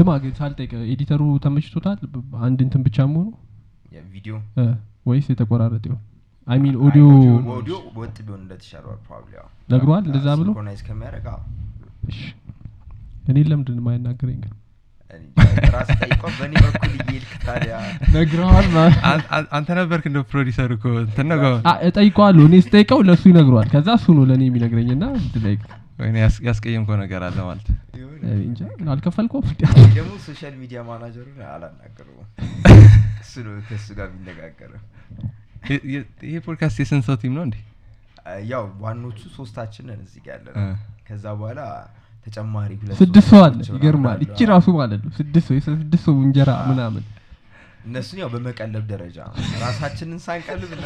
[0.00, 1.98] ስማ ግን ሳልጠይቅ editor ኡ ተመችቶታል?
[2.42, 3.28] አንድ እንትን ብቻ መሆኑ?
[3.92, 4.34] የቪዲዮ?
[4.58, 4.64] እ፣
[5.06, 6.00] ወይስ የተቆራረጠ ይሆን
[6.46, 7.04] አይ ሚን ኦዲዮ
[7.54, 9.34] ኦዲዮ ወጥ ቢሆን እንደተሻለ probably
[9.68, 10.02] ነግሯል?
[10.08, 10.48] እንደዛ ብሎ?
[10.48, 11.26] synchronize ከሚያደርግ
[13.30, 14.54] እኔ ለምንድን ነው የማይናገረኝ ግን?
[18.14, 18.66] ነግረዋል
[19.56, 21.30] አንተ ነበርክ እንደ ፕሮዲሰር እኮ እንትን
[21.88, 25.06] እጠይቀዋለሁ። እኔ ስጠይቀው ለእሱ ይነግረዋል። ከዛ እሱ ነው ለእኔ የሚነግረኝ ና
[26.00, 27.66] ወይኔ ያስ- ያስቀየምከው ነገር አለ ማለት
[28.40, 28.60] እንጃ
[28.92, 29.46] አልከፈልከውም
[29.94, 32.26] ደግሞ social media manager ኡን አላናገረውም።
[33.22, 34.80] እሱ ነው ከእሱ ጋር የሚነጋገረው።
[36.24, 37.56] ይሄ ፖድካስት የስንት ሰው team ነው እንዴ?
[38.50, 40.60] ያው ዋኖቹ ሶስታችንን እዚህ ጋር ያለ እ።
[41.06, 41.60] ከዛ በኋላ
[42.26, 42.70] ተጨማሪ
[43.00, 47.04] ስድስት ሰው አለ ይገርማል። እቺ ራሱ ማለት ነው ስድስት ሰው ስድስት ሰው እንጀራ ምናምን።
[47.86, 49.18] እነሱን ያው በመቀለብ ደረጃ
[49.62, 50.70] ራሳችንን ሳንቀልብ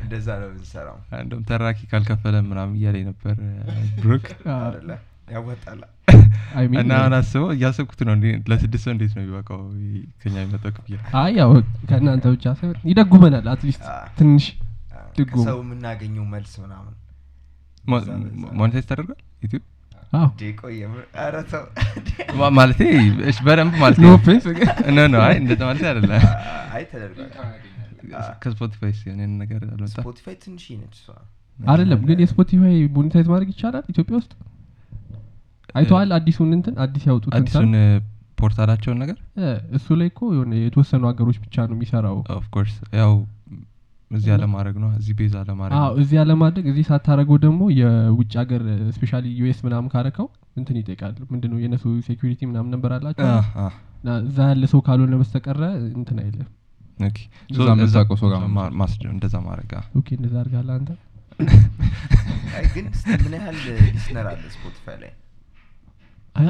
[0.00, 3.36] እንደዛ ነው የምንሰራው። እንደም ተራኪ ካልከፈለ ምናምን እያለኝ ነበር
[3.98, 4.26] ብሩክ
[5.30, 5.82] ያወጣላ
[6.78, 8.14] እና አሁን አስበው እያሰብኩት ነው።
[8.50, 9.60] ለስድስት ሰው እንዴት ነው የሚበቃው?
[10.20, 10.96] ከኛ የሚመጣው ክፍያ?
[11.20, 11.50] አይ ያው
[11.90, 13.84] ከእናንተ ብቻ ሳይሆን ይደጉመናል at least
[14.18, 14.46] ትንሽ
[15.30, 16.94] ከሰው የምናገኘው መልስ ምናምን።
[18.58, 19.62] monetize ተደርጓል ዩቲዩብ?
[20.12, 21.02] አዎ። ደቆ የምር?
[21.18, 21.64] ኧረ ተው።
[22.38, 22.80] ማ- ማለቴ
[23.30, 24.08] እሺ በደንብ ማለት ኖ
[25.22, 26.24] አይ እንደዛ ማለት አይደለም።
[26.74, 27.30] አይ ተደርጓል
[28.42, 29.62] ከስፖቲፋይ ይህን ነገር
[29.94, 31.08] ስፖቲፋይ ትንሽ ነች እሷ
[31.58, 34.32] አይደለም ግን የስፖቲፋይ monetize ማድረግ ይቻላል ኢትዮጵያ ውስጥ?
[35.74, 36.10] አይተዋል?
[36.16, 37.72] አዲሱን እንትን አዲስ ያወጡት አዲሱን
[38.38, 39.16] portal ኣቸውን ነገር?
[39.76, 43.12] እሱ ላይ እኮ የሆነ የተወሰኑ ሀገሮች ብቻ ነው የሚሰራው። of course ያው
[44.10, 48.62] እዚህ አለማድረግ ነው እዚህ base አለማድረግ እዚህ ያለማድረግ እዚህ ሳታረገው ደግሞ የውጭ ሀገር
[48.96, 53.28] specially US ምናምን ካረከው እንትን ይጠይቃል። ምንድነው የነሱ ሴኩሪቲ ምናምን ነበር አላቸው
[54.22, 55.62] እዛ ያለ ሰው ካልሆነ በስተቀረ
[55.94, 56.59] እንትን አይልም። ኦኬ።
[57.52, 60.90] እዛ የምታውቀው ሰው ጋር ማ- ማስደ እንደዛ ማድረግ ኦኬ እንደዛ አድርጋለህ አንተ?
[62.72, 62.86] ግን
[63.22, 65.12] ምን ያህል ሊስነር አለ ስፖቲፋይ ላይ?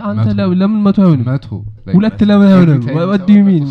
[0.07, 1.27] አንተ ለምን መቶ አይሆንም?
[1.29, 1.47] መቶ
[1.95, 2.83] ሁለት ለምን አይሆንም?
[3.11, 3.65] ወዲ ሚን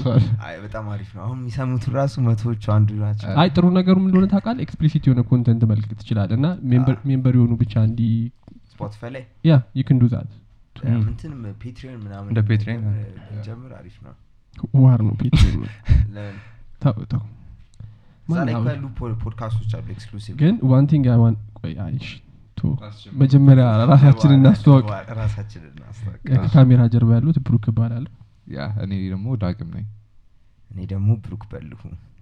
[0.44, 4.63] አይ በጣም አሪፍ ነው። አሁን የሚሰሙትን ራሱ መቶዎቹ አንዱ ናቸው። አይ ጥሩ ነገሩ እንደሆነ ታውቃለህ?
[4.66, 8.01] ኤክስፕሊሲት የሆነ ኮንተንት መልክ ትችላለህ እና ሜምበር- ሜምበር የሆኑ ብቻ እንዲ
[8.73, 9.23] ስፖቲፋይ ላይ?
[9.45, 10.31] ያ ይክንዱ ዛት
[11.00, 14.13] ምንትንም ፔትሪዮን ምናምን እንደ ነገር ጀምር አሪፍ ነው።
[14.81, 15.63] ዋር ነው ፔትሪዮን
[18.97, 22.09] ፖ- ፖድካስቶች አሉ ኤክስክሉሲቭ ግን ዋን ቲንግ አይ ዋን ቆይ አይሽ
[23.19, 24.85] መጀመሪያ ራሳችንን እናስተዋወቅ
[26.38, 28.12] ከካሜራ ጀርባ ያሉት ብሩክ እባላለሁ
[28.53, 29.85] ያ እኔ ደግሞ ዳግም ነኝ።
[30.72, 31.81] እኔ ደግሞ ብሩክ በልሁ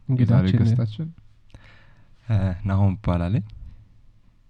[0.09, 1.07] እንግዳችን
[2.67, 3.35] ናሆም ይባላል።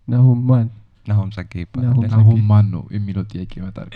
[0.07, 0.67] ናሁም ማን?
[1.07, 3.90] ናሆም ጸጋ ይባላል። ናሆም ማን ነው የሚለው ጥያቄ ይመጣል።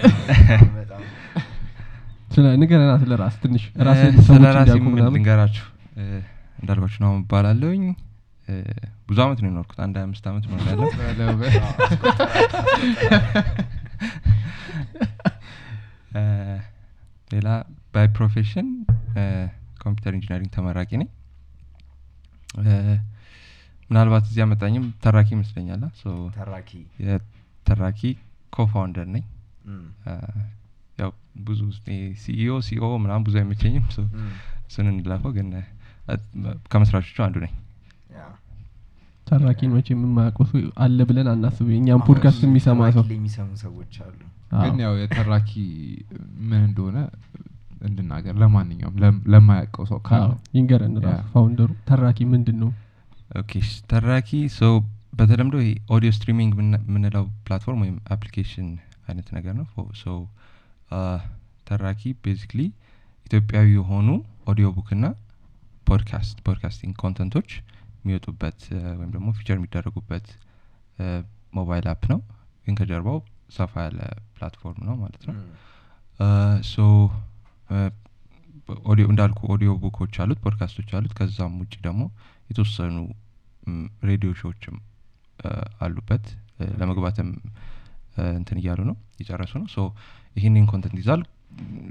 [2.31, 3.87] ስለ ንገረና ስለ ራስ ትንሽ ስለ
[4.27, 5.80] ሰዎች ራሴ እንዲያውቁ ምን ምናምን። ልንገራችሁ እ፣
[6.57, 7.83] እንዳልኳችሁ ናሆም ይባላለሁኝ
[8.47, 8.53] እ፣
[9.09, 10.87] ብዙ አመት ነው የኖርኩት። አንድ አምስት አመት ነው ያለው።
[17.31, 17.47] ሌላ
[17.93, 18.67] by profession
[19.79, 21.09] computer engineering ተመራቂ ነኝ።
[23.89, 25.81] ምናልባት እዚህ ያመጣኝም ተራኪ ይመስለኛል።
[27.65, 28.01] ተራኪ?
[28.53, 29.23] co-founder ነኝ።
[30.97, 31.11] ያው
[31.47, 31.59] ብዙ
[32.21, 33.85] CEO CEO ምናምን ብዙ አይመቸኝም።
[34.67, 35.47] እሱን እንለፈው ግን
[36.71, 37.53] ከመስራቾቹ አንዱ ነኝ።
[39.27, 44.19] ተራኪን መቼ የምማያውቀው ሰው አለ ብለን አናስብ እኛም ፖድካስት የሚሰማ ሰው የሚሰሙ ሰዎች አሉ።
[44.53, 45.51] አዎ። ግን ያው የተራኪ
[46.47, 46.97] ምን እንደሆነ
[47.81, 48.95] እንድናገር ለማንኛውም
[49.33, 52.71] ለማያውቀው ሰው ካለ አዎ፣ ይንገረን ራሱ founder ኡ። ተራኪ ምንድን ነው
[53.35, 54.71] okay እሺ፣ ተራኪ so
[55.13, 58.67] በተለምዶ ይሄ audio streaming የምንለው platform ወይም application
[59.07, 60.05] አይነት ነገር ነው። so
[61.67, 62.61] ተራኪ basically
[63.25, 64.07] ኢትዮጵያዊ የሆኑ
[64.47, 65.07] audio book ና
[65.91, 67.49] podcast podcasting content ኦች
[68.01, 68.59] የሚወጡበት
[68.99, 70.27] ወይም ደግሞ feature የሚደረጉበት
[71.53, 72.19] mobile app ነው።
[72.65, 73.17] ግን ከጀርባው
[73.55, 73.99] ሰፋ ያለ
[74.35, 75.35] platform ነው ማለት ነው።
[76.71, 76.85] so
[78.85, 82.01] audio እንዳልኩ audio book ኦች አሉት ፖድካስቶች አሉት። ከዛም ውጭ ደግሞ
[82.49, 82.95] የተወሰኑ
[84.09, 84.75] ሬዲዮ show ዎችም
[85.81, 86.25] አሉበት።
[86.79, 87.29] ለመግባትም
[88.35, 89.79] እንትን እያሉ ነው እየጨረሱ ነው። so
[90.35, 91.21] ይህንን content ይዛል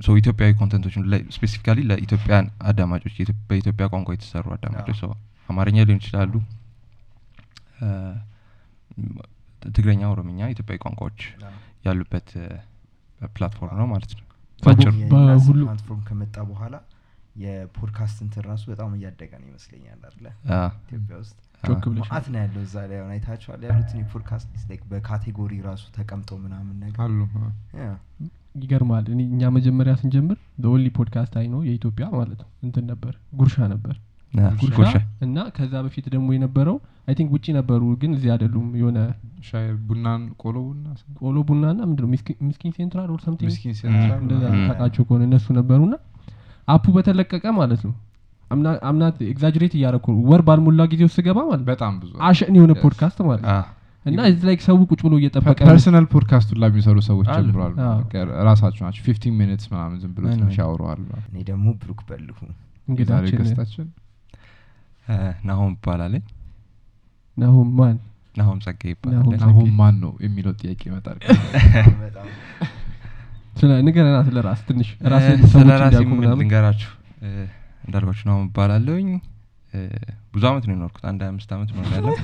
[0.00, 1.02] so ኢትዮጵያዊ content ኦችን
[1.36, 3.16] specifically ለ Ethiopian አዳማጮች
[3.50, 5.08] በኢትዮጵያ ቋንቋ የተሰሩ አዳማጮች so
[5.48, 6.32] አማርኛ ሊሆን ይችላሉ።
[9.62, 11.20] ትግረኛ ኦሮምኛ ኢትዮጵያዊ ቋንቋዎች
[11.86, 12.28] ያሉበት
[13.34, 14.24] platform ነው ማለት ነው።
[14.62, 16.74] ሰው ባጭሩ platform ከመጣ በኋላ
[17.42, 20.24] የፖድካስት እንትን ራሱ በጣም እያደገ ነው ይመስለኛል አለ
[20.82, 21.36] ኢትዮጵያ ውስጥ
[22.00, 24.48] ማአት ነው ያለው እዛ ላይ አይታችኋል ያሉትን የ podcast
[24.92, 27.20] በ category ራሱ ተቀምጠው ምናምን ነገር አሉ
[28.54, 33.56] ይገርማል። እኔ እኛ መጀመሪያ ስንጀምር በኦንሊ ፖድካስት አይ ነው የኢትዮጵያ ማለት ነው። እንትን ነበር ጉርሻ
[33.72, 33.96] ነበር።
[34.70, 34.94] ጉርሻ
[35.24, 36.76] እና ከዛ በፊት ደግሞ የነበረው
[37.08, 38.98] አይ ቲንክ ውጭ ነበሩ ግን እዚህ አይደሉም። የሆነ
[39.48, 40.84] ሻይ ቡናን ቆሎ ቡና?
[41.20, 42.10] ቆሎ ቡና ና ምንድነው?
[42.12, 45.94] ሚስኪ- ሚስኪን ሴንትራል ኦር ሰምቲንግ ምስኪን ሴንትራል እንደዛ ም። ታውቃቸው ከሆነ እነሱ ነበሩና
[46.68, 47.94] አፑ በተለቀቀ ማለት ነው።
[48.46, 52.54] አምና- አምናት ኤግዛጅሬት እያረኩ ነው። ወር ባልሞላ ጊዜ ውስጥ ስገባ ማለት ነው በጣም ብዙ አሸን
[52.58, 52.72] የሆነ.
[52.82, 53.52] ፖድካስት ማለት ነው
[54.06, 57.72] እና እዚህ ላይ ሰው ቁጭ ብሎ እየጠበቀ ነው። ፐርሰናል ፖድካስቱን ላይ የሚሰሩ ሰዎች ጀምረዋል።
[58.48, 62.38] ራሳቸው ናቸው። fifteen minutes ምናምን ዝም ብሎ ትንሽ ያወረዋል እኔ ደግሞ ብሩክ በልሁ።
[62.88, 63.88] እንግዳችን
[65.46, 66.24] ናሆም ይባላለኝ
[67.36, 67.96] ናሁም ማን?
[68.34, 71.18] ናሆም ጸጋ ናሆም ይባላል አሁን ማን ነው የሚለው ጥያቄ ይመጣል።
[73.60, 75.68] ስለ ንገረና ስለ ራስ ትንሽ እ፣ ራስን ስለ
[76.32, 76.90] ልንገራችሁ
[77.22, 77.30] እ፣
[77.86, 79.18] እንዳልኳችሁ ናሆም ይባላለኝ እ፣
[80.34, 82.14] ብዙ አመት ነው የኖርኩት። አንድ ሀያ አምስት አመት ነው ያለው።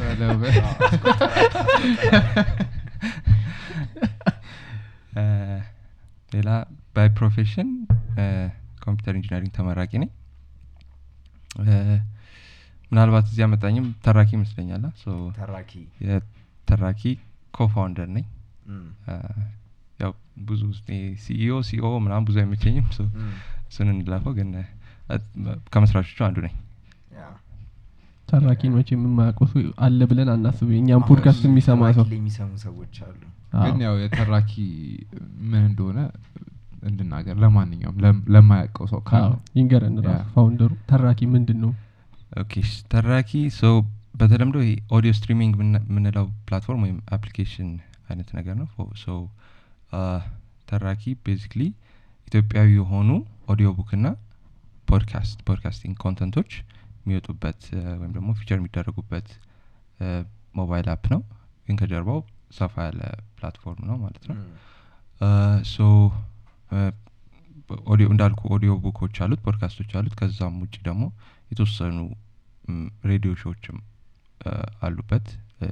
[6.32, 6.50] ሌላ
[6.94, 7.68] by profession
[8.82, 10.10] computer engineering ተመራቂ ነኝ።
[12.90, 14.82] ምናልባት እዚህ ያመጣኝም ተራኪ ይመስለኛል።
[16.68, 17.02] ተራኪ?
[17.54, 18.26] co-founder ነኝ።
[20.00, 20.12] ያው
[20.48, 20.62] ብዙ
[21.24, 22.86] CEO CO ምናምን ብዙ አይመቸኝም።
[23.70, 24.48] እሱን እንለፈው ግን
[25.72, 26.54] ከመስራቾቹ አንዱ ነኝ
[28.28, 33.20] ተራኪን መቼ የማያውቀው ሰው አለ ብለን አናስብ አሁን ፖድካስት የሚሰማ ተራኪ ሰው የሚሰሙ ሰዎች አሉ።
[33.54, 34.52] አዎ። ግን ያው የተራኪ
[35.50, 35.98] ምን እንደሆነ
[36.82, 37.98] እንድናገር ለማንኛውም
[38.34, 41.72] ለማያውቀው ሰው ካለ አዎ፣ ይንገረን ራሱ founder ኡ። ተራኪ ምንድን ነው
[42.36, 43.64] okay እሺ፣ ተራኪ so
[44.14, 47.70] በተለምዶ ይሄ audio streaming የምንለው platform ወይም application
[48.08, 48.68] አይነት ነገር ነው።
[49.02, 49.16] so
[50.68, 51.62] ተራኪ basically
[52.28, 53.10] ኢትዮጵያዊ የሆኑ
[53.48, 54.08] audio book ና
[54.88, 56.50] ፖድካስት podcasting content ኦች
[57.06, 57.60] የሚወጡበት
[58.00, 59.28] ወይም ደግሞ feature የሚደረጉበት
[60.54, 61.20] ሞባይል app ነው።
[61.66, 62.18] ግን ከጀርባው
[62.58, 63.00] ሰፋ ያለ
[63.36, 64.36] platform ነው ማለት ነው።
[65.72, 65.76] so
[67.86, 71.04] audio እንዳልኩ audio book ኦች አሉት ፖድካስቶች አሉት። ከዛም ውጭ ደግሞ
[71.50, 71.96] የተወሰኑ
[73.10, 73.76] ሬዲዮ show ዎችም
[74.86, 75.26] አሉበት።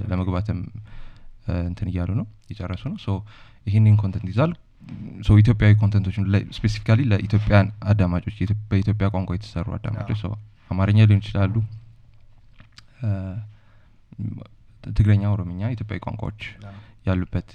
[0.09, 0.59] ለመግባትም
[1.65, 3.09] እንትን እያሉ ነው እየጨረሱ ነው። so
[3.65, 4.51] ይህንን content ይዛል።
[5.27, 6.25] so ኢትዮጵያዊ content ኦችን
[6.57, 8.35] specifically ለኢትዮጵያን አዳማጮች
[8.71, 10.21] በኢትዮጵያ ቋንቋ የተሰሩ አዳማጮች
[10.69, 11.55] አማርኛ ሊሆን ይችላሉ
[14.89, 16.41] ትግርኛ ኦሮምኛ ኢትዮጵያዊ ቋንቋዎች
[17.07, 17.49] ያሉበት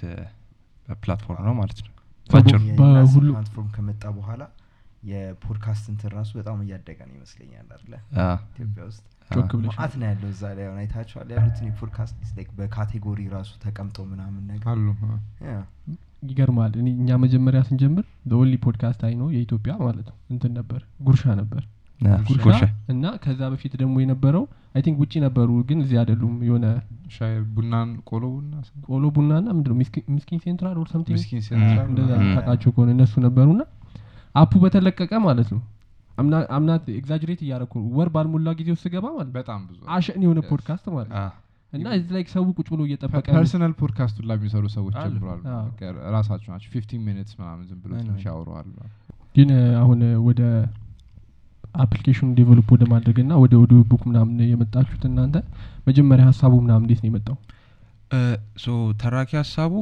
[0.97, 1.93] platform ነው ማለት ነው።
[2.29, 4.43] ፕላትፎርም ከመጣ በኋላ
[5.11, 7.91] የፖድካስት እንትን ራሱ በጣም እያደገ ነው ይመስለኛል አለ
[8.51, 9.03] ኢትዮጵያ ውስጥ
[9.67, 12.17] መአት ነው ያለው እዛ ላይ አይታችኋል። ያሉትን የፖድካስት
[12.59, 14.85] በ category ራሱ ተቀምጠው ምናምን ነገር አሉ።
[16.23, 18.05] ይገርማል። እኔ እኛ መጀመሪያ ስንጀምር
[18.39, 21.63] only ፖድካስት አይ ነው የኢትዮጵያ ማለት ነው እንትን ነበር ጉርሻ ነበር
[22.91, 24.43] እና ከዛ በፊት ደግሞ የነበረው
[24.75, 26.65] I think ውጭ ነበሩ ግን እዚህ አይደሉም። የሆነ
[27.15, 28.53] ሻይ ቡናን ቆሎ ቡና
[28.87, 29.77] ቆሎ ቡና ና ምንድነው?
[29.81, 31.17] ሚስኪ- ሚስኪን central or something?
[31.87, 33.61] እንደዛ ታውቃቸው ከሆነ እነሱ ነበሩና
[34.35, 35.61] app ኡ በተለቀቀ ማለት ነው።
[36.11, 40.21] አምና- አምናት exaggerate እያረኩ ነው። ወር ባልሞላ ጊዜ ውስጥ ስገባ ማለት ነው በጣም ብዙ አሸን
[40.25, 40.39] የሆነ.
[40.49, 41.29] ፖድካስት ማለት ነው።
[41.73, 44.95] እና እዚህ ላይ ሰው ቁጭ ብሎ እየጠበቀ ነው። personal ፖድካስቱን ላይ የሚሰሩ ሰዎች
[45.67, 45.81] በቃ
[46.15, 48.67] ራሳቸው ናቸው። fifteen minutes ምናምን ዝም ብሎ ትንሽ ያወራዋል
[49.35, 49.49] ግን
[49.79, 50.41] አሁን ወደ
[51.75, 55.35] application ኑ develop ወደ ማድረግ ና ወደ audio book ምናምን የመጣችሁት እናንተ?
[55.87, 57.37] መጀመሪያ ሀሳቡ ምናምን እንዴት ነው የመጣው?
[58.63, 58.67] so
[59.01, 59.73] ተራኪ ሀሳቡ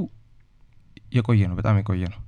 [1.17, 2.19] የቆየ ነው በጣም የቆየ ነው።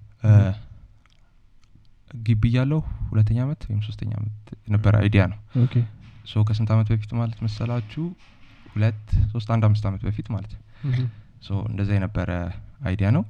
[2.22, 2.80] ግቢ እያለሁ
[3.12, 4.38] ሁለተኛ አመት ወይም ሶስተኛ አመት
[4.68, 5.38] የነበረ idea ነው።
[6.28, 8.04] so ከስንት አመት በፊት ማለት መሰላችሁ?
[8.76, 10.52] ሁለት ሶስት አንድ አምስት አመት በፊት ማለት
[11.44, 12.30] so እንደዛ የነበረ
[12.88, 13.24] idea ነው።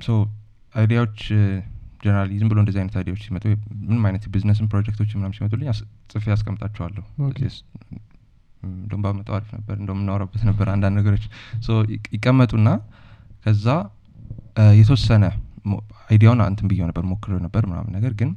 [0.00, 0.10] so
[0.74, 1.18] idea ዎች
[2.00, 3.44] generally ዝም ብሎ እንደዚህ አይነት idea ዎች ሲመጡ
[3.84, 5.68] ምንም አይነት ቢዝነስ ና ፕሮጀክቶች ምናም ሲመጡልኝ
[6.12, 7.56] ጽፌ አስቀምጣቸዋለሁ okay። Yes፣
[7.90, 7.98] ም፣
[8.76, 11.24] እንደውም ባመጣው አሪፍ ነበር እንደውም እናወራበት ነበር አንዳንድ ነገሮች።
[12.16, 12.68] ይቀመጡና
[13.44, 13.66] ከዛ
[14.78, 15.24] የተወሰነ
[16.08, 18.30] idea ውን እንትን ብየው ነበር ሞክሬው ነበር ምናምን። ነገር ግን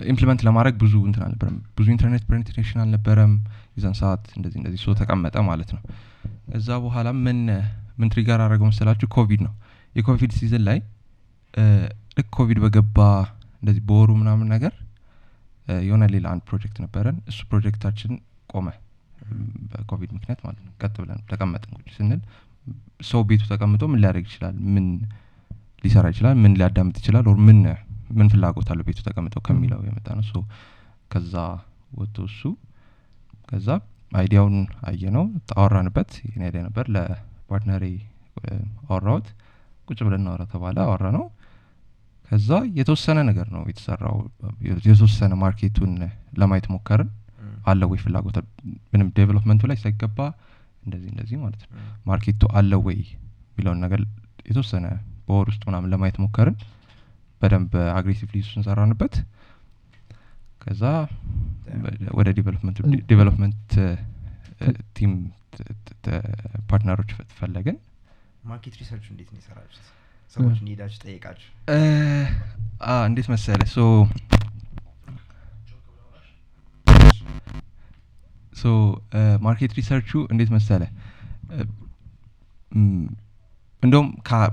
[0.00, 3.32] implement ለማድረግ ብዙ እንትን አልነበረም። ብዙ internet penetration አልነበረም።
[3.76, 5.82] የዛን ሰዓት እንደዚህ እንደዚህ so ተቀመጠ ማለት ነው።
[6.56, 7.38] ከዛ በኋላ ምን
[7.98, 9.06] ምን trigger አደረገው መሰላችሁ?
[9.16, 9.52] ኮቪድ ነው።
[9.94, 10.78] የኮቪድ season ላይ
[12.16, 12.98] ልክ ኮቪድ በገባ
[13.60, 14.72] እንደዚህ በወሩ ምናምን ነገር
[15.82, 18.12] የሆነ ሌላ አንድ ፕሮጀክት ነበረን። እሱ ፕሮጀክታችን
[18.52, 18.68] ቆመ
[19.70, 22.20] በኮቪድ ምክንያት ማለት ነው። ቀጥ ብለን ተቀመጥን ቁጭ ስንል
[23.02, 24.56] ሰው ቤቱ ተቀምጦ ምን ሊያደርግ ይችላል?
[24.74, 24.86] ምን
[25.84, 26.34] ሊሰራ ይችላል?
[26.42, 27.24] ምን ሊያዳምጥ ይችላል?
[27.30, 27.60] or ምን
[28.10, 30.42] ምን ፍላጎት አለው ቤቱ ተቀምጠው ከሚለው የመጣ ነው
[31.10, 31.34] ከዛ
[31.92, 32.42] ወጥቶ እሱ
[33.48, 33.68] ከዛ
[34.12, 34.56] idea ውን
[34.88, 35.24] አየ ነው
[35.56, 37.84] አወራንበት ይህን ነበር። ለ partner ኤ
[38.88, 39.26] አወራሁት።
[39.88, 41.24] ቁጭ ብለን እናወራ ተባለ። አወራ ነው
[42.32, 44.14] ከዛ የተወሰነ ነገር ነው የተሰራው።
[44.86, 45.90] የተወሰነ market ኡን
[46.40, 47.10] ለማየት ሞከርን።
[47.66, 48.36] አለ ወይ ፍላጎት?
[48.92, 50.18] ምንም development ኡ ላይ ሳይገባ
[50.84, 52.98] እንደዚህ እንደዚህ ማለት ነው። market ኡ አለ ወይ
[53.50, 54.00] የሚለውን ነገር
[54.48, 54.86] የተወሰነ
[55.26, 56.56] በወር ውስጥ ምናምን ለማየት ሞከርን።
[57.42, 59.14] በደንብ aggressively እሱን ሰራንበት።
[60.62, 60.82] ከዛ
[62.18, 62.28] ወደ
[63.10, 63.70] development
[64.96, 65.12] team
[66.70, 67.76] partner ኦች ፈለግን።
[68.44, 69.88] market research እንዴት ነው የሰራችሁት
[70.32, 71.78] ሰዎችን ሄዳችሁ ጠየቃችሁ እ፣
[72.86, 73.78] አ፣ እንዴት መሰለ so
[78.56, 78.64] so
[79.44, 80.82] market research ኡ እንዴት መሰለ
[83.82, 84.08] እንደውም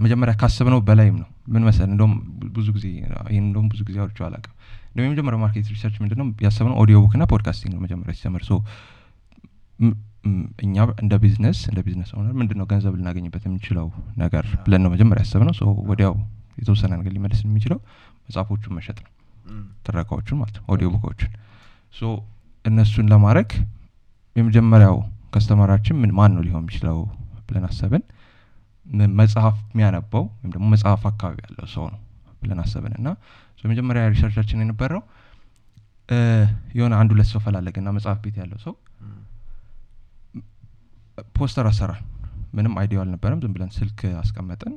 [0.06, 2.14] መጀመሪያ ካሰብነው በላይም ነው። ምን መሰለ እንደውም
[2.56, 2.86] ብዙ ጊዜ
[3.30, 4.54] ይህን እንደውም ብዙ ጊዜ አውርቼው አላውቅም።
[4.90, 6.26] እንደውም የመጀመሪያው market research ምንድነው?
[6.46, 8.44] ያሰብነው audio book እና podcasting ነው መጀመሪያ ሲጀምር
[10.64, 15.22] እኛ እንደ ቢዝነስ እንደ business owner ምንድን ነው ገንዘብ ልናገኝበት የምንችለው ነገር ብለን ነው መጀመሪያ
[15.26, 15.54] ያሰብነው።
[15.90, 16.16] ወዲያው
[16.58, 17.80] የተወሰነ ነገር ሊመልስ የሚችለው
[18.26, 19.12] መጽሐፎቹን መሸጥ ነው።
[19.86, 21.32] ትረካዎቹን ማለት ነው audio book ኦቹን
[21.94, 22.10] so
[22.66, 23.50] እነሱን ለማድረግ
[24.36, 24.98] የመጀመሪያው
[25.34, 26.98] customer አችን ምን ማን ነው ሊሆን የሚችለው
[27.48, 28.04] ብለን አሰብን።
[29.20, 32.00] መጽሐፍ የሚያነባው ወይም ደግሞ መጽሐፍ አካባቢ ያለው ሰው ነው
[32.42, 33.10] ብለን አሰብን። እና
[33.64, 35.02] የመጀመሪያ research አችን የነበረው
[36.78, 38.74] የሆነ አንድ ሁለት ሰው ፈላለግና መጽሐፍ ቤት ያለው ሰው
[41.38, 42.04] ፖስተር አሰራን
[42.54, 44.74] ምንም idea ው አልነበረም። ዝም ብለን ስልክ አስቀመጥን።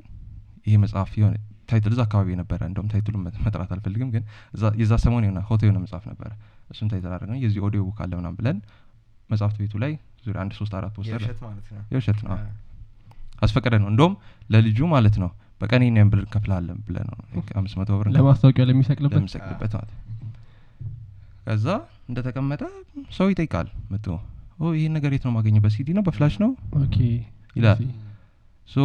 [0.67, 1.35] ይሄ መጽሐፍ የሆነ
[1.69, 4.23] title እዛ አካባቢ ነበረ እንደውም title ኡን መ- መጥራት አልፈልግም ግን
[4.55, 6.31] እዛ- የዛ ሰሞን የሆነ hot የሆነ መጽሐፍ ነበረ።
[6.71, 8.59] እሱን title አድርገን የዚህ audio book አለ ምናምን ብለን
[9.31, 9.93] መጽሐፍት ቤቱ ላይ
[10.25, 11.21] ዙሪያ አንድ ሶስት አራት ፖስተር
[11.93, 12.33] የውሸት ነው።
[13.43, 14.15] አስፈቀደ ነው። እንደውም
[14.51, 15.31] ለልጁ ማለት ነው
[15.61, 17.17] በቀን ይህን ብር እንከፍልሃለን ብለ ነው።
[17.57, 19.15] አምስት መቶ ብር ለማስታወቂያ ለሚሰቅልበት?
[19.75, 19.91] ማለት
[21.47, 21.67] ከዛ
[22.09, 22.63] እንደተቀመጠ
[23.17, 24.07] ሰው ይጠይቃል መጥቶ
[24.75, 26.03] ይህን ነገር የት ነው ማገኘው በሲዲ ነው?
[26.07, 26.51] በ flash ነው?
[26.79, 26.97] okay
[27.57, 27.81] ይላል።
[28.69, 28.77] so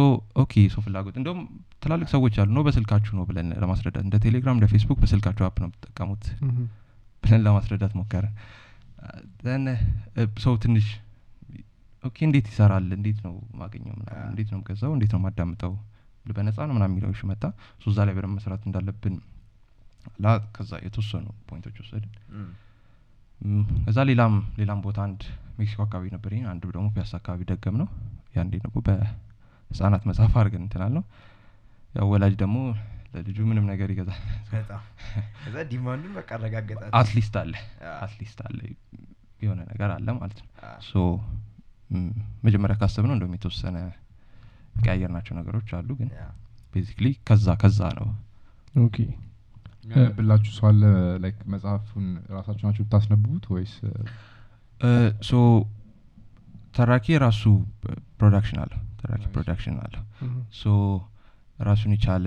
[0.42, 1.40] okay so ፍላጎት። እንደውም
[1.82, 5.68] ትላልቅ ሰዎች አሉ። ነው በስልካችሁ ነው ብለን ለማስረዳት። እንደ ቴሌግራም እንደ ፌስቡክ በስልካችሁ app ነው
[5.68, 6.24] የምትጠቀሙት
[7.22, 8.34] ብለን ለማስረዳት ሞከርን።
[10.44, 10.86] ሰው ትንሽ
[12.04, 12.86] okay እንዴት ይሰራል?
[12.96, 13.94] እንዴት ነው ማገኘው
[14.30, 15.72] እንዴት ነው ገዛው እንዴት ነው ማዳምጠው
[16.30, 17.42] በነጻ ነው ምናምን የሚለው መጣ።
[17.82, 19.14] so እዛ ላይ በደንብ መስራት እንዳለብን
[20.24, 22.12] ላ ከዛ የተወሰኑ point ኦች ወሰድን።
[23.84, 25.22] ከዛ ሌላም ሌላም ቦታ አንድ
[25.58, 27.88] ሜክሲኮ አካባቢ ነበር ይሄን አንዱ ደግሞ ፒያሳ አካባቢ ደገም ነው።
[28.36, 31.04] ያንዴ ደግሞ በህጻናት መጽሐፍ አድርገን እንትናል ነው
[31.94, 32.56] ያው ወላጅ ደግሞ
[33.12, 34.18] ለልጁ ምንም ነገር ይገዛል።
[35.42, 37.54] ከዛ demand ኡን በቃ አረጋገጣችሁ at least አለ።
[38.02, 38.58] at least አለ።
[39.40, 40.50] የሆነ ነገር አለ ማለት ነው።
[40.84, 40.94] so
[42.46, 43.76] መጀመሪያ ካሰብነው እንደውም የተወሰነ
[44.74, 46.10] የቀያየርናቸው ነገሮች አሉ ግን
[46.74, 48.08] basically ከዛ ከዛ ነው።
[48.80, 48.96] okay።
[49.84, 50.82] የሚያነብላችሁ ሰው አለ?
[51.22, 53.74] like መጽሐፉን ራሳችሁ ናችሁ ብታስነብቡት ወይስ
[56.74, 57.42] ተራኪ የራሱ
[58.18, 59.22] production አለው። ተራኪ.
[59.34, 60.02] production አለው።
[60.54, 60.64] so
[61.58, 62.26] ራሱን የቻለ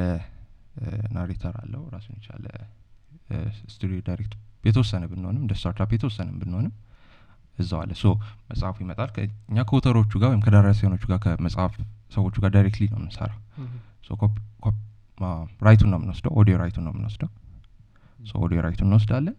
[1.15, 2.45] narrator አለው። ራሱን የቻለ
[3.71, 6.73] ስቱዲዮ direct የተወሰነ ብንሆንም እንደ startup የተወሰነ ብንሆንም
[7.59, 8.05] እዛው አለ። so
[8.49, 9.09] መጽሐፉ ይመጣል።
[9.51, 11.73] እኛ ከ author ኦቹ ጋር ወይም ከደራሲያኖቹ ጋር ከመጽሐፍ
[12.11, 13.39] ሰዎቹ ጋር directly ነው የምንሰራው።
[15.61, 17.29] right ኡን ነው የምንወስደው። audio right ኡን ነው የምንወስደው።
[18.39, 19.35] audio right ኡን እንወስዳለን።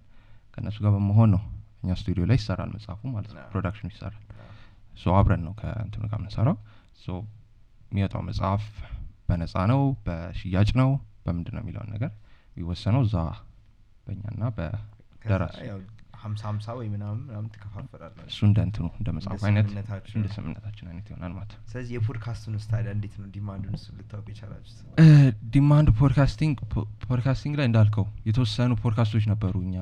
[0.54, 1.42] ከእነሱ ጋር በመሆን ነው
[1.83, 4.17] እኛ ስቱዲዮ ላይ ይሰራል መጽሐፉ ማለት ነው production ኑ ይሰራል።
[4.99, 6.57] so አብረን ነው ከእንትኑ ጋር የምንሰራው።
[7.00, 7.09] so
[7.91, 8.65] የሚወጣው መጽሐፍ
[9.29, 10.91] በነፃ ነው በሽያጭ ነው
[11.25, 12.11] በምንድን ነው የሚለውን ነገር
[12.57, 13.17] የሚወሰነው እዛ
[14.07, 15.59] በእኛና በደራሲ
[16.23, 19.67] ሀምሳ ሀምሳ ወይ ምናምን ምናምን ትከፋፈላላችሁ እሱ እንደ እንትኑ እንደ መጽሐፉ አይነት
[20.14, 23.87] እንደ ስምምነታችን አይነት ይሆናል ማለት ነው። ስለዚህ የፖድካስቱን ውስጥ ታዲያ እንዴት ነው demand ኡን እሱ
[23.99, 24.81] ልታወቅ የቻላችሁት
[25.54, 26.57] demand podcasting
[27.07, 29.76] podcasting ላይ እንዳልከው የተወሰኑ ፖድካስቶች ነበሩ እኛ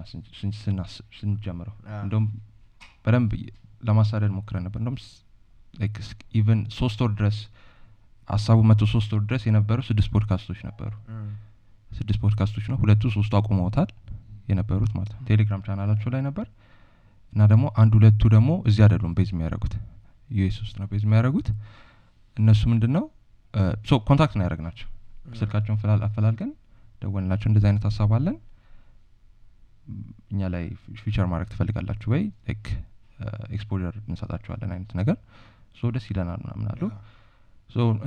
[1.18, 2.26] ስንጀምረው አ። እንደውም
[3.04, 3.32] በደንብ
[3.82, 4.98] ለማሳደድ ሞክረን ነበር። እንደውም
[6.38, 7.36] even ሶስት ወር ድረስ
[8.28, 10.92] ሀሳቡ መጥቶ ሶስት ወር ድረስ የነበሩ ስድስት ፖድካስቶች ነበሩ።
[11.90, 13.88] ስድስት ፖድካስቶች ነው። ሁለቱ ሶስቱ አቁመውታል
[14.50, 16.46] የነበሩት ማለት ነው። ቴሌግራም ቻናላቸው ላይ ነበር።
[17.32, 19.74] እና ደግሞ አንድ ሁለቱ ደግሞ እዚህ አይደሉም base የሚያደርጉት
[20.30, 21.48] US ውስጥ ነው base የሚያደርጉት።
[22.36, 23.04] እነሱ ምንድን ነው
[24.08, 24.88] contact ነው ያደረግናቸው።
[25.38, 26.50] ስልካቸውን አፈላልገን
[27.02, 28.36] ደወልናቸው። እንደዚህ አይነት ሀሳብ አለን።
[30.32, 30.64] እኛ ላይ
[31.00, 32.22] feature ማድረግ ትፈልጋላችሁ ወይ?
[32.46, 32.64] like
[33.54, 35.16] exposure እንሰጣችኋለን አይነት ነገር።
[35.76, 36.82] so ደስ ይለናል ምናምን አሉ።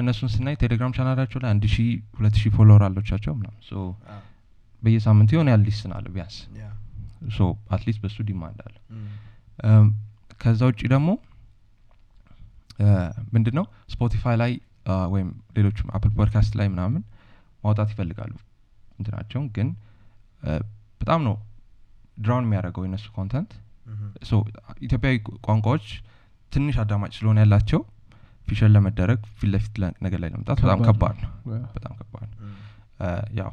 [0.02, 1.84] እነሱን ስናይ ቴሌግራም ቻናላቸው ላይ አንድ ሺ
[2.18, 3.60] ሁለት ሺህ follower አሎቻቸው ምናምን
[4.84, 6.38] በየሳምንቱ የሆነ ያህል listen አለ ቢያንስ
[7.36, 7.42] so
[7.74, 8.76] at least በሱ demand አለ።
[10.42, 11.10] ከዛ ውጭ ደግሞ
[13.34, 14.52] ምንድን ነው ስፖቲፋይ ላይ
[15.14, 17.02] ወይም ሌሎችም አፕል ፖድካስት ላይ ምናምን
[17.64, 18.34] ማውጣት ይፈልጋሉ
[19.00, 19.68] እንትናቸውን ግን
[21.02, 21.36] በጣም ነው
[22.18, 23.52] drown የሚያደርገው የነሱ content።
[24.82, 25.16] ኢትዮጵያዊ
[25.48, 25.86] ቋንቋዎች
[26.52, 27.82] ትንሽ አዳማጭ ስለሆነ ያላቸው
[28.48, 29.76] feature ለመደረግ ፊት ለፊት
[30.06, 31.32] ነገር ላይ ለመምጣት በጣም ከባድ ነው።
[31.76, 32.40] በጣም ከባድ ነው።
[33.40, 33.52] ያው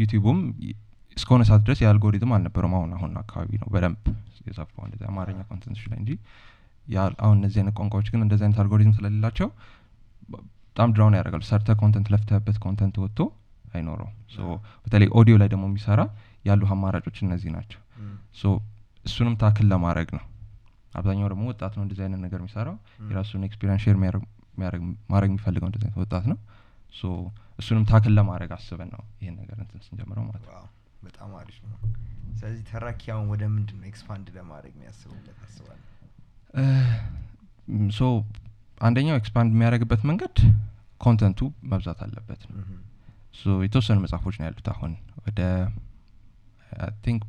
[0.00, 0.38] ዩቲዩቡም
[1.16, 4.00] እስከሆነ ሰዓት ድረስ የአልጎሪትም አልነበረውም። አሁን አሁን አካባቢ ነው በደንብ
[4.46, 6.10] የሰፋው እንደዚህ አማርኛ content ኦች ላይ እንጂ
[7.22, 9.48] አሁን እነዚህ አይነት ቋንቋዎች ግን እንደዚህ አይነት አልጎሪዝም ስለሌላቸው
[10.32, 13.20] በጣም drown ያደርጋሉ። ሰርተህ content ለፍተህበት content ወጥቶ
[13.72, 14.38] አይኖረውም። so
[14.84, 16.00] በተለይ ኦዲዮ ላይ ደግሞ የሚሰራ
[16.44, 17.80] ያሉ አማራጮች እነዚህ ናቸው።
[19.04, 20.24] እሱንም tackle ለማድረግ ነው።
[20.92, 22.76] አብዛኛው ደግሞ ወጣት ነው እንደዚህ አይነት ነገር የሚሰራው።
[23.08, 24.22] የራሱን experience share ማድረግ
[25.28, 26.38] የሚፈልገው እንደዚህ አይነት ወጣት ነው
[27.58, 30.66] እሱንም tackle ለማድረግ አስበን ነው ይህን ነገር እንትን ስንጀምረው ማለት ነው።
[31.02, 31.78] በጣም አሪፍ ነው።
[32.38, 35.82] ስለዚህ ተራኪ አሁን ወደ ምንድን ነው expand ለማድረግ የሚያስቡበት አስባለሁ?
[37.96, 38.02] so
[38.80, 40.36] አንደኛው expand የሚያደርግበት መንገድ
[41.00, 41.40] content ኡ
[41.72, 42.58] መብዛት አለበት ነው።
[43.34, 44.92] so የተወሰኑ መጽሐፎች ነው ያሉት አሁን
[45.24, 45.40] ወደ
[47.04, 47.22] think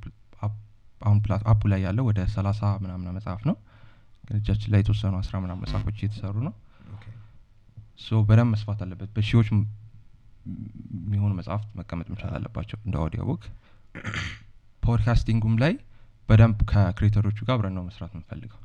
[1.02, 1.18] አሁን
[1.52, 3.56] app ኡ ላይ ያለው ወደ ሰላሳ ምናምን መጽሐፍ ነው።
[4.24, 6.54] ግን እጃችን ላይ የተወሰኑ አስራ ምናምን መጽሐፎች እየተሰሩ ነው።
[8.00, 9.48] so በደንብ መስፋት አለበት። በሺዎች
[11.02, 13.44] የሚሆኑ መጽሐፍት መቀመጥ መቻል አለባቸው እንደ audio book
[14.84, 15.74] podcasting ኡም ላይ
[16.30, 18.60] በደንብ ከ creator ኦቹ ጋር አብረን ነው መስራት የምንፈልገው።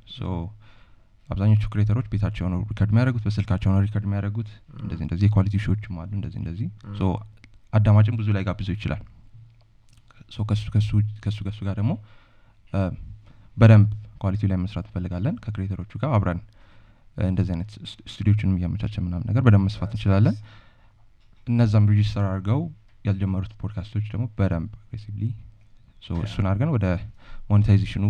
[1.28, 4.48] አብዛኞቹ creator ኦች ቤታቸው ነው record የሚያደርጉት በስልካቸው ነው record የሚያደርጉት።
[4.80, 6.68] እንደዚህ እንደዚህ የ quality show ዎችም አሉ እንደዚህ እንደዚህ።
[7.72, 9.02] አዳማጭም ብዙ ላይ ጋብዞ ይችላል።
[10.48, 10.66] ከሱ
[11.22, 11.92] ከሱ ጋር ደግሞ
[13.56, 13.88] በደንብ
[14.20, 16.40] quality ላይ መስራት እንፈልጋለን። ከ creator ኦቹ ጋር አብረን
[17.26, 20.36] እንደዚህ አይነት ስቱ- ስቱዲዮችንም እያመቻቸን ምናምን ነገር በደንብ መስፋት እንችላለን
[21.46, 22.60] እነዛም register አድርገው
[23.04, 25.22] ያልጀመሩት ፖድካስቶች ደግሞ በደንብ aggressively
[26.22, 26.86] እሱን አድርገን ወደ
[27.50, 28.04] monetization ኑ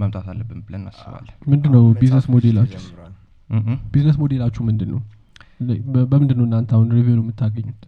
[0.00, 2.82] መምጣት አለብን ብለን እናስባለን። ምንድን ነው business model ኣችሁ
[3.92, 5.00] business model ኣችሁ ምንድን ነው
[6.06, 7.80] በምንድን ነው እናንተ አሁን revenue የምታገኙት?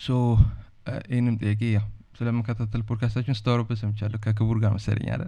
[0.00, 0.08] so
[1.10, 1.84] ይህንም ጥያቄ ያው
[2.18, 5.22] ስለምከታተል ፖድካስታችን ስታወሩበት ሰምቻለሁ። ከክቡር ጋር መሰለኝ አለ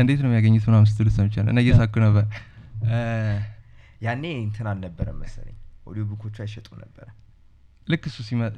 [0.00, 2.26] እንዴት ነው የሚያገኙት ምናምን ስትሉ ሰምቻለሁ። እና እየሳኩ ነበር።
[4.06, 5.56] ያኔ እንትን አልነበረም መሰለኝ።
[5.88, 7.06] audio book ኦቹ አይሸጡ ነበረ
[7.88, 8.50] ልክ እሱ ሲመ-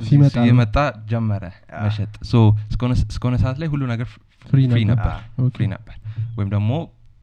[0.43, 0.77] ሲመጣ
[1.11, 1.45] ጀመረ
[1.79, 2.35] መሸጥ። so
[2.67, 4.09] እስከሆነ- ሰዓት ላይ ሁሉ ነገር
[4.43, 5.13] free ነበር።
[5.51, 5.95] free ነበር።
[6.37, 6.71] ወይም ደግሞ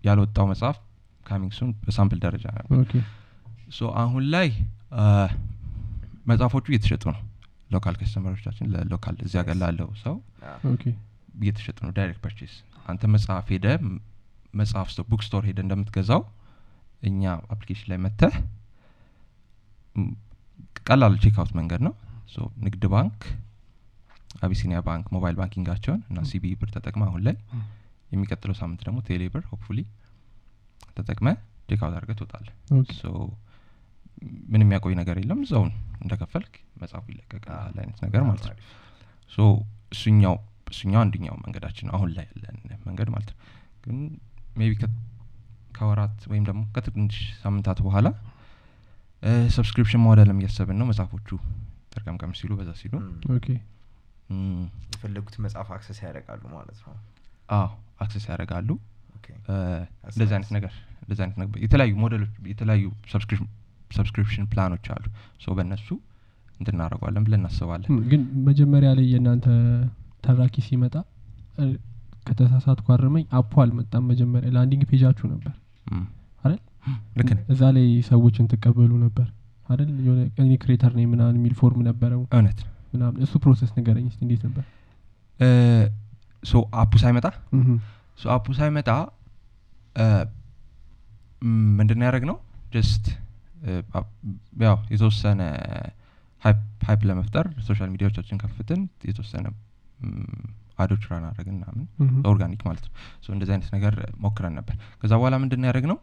[0.04, 0.78] ያልወጣው መጽሐፍ
[1.26, 2.94] coming soon በ sample ደረጃ ነበር። okay።
[3.72, 4.48] so አሁን ላይ
[6.28, 7.22] መጽሐፎቹ እየተሸጡ ነው።
[7.72, 10.16] local customer ኦቻችን ለ local እዚህ ሀገር ላለው ሰው
[11.40, 12.54] እየተሸጡ ነው። direct purchase
[12.88, 13.68] አንተ መጽሐፍ ሄደ
[14.54, 16.22] መጽሐፍ ስቶ book store ሄደ እንደምትገዛው
[17.04, 18.34] እኛ application ላይ መተህ
[20.86, 21.94] ቀላል check out መንገድ ነው።
[22.66, 23.20] ንግድ ባንክ
[24.42, 27.36] አቢሲኒያ ባንክ mobile banking ኣቸውን እና ሲቢ ብር ተጠቅመ አሁን ላይ
[28.12, 29.80] የሚቀጥለው ሳምንት ደግሞ ቴሌ ብር hopefully
[30.98, 31.28] ተጠቅመ
[31.70, 33.06] check out አድርገህ ትወጣለህ። Okay። So
[34.50, 38.58] ምንም የሚያቆይ ነገር የለም። እዛውን እንደከፈልክ መጽሐፉ ይለቀቃል አይነት ነገር ማለት ነው።
[39.32, 39.40] So
[39.92, 40.36] እሱኛው
[40.72, 43.40] እሱኛው አንደኛው መንገዳችን ነው አሁን ላይ ያለን መንገድ ማለት ነው።
[43.86, 43.98] ግን
[44.58, 44.72] maybe
[45.76, 48.08] ከወራት ወይም ደግሞ ከትንሽ ሳምንታት በኋላ
[49.56, 51.30] subscription model ም እያሰብን ነው መጽሐፎቹ
[51.94, 52.94] ጠርቀምቀም ሲሉ በዛ ሲሉ።
[54.92, 56.94] የፈለጉት መጽሐፍ access ያደርጋሉ ማለት ነው።
[57.50, 57.68] አዎ
[58.02, 58.70] access ያደርጋሉ።
[59.18, 59.56] Okay። እ፣
[60.10, 62.86] እንደዚህ አይነት ነገር እንደዚህ አይነት ነገር የተለያዩ ሞዴሎች የተለያዩ
[63.92, 65.06] subscription plan ኦች አሉ።
[65.42, 65.88] So በእነሱ
[66.60, 69.48] እንትን እናደርገዋለን ብለን እናስባለን። ግን መጀመሪያ ላይ የእናንተ
[70.26, 70.96] ተራኪ ሲመጣ
[72.28, 75.54] ከተሳሳትኩ አርመኝ app ኡ አልመጣም መጀመሪያ landing page ኣችሁ ነበር
[77.20, 79.28] ልክ እዛ ላይ ሰዎችን ትቀበሉ ነበር
[79.70, 79.90] አይደል?
[80.06, 82.60] የሆነ እኔ creator ነኝ ምናምን የሚል form ነበረው እውነት
[82.94, 84.64] ምናምን እሱ process ንገረኝ እስኪ እንዴት ነበር?
[86.44, 87.28] So app ኡ ሳይመጣ
[88.20, 88.90] so app ኡ ሳይመጣ
[91.78, 92.38] ምንድን ያደረግነው
[92.74, 93.06] just
[94.64, 95.42] ያው የተወሰነ
[96.84, 99.48] hype ለመፍጠር social media ዎቻችን ከፍትን የተወሰነ
[100.80, 101.84] ad ኦች run አድርገን ምናምን
[102.32, 102.94] organic ማለት ነው።
[103.36, 105.98] እንደዚህ አይነት ነገር ሞክረን ነበር። ከዛ በኋላ ምንድን ያደረግነው podcasting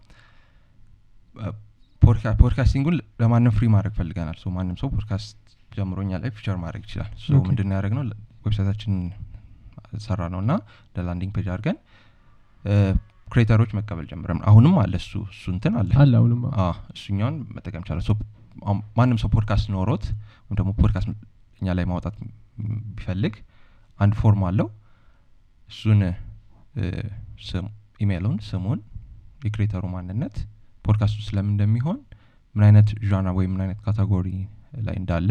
[2.41, 5.37] ኡን ለማንም free ማድረግ ፈልገናል። So ማንም ሰው ፖድካስት
[5.72, 7.11] ጀምሮ እኛ ላይ feature ማድረግ ይችላል።
[7.48, 8.05] ምንድን ያደረግነው
[8.45, 8.93] website ኣችን
[10.07, 10.53] ሰራነው እና
[10.97, 11.77] ለ landing page አድርገን
[13.29, 15.90] creator ኦች መቀበል ጀምረን አሁንም አለ እሱ እሱ እንትን አለ።
[16.94, 18.05] እሱኛውን መጠቀም ይቻላል
[18.98, 20.05] ማንም ሰው ፖድካስት ኖሮት
[20.40, 21.09] ወይም ደግሞ ፖድካስት
[21.61, 22.14] እኛ ላይ ማውጣት
[22.96, 23.35] ቢፈልግ
[23.98, 24.68] አንድ form አለው።
[25.68, 26.01] እሱን
[28.03, 28.81] ኢሜይሉን ስሙን
[29.45, 30.37] የ creator ኡ ማንነት
[30.88, 31.98] ፖድካስቱ ስለምን እንደሚሆን
[32.55, 34.29] ምን አይነት ዣና ወይም ምን አይነት category
[34.87, 35.31] ላይ እንዳለ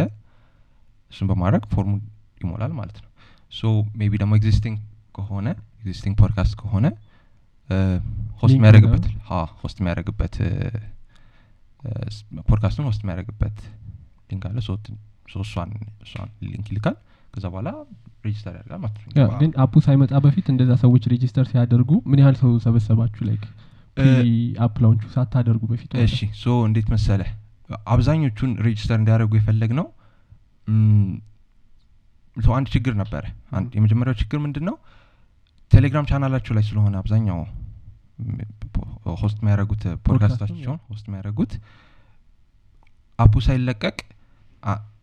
[1.11, 1.91] እሱን በማድረግ form ኡ
[2.41, 3.09] ይሞላል ማለት ነው።
[3.51, 4.77] So maybe ደግሞ existing
[5.15, 5.47] ከሆነ
[5.83, 6.85] existing podcast ከሆነ
[8.41, 8.75] host ይላል።
[9.61, 10.35] host የሚያደርግበት
[12.49, 13.57] podcast ኡን host የሚያደርግበት
[14.29, 14.57] link አለ።
[16.03, 16.95] እሷን link ይልካል።
[17.33, 17.69] ከዛ በኋላ
[18.25, 22.35] register ያደርጋል ማለት ነው። ግን app ኡ ሳይመጣ በፊት እንደዛ ሰዎች register ሲያደርጉ ምን ያህል
[22.41, 23.21] ሰው ሰበሰባችሁ?
[23.29, 23.43] Like
[24.63, 27.21] app launch ኡ ሳታደርጉ በፊት እሺ So እንዴት መሰለ
[27.93, 29.87] አብዛኞቹን register እንዲያደርጉ የፈለግነው
[32.37, 33.23] so አንድ ችግር ነበረ።
[33.57, 34.75] አንድ የመጀመሪያው ችግር ምንድን ነው
[35.71, 37.39] ቴሌግራም ቻናላቸው ላይ ስለሆነ አብዛኛው
[39.21, 41.51] host የሚያደርጉት podcast ኣቸውን host የሚያደርጉት
[43.19, 43.97] app ኡ ሳይለቀቅ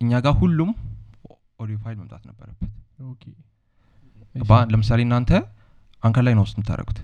[0.01, 0.71] እኛ ጋር ሁሉም
[1.61, 2.71] audio file መምጣት ነበረበት።
[4.73, 5.33] ለምሳሌ እናንተ
[6.03, 6.99] አንከር ላይ ነው host የምታደረጉት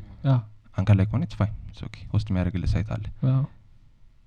[0.81, 1.55] አ፣ አንከር ላይ ከሆነ fine
[2.13, 3.05] host የሚያደርግልህ site አለ።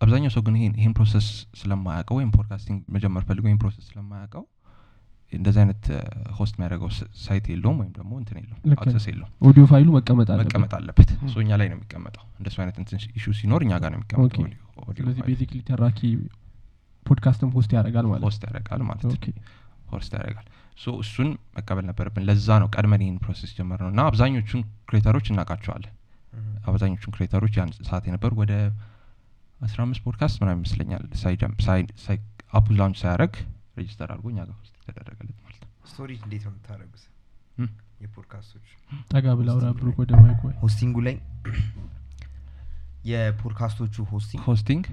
[0.02, 1.28] አብዛኛው ሰው ግን ይሄን process
[1.60, 4.44] ስለማያውቀው ወይም podcasting መጀመር ፈልገው ይህን process ስለማያውቀው
[5.34, 5.84] እንደዚህ አይነት
[6.38, 10.28] host የሚያደርገው ስ- site የለውም ወይም ደግሞ እንትን የለውም access የለውም። audio file ኡ መቀመጥ
[10.30, 13.74] አለበት። መቀመጥ አለበት። ም። So እኛ ላይ ነው የሚቀመጠው። እንደሱ አይነት እንትን issue ሲኖር እኛ
[13.78, 14.44] ጋር ነው የሚቀመጠው
[15.00, 16.02] ስለዚህ basically ተራኪ
[17.06, 19.04] podcast ም host ያደርጋል ማለት host ያደርጋል ማለት
[19.91, 20.46] host ያደርጋል።
[20.78, 25.94] So እሱን መቀበል ነበረብን። ለዛ ነው ቀድመን ይህን process ጀመርነው እና አብዛኞቹን creator ኦች እናውቃቸዋለን
[26.67, 28.54] አብዛኞቹን creator ኦች ያን ሰዓት የነበሩ ወደ
[29.62, 33.36] አስራ አምስት ፖድካስት ምናምን ይመስለኛል ሳይጀም- ሳይ- ሳይ- app ኡ launch ሳያደርግ
[33.78, 37.04] register አድርጎ እኛ ጋር ውስጥ የተደረገለት ማለት ነው። Store እንዴት ነው የምታደረጉት
[38.02, 38.67] የፖድካስቶች
[39.12, 40.54] ጠጋ ብላ አውራ ብሩክ ወደ mic ወይ?
[40.63, 41.15] hosting ኡ ላይ
[43.06, 44.41] የ podcast ኦቹ hosting?
[44.45, 44.84] hosting?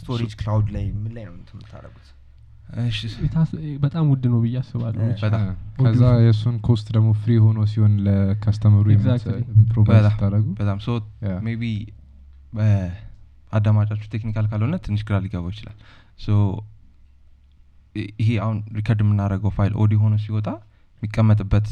[0.00, 2.08] storage cloud ላይ ምን ላይ ነው እንትን የምታደረጉት
[3.82, 5.06] በጣም ውድ ነው ብዬ አስባለሁ።
[5.80, 9.40] ከዛ የእሱን cost ደግሞ free ሆኖ ሲሆን ለ customer ኡ Exactly.
[9.70, 10.90] provide በጣም ስታደረጉ በጣም so
[13.52, 15.76] አዳማጫችሁ technical ካልሆነ ትንሽ ግራ ሊገባው ይችላል።
[16.18, 16.28] So
[18.20, 20.48] ይሄ አሁን record የምናደርገው file audio ሆኖ ሲወጣ
[21.02, 21.66] የሚቀመጥበት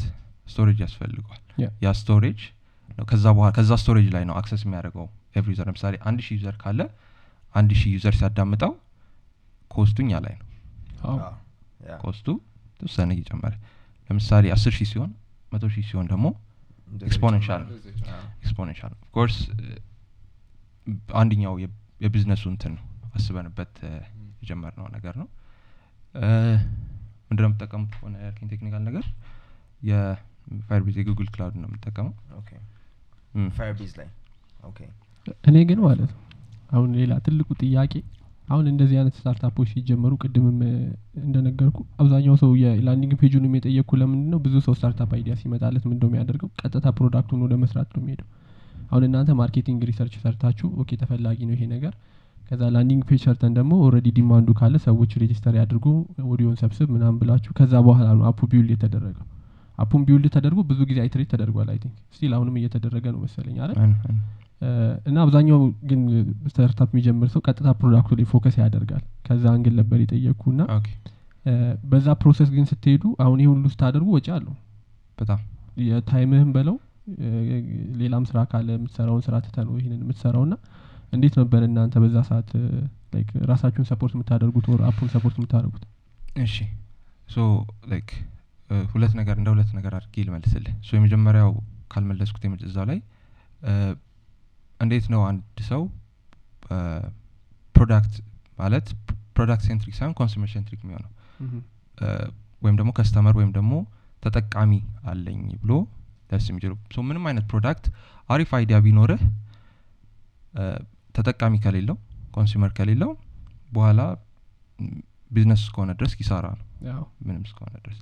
[0.47, 1.41] storage ያስፈልገዋል።
[1.83, 2.39] Yeah። storage
[2.89, 6.55] ነው። ከዛ በኋላ ከዛ storage ላይ ነው access የሚያደርገው every user። ለምሳሌ አንድ ሺህ user
[6.63, 6.81] ካለ
[7.55, 8.71] አንድ ሺህ user ሲያዳምጠው
[9.71, 10.47] cost ኡ እኛ ላይ ነው
[12.03, 12.27] cost ኡ
[12.79, 13.53] ተወሰነ እየጨመረ
[14.09, 15.11] ለምሳሌ አስር ሺህ ሲሆን
[15.51, 16.25] መቶ ሺህ ሲሆን ደግሞ
[17.01, 17.63] exponential
[18.39, 19.37] exponential of course
[21.19, 22.85] አንደኛው የ- የቢዝነሱ እንትን ነው።
[23.15, 23.75] አስበንበት
[24.41, 25.27] የጀመርነው ነገር ነው።
[26.15, 26.27] እ፣
[27.29, 29.05] ምንድነው የምጠቀሙት ከሆነ ያልከኝ technical ነገር
[29.81, 32.13] የ Firebase የ Google Cloud ነው የምጠቀመው
[33.57, 34.07] Firebase ላይ
[35.45, 36.19] እኔ ግን ማለት ነው።
[36.71, 37.93] አሁን ሌላ ትልቁ ጥያቄ
[38.51, 40.57] አሁን እንደዚህ አይነት startup ኦች ሲጀመሩ ቅድምም
[41.21, 45.83] እንደነገርኩ አብዛኛው ሰው የ landing page ኡንም የጠየቅኩ ለምንድን ነው ብዙ ሰው startup idea ሲመጣለት
[45.87, 46.49] ምንድነው የሚያደርገው?
[46.61, 48.27] ቀጥታ product ኡን ወደ መስራት ነው የሚሄደው።
[48.91, 51.93] አሁን እናንተ marketing research ሰርታችሁ okay ተፈላጊ ነው ይሄ ነገር።
[52.43, 55.85] ከዛ landing page ሰርተን ደግሞ already demand ኡ ካለ ሰዎች register ያድርጉ
[56.31, 59.27] ኦዲዮን ሰብስብ ምናምን ብላችሁ ከዛ በኋላ ነው app ኡ build የተደረገው።
[59.79, 63.55] app ኡን build ተደርጎ ብዙ ጊዜ iterate ተደርጓል I think። Still አሁንም እየተደረገ ነው መሰለኝ
[63.59, 63.85] እ፣
[65.07, 66.01] እና አብዛኛው ግን
[66.49, 70.63] startup የሚጀምር ሰው ቀጥታ product ኡ ላይ focus ያደርጋል። ከዛ angle ነበር የጠየቅኩ ና
[71.91, 74.55] በዛ process ግን ስትሄዱ አሁን ይህ ሁሉ ስታደርጉ ወጪ አለው።
[75.17, 75.39] በጣም
[75.85, 76.75] የ time ህም በለው
[78.01, 80.55] ሌላም ስራ ካለ የምትሰራውን ስራ ትተ ነው ይህንን የምትሰራው። ና
[81.13, 82.51] እንዴት ነበር እናንተ በዛ ሰዓት
[83.49, 85.83] ራሳችሁን support የምታደርጉት ወር app ኡን support የምታደርጉት?
[86.43, 86.55] እሺ።
[87.27, 87.39] so
[87.91, 88.09] like
[88.93, 91.49] ሁለት ነገር እንደ ሁለት ነገር አድርጌ ልመልስልህ። so የመጀመሪያው
[91.93, 92.99] ካልመለስኩት እዛው ላይ
[94.81, 95.81] እንዴት ነው አንድ ሰው
[97.75, 98.13] product
[98.57, 98.87] ማለት
[99.35, 101.11] product centric ሳይሆን consumer centric የሚሆነው?
[102.61, 103.73] ወይም ደግሞ customer ወይም ደግሞ
[104.23, 104.71] ተጠቃሚ
[105.11, 105.71] አለኝ ብሎ
[106.31, 106.73] ደስ የሚችሉ
[107.09, 107.85] ምንም አይነት product
[108.29, 109.21] አሪፍ idea ቢኖርህ
[111.15, 111.97] ተጠቃሚ ከሌለው
[112.31, 113.11] consumer ከሌለው
[113.73, 114.01] በኋላ
[115.31, 116.65] ቢዝነስ እስከሆነ ድረስ ኪሳራ ነው።
[117.25, 117.99] ምንም እስከሆነ ድረስ።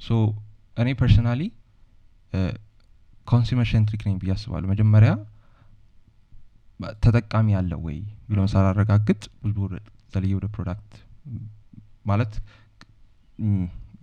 [0.00, 0.18] so
[0.76, 1.42] እኔ personally
[3.26, 5.12] consumer centric ነኝ ብዬ አስባለሁ። መጀመሪያ
[7.00, 9.56] ተጠቃሚ አለው ወይ ብለን ሳላረጋግጥ ብዙ
[10.14, 10.92] ዘልዬ ወደ product
[12.06, 12.32] ማለት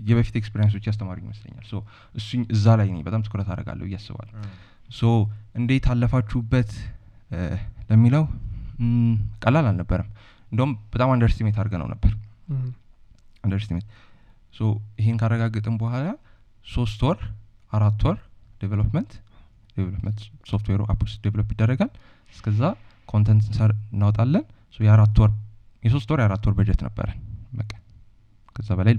[0.08, 1.76] የበፊት experience ኦች ያስተማሩ ይመስለኛል። so
[2.16, 4.50] እሱ እዛ ላይ እኔ በጣም ትኩረት አደርጋለሁ እም፣
[4.90, 5.02] so
[5.56, 6.72] እንዴት አለፋችሁበት?
[7.90, 8.24] ለሚለው
[9.44, 10.10] ቀላል አልነበረም።
[10.52, 12.12] እንደውም በጣም underestimate አድርገነው ነበር።
[13.44, 13.86] underestimate
[14.54, 14.62] so
[15.00, 16.08] ይሄን ካረጋገጥን በኋላ
[16.66, 17.20] ሶስት ወር
[17.74, 18.18] አራት ወር
[18.62, 19.12] development
[19.78, 20.20] development
[20.50, 21.92] software ኡ app ውስጥ develop ይደረጋል
[22.36, 22.62] እስከዛ
[23.10, 23.46] content
[23.94, 24.44] እናወጣለን።
[24.80, 25.32] የአራት ወር
[25.84, 27.20] የሶስት ወር የአራት ወር በጀት ነበረን።
[27.60, 27.72] በቃ
[28.56, 28.96] ከዛ በላይ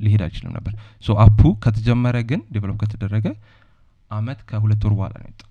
[0.00, 0.72] ሊሄድ አይችልም ነበር።
[1.04, 3.26] so app ኡ ከተጀመረ ግን develop ከተደረገ
[4.10, 5.48] አመት ከሁለት ወር በኋላ ነው የወጣው።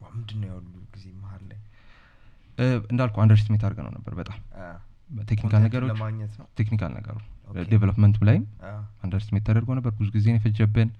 [0.00, 1.58] wow፣ ምንድን ነው ያሉ ጊዜ መሀል ላይ?
[2.92, 4.38] እንዳልኩ underestimate አድርገነው ነበር በጣም።
[5.30, 5.90] technical ነገሮች
[6.58, 7.16] technical ነገሩ
[7.70, 8.44] development ኡ ላይም
[9.04, 10.90] underestimate ተደርጎ ነበር። ብዙ ጊዜ የፈጀብን።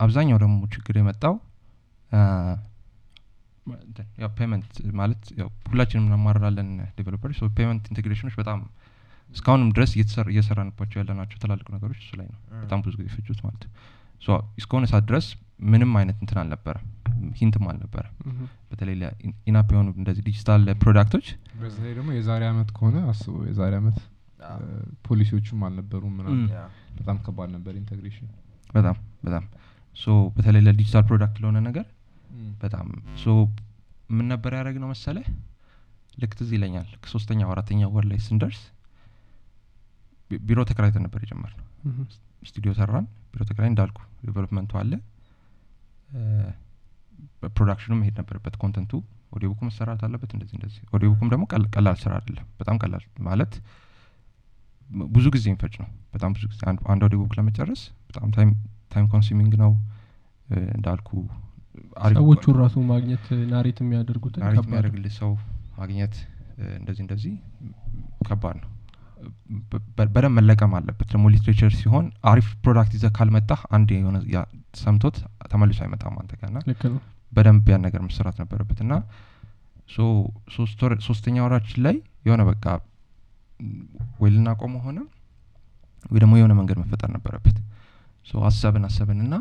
[0.00, 1.34] አብዛኛው ደግሞ ችግር የመጣው
[4.18, 8.60] ያው payment ማለት ያው ሁላችንም እናማርራለን developer ኦች payment integration ኦች በጣም
[9.30, 13.62] እስካሁንም ድረስ እየተሰራ- እየሰራንባቸው ያለናቸው ትላልቅ ነገሮች እሱ ላይ ነው በጣም ብዙ ጊዜ ፈጁት ማለት
[13.64, 13.72] ነው።
[14.22, 14.28] so
[14.60, 15.26] እስከሆነ ሰዓት ድረስ
[15.66, 16.86] ምንም አይነት እንትን አልነበረም
[17.38, 18.38] hint ም አልነበረም። እም፣
[18.70, 18.94] በተለይ
[19.46, 21.26] in-app የሆኑ እንደዚህ digital product ኦች
[21.60, 23.98] በዚህ ላይ ደግሞ የዛሬ አመት ከሆነ አስበው የዛሬ አመት
[24.40, 24.68] አ፣ እ፣
[25.06, 26.42] ፖሊሲዎቹም አልነበሩም ምናምን
[26.98, 28.28] በጣም ከባድ ነበር integration
[28.70, 29.44] በጣም በጣም
[29.96, 31.86] so በተለይ ለ digital product ለሆነ ነገር
[32.62, 32.86] በጣም
[33.22, 33.34] so
[34.10, 35.18] ምን ነበር ያደረግነው መሰለ
[36.14, 38.60] ልክ ትዝ ይለኛል ልክ ሶስተኛ አራተኛ ወር ላይ ስንደርስ
[40.30, 41.66] ቢሮ ተከራይተን ነበር የጀመርነው
[42.42, 44.92] ስቱዲዮ ሰራን ቢሮ ተከራይ እንዳልኩ development ኡ አለ።
[47.52, 48.92] production ኡ መሄድ ነበረበት content
[49.34, 52.46] ኡ audio book ኡ መሰራት አለበት እንደዚህ እንደዚህ audio book ኡም ደግሞ ቀላል ስራ አይደለም
[52.60, 53.52] በጣም ቀላል ማለት
[55.12, 58.28] ብዙ ጊዜ የሚፈጅ ነው በጣም ብዙ ጊዜ አንድ- audio book ለመጨረስ በጣም
[58.92, 59.72] time consuming ነው።
[60.76, 61.08] እንዳልኩ
[62.14, 65.30] ሰዎቹን ራሱ ማግኘት narrate የሚያደርጉትን narrate ከባድ ነው። የሚያደርግልህ ሰው
[65.78, 66.14] ማግኘት
[66.78, 67.34] እንደዚህ እንደዚህ
[68.28, 68.70] ከባድ ነው።
[69.98, 74.18] በደንብ መለቀም አለበት። ደግሞ literature ሲሆን አሪፍ product ይዘህ ካልመጣህ አንድ የሆነ
[74.80, 75.16] ሰምቶት
[75.52, 77.00] ተመልሶ አይመጣም አንተ ጋር። እና ልክ ነው።
[77.32, 78.92] በደንብ ያን ነገር መሰራት ነበረበት። እና
[81.06, 82.64] ሶስተኛ ወራችን ላይ የሆነ በቃ
[84.20, 84.98] ወይ ልናቆመው ሆነ
[86.04, 87.56] ወይ ደግሞ የሆነ መንገድ መፈጠር ነበረበት።
[88.48, 89.34] አሰብን አሰብን እና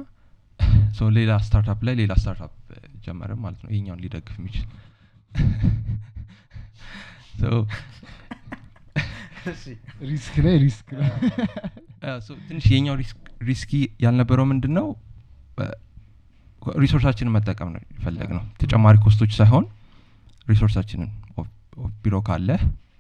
[1.18, 2.54] ሌላ startup ላይ ሌላ startup
[3.06, 4.66] ጀመርን ማለት ነው። ይሄኛውን ሊደግፍ የሚችል
[10.08, 10.88] risk ላይ risk
[12.48, 13.72] ትንሽ የኛው risk- risky
[14.04, 14.88] ያልነበረው ምንድን ነው
[16.80, 19.66] resource ኣችንን መጠቀም ነው የፈለግነው ተጨማሪ cost ኦች ሳይሆን
[20.48, 21.10] resource ኣችንን
[22.04, 22.50] ቢሮ ካለ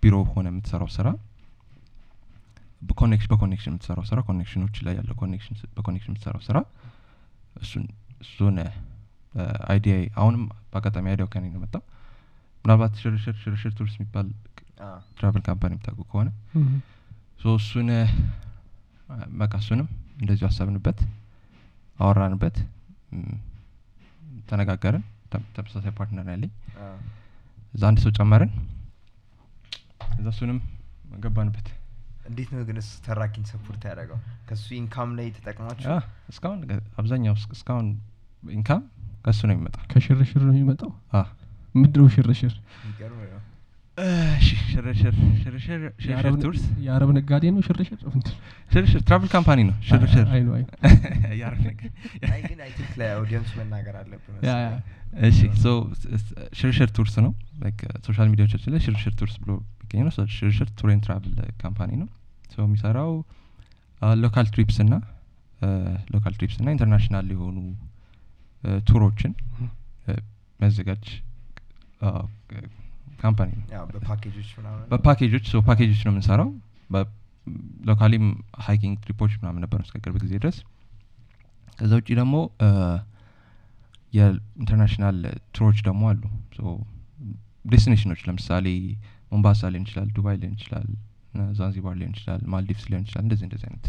[0.04, 1.08] ቢሮ ሆነ የምትሰራው ስራ
[2.82, 5.15] በ connection በ connection የምትሰራው ስራ connection ኦች ላይ ያለው
[5.78, 6.58] በ connection የምትሰራው ስራ
[7.62, 7.86] እሱን
[8.22, 8.56] እሱን
[9.67, 11.82] idea አሁንም በአጋጣሚ idea ው ከኔ ነው የመጣው።
[12.65, 14.28] ምናልባት ሽርሽር ሽርሽር tours የሚባል
[15.17, 16.30] travel company የምታውቁ ከሆነ
[17.58, 17.89] እሱን
[19.39, 19.88] በቃ እሱንም
[20.20, 21.00] እንደዚሁ አሰብንበት
[22.00, 22.56] አወራንበት
[24.50, 26.52] ተነጋገርን ተም- ተመሳሳይ partner ያለኝ።
[27.74, 28.52] እዛ አንድ ሰው ጨመርን።
[30.15, 30.60] እዛ እሱንም
[31.20, 31.67] ገባንበት
[32.28, 34.20] እንዴት ነው ግን ተራኪን ሰፖርት ያደረገው?
[34.50, 35.88] ከሱ ኢንካም ላይ ተጠቅማችሁ?
[36.30, 36.60] እስካሁን
[37.00, 37.88] አብዛኛው እስ- እስካሁን
[38.54, 38.82] ኢንካም
[39.26, 40.92] ከእሱ ነው የሚመጣው። ከሽርሽር ነው የሚመጣው?
[41.76, 42.54] ምድረው ሽርሽር?
[46.80, 48.00] የአረብ- ነጋዴ ነው ሽርሽር?
[49.02, 50.72] ትራቭል ካምፓኒ ነው ሽርሽር። አይ ነው አይ ነው።
[51.40, 51.90] የአረብ ነገር
[52.32, 54.70] አይ ግን አይ ቲንክ ለኦዲየንሱ መናገር አለብን ያ ያ።
[55.28, 55.68] እሺ ሶ
[56.60, 57.32] ሽርሽር ቱርስ ነው?
[57.62, 60.12] like social media ዎቻችን ላይ ሽርሽር tours ብሎ የሚገኝ ነው?
[60.12, 62.08] so ሽርሽር tour and travel company ነው
[62.58, 63.12] so የሚሰራው
[64.22, 64.93] local trips እና
[66.13, 67.58] local trips እና international የሆኑ
[68.88, 69.34] tour ኦችን
[70.08, 71.06] የሚያዘጋጅ
[73.22, 73.65] company ነው።
[74.91, 76.50] በ package ኦች so package ኦች ነው የምንሰራው።
[77.89, 78.26] locally ም
[78.65, 80.58] hiking trip ኦች ምናምን ነበሩ እስከ ቅርብ ጊዜ ድረስ።
[81.80, 82.36] ከዛ ውጭ ደግሞ
[84.13, 85.17] የ international
[85.56, 86.24] tour ኦች ደግሞ አሉ።
[87.65, 88.67] destination ኦች ለምሳሌ
[89.32, 90.88] ሞምባሳ ሊሆን ይችላል ዱባይ ሊሆን ይችላል
[91.58, 93.88] ዛንዚባር ሊሆን ይችላል ማልዲቭስ ሊሆን ይችላል እንደዚህ እንደዚህ አይነት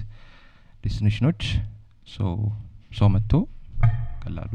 [0.84, 1.42] destination ኦች።
[2.92, 3.32] ሰው መጥቶ
[4.22, 4.52] ቀላሉ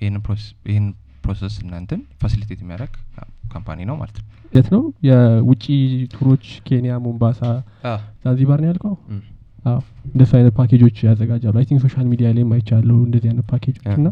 [0.00, 0.86] ይህን
[1.24, 2.94] process እና እንትን facilitate የሚያደርግ
[3.52, 4.82] company ነው ማለት ነው። የት ነው?
[5.06, 5.64] የውጭ
[6.12, 7.40] tour ኦች ኬንያ ሞምባሳ
[8.24, 8.94] ዛንዚባር ነው ያልከው?
[10.08, 14.08] እንደሱ አይነት ፓኬጆች ያዘጋጃሉ። I think social media ላይም አይቻለሁ እንደዚህ አይነት ፓኬጆች እና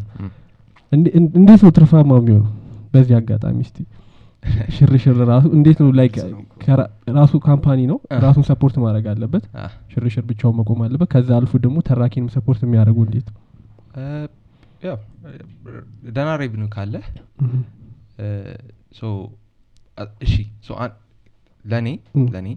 [1.36, 2.52] እንዴት ነው ትርፋማ የሚሆነው?
[2.94, 3.78] በዚህ አጋጣሚ እስቲ
[4.76, 6.14] ሽርሽር ራሱ እንዴት ነው like
[7.16, 9.44] ራሱ company ነው ራሱን support ማድረግ አለበት
[9.92, 13.40] ሽርሽር ብቻውን መቆም አለበት ከዛ አልፎ ደግሞ ተራኪንም support የሚያደርጉ እንዴት ነው
[14.86, 14.98] ያው
[16.16, 16.94] ደህና revenue ካለ
[20.26, 20.34] እሺ
[21.64, 21.88] ለእኔ
[22.34, 22.48] ለእኔ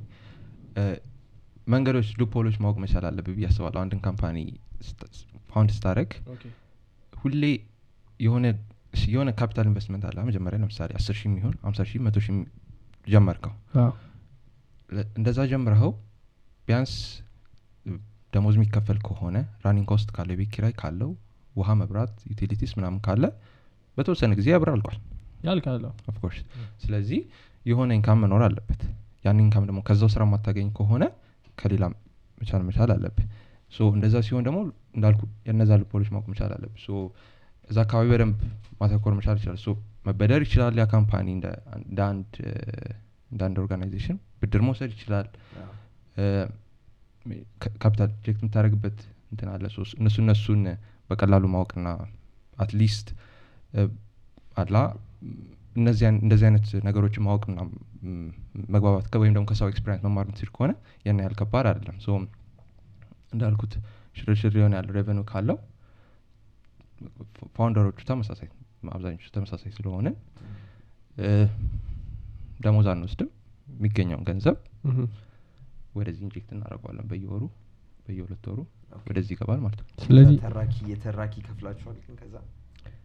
[1.67, 4.37] መንገዶች loophole ኦች ማወቅ መቻል አለብህ ብዬ አስባለሁ አንድን company
[5.51, 6.11] found ስታደርግ
[7.13, 7.43] ሁሌ
[8.19, 8.45] የሆነ
[9.07, 12.37] የሆነ ካፒታል ኢንቨስትመንት አለ። መጀመሪያ ለምሳሌ አስር ሺህ የሚሆን ሀምሳ ሺህ መቶ ሺህ
[13.07, 13.53] ጀመርከው።
[15.17, 15.91] እንደዛ ጀምረኸው
[16.67, 16.93] ቢያንስ
[18.33, 21.09] ደሞዝ የሚከፈል ከሆነ running cost ካለው የቤት ኪራይ ካለው
[21.55, 23.23] ውሃ መብራት utilities ምናምን ካለ
[23.97, 24.99] በተወሰነ ጊዜ ያ ብር አልቋል።
[25.43, 26.37] ያልቃል። አዎ። of course
[26.83, 27.19] ስለዚህ
[27.65, 28.81] የሆነ income መኖር አለበት።
[29.25, 31.03] ያን income ደግሞ ከዛው ስራ የማታገኝ ከሆነ
[31.57, 31.83] ከሌላ
[32.41, 33.25] መቻል መቻል አለብህ።
[33.95, 34.57] እንደዛ ሲሆን ደግሞ
[34.95, 36.85] እንዳልኩ የነዛ loophole ኦች ማወቅ መቻል አለብህ
[37.69, 38.37] እዛ አካባቢ በደንብ
[38.79, 39.59] ማተኮር መቻል ይችላል።
[40.05, 41.47] መበደር ይችላል። ያ company እንደ
[43.41, 45.27] አንድ organization ብድር መውሰድ ይችላል።
[47.77, 48.97] ካፒታል ፕሮጀክት የምታደርግበት
[49.31, 49.65] እንትን አለ።
[49.99, 50.63] እነሱ እነሱን
[51.09, 51.87] በቀላሉ ማወቅና
[52.57, 53.07] at least
[54.57, 54.75] አላ
[55.77, 57.59] እንደዚህ አይነት ነገሮችን ማወቅና
[58.73, 60.71] መግባባት ወይም ደግሞ ከሰው experience መማር ምትችል ከሆነ
[61.05, 61.97] ያን ያህል ከባድ አይደለም።
[63.33, 63.73] እንዳልኩት
[64.17, 65.57] ሽርሽር የሆነ ያለው revenue ካለው
[67.55, 68.49] founder ኦቹ ተመሳሳይ
[68.91, 70.07] አብዛኞቹ ተመሳሳይ ስለሆነ
[72.59, 73.29] ደሞዝ አንወስድም።
[73.67, 74.57] የሚገኘውን ገንዘብ
[75.97, 77.43] ወደዚህ inject እናደርገዋለን በየወሩ
[78.05, 78.59] በየሁለት ወሩ
[79.07, 82.35] ወደዚህ ይገባል ማለት ነው። ስለዚህ ተራኪ የተራኪ ከፍላችኋል ግን ከዛ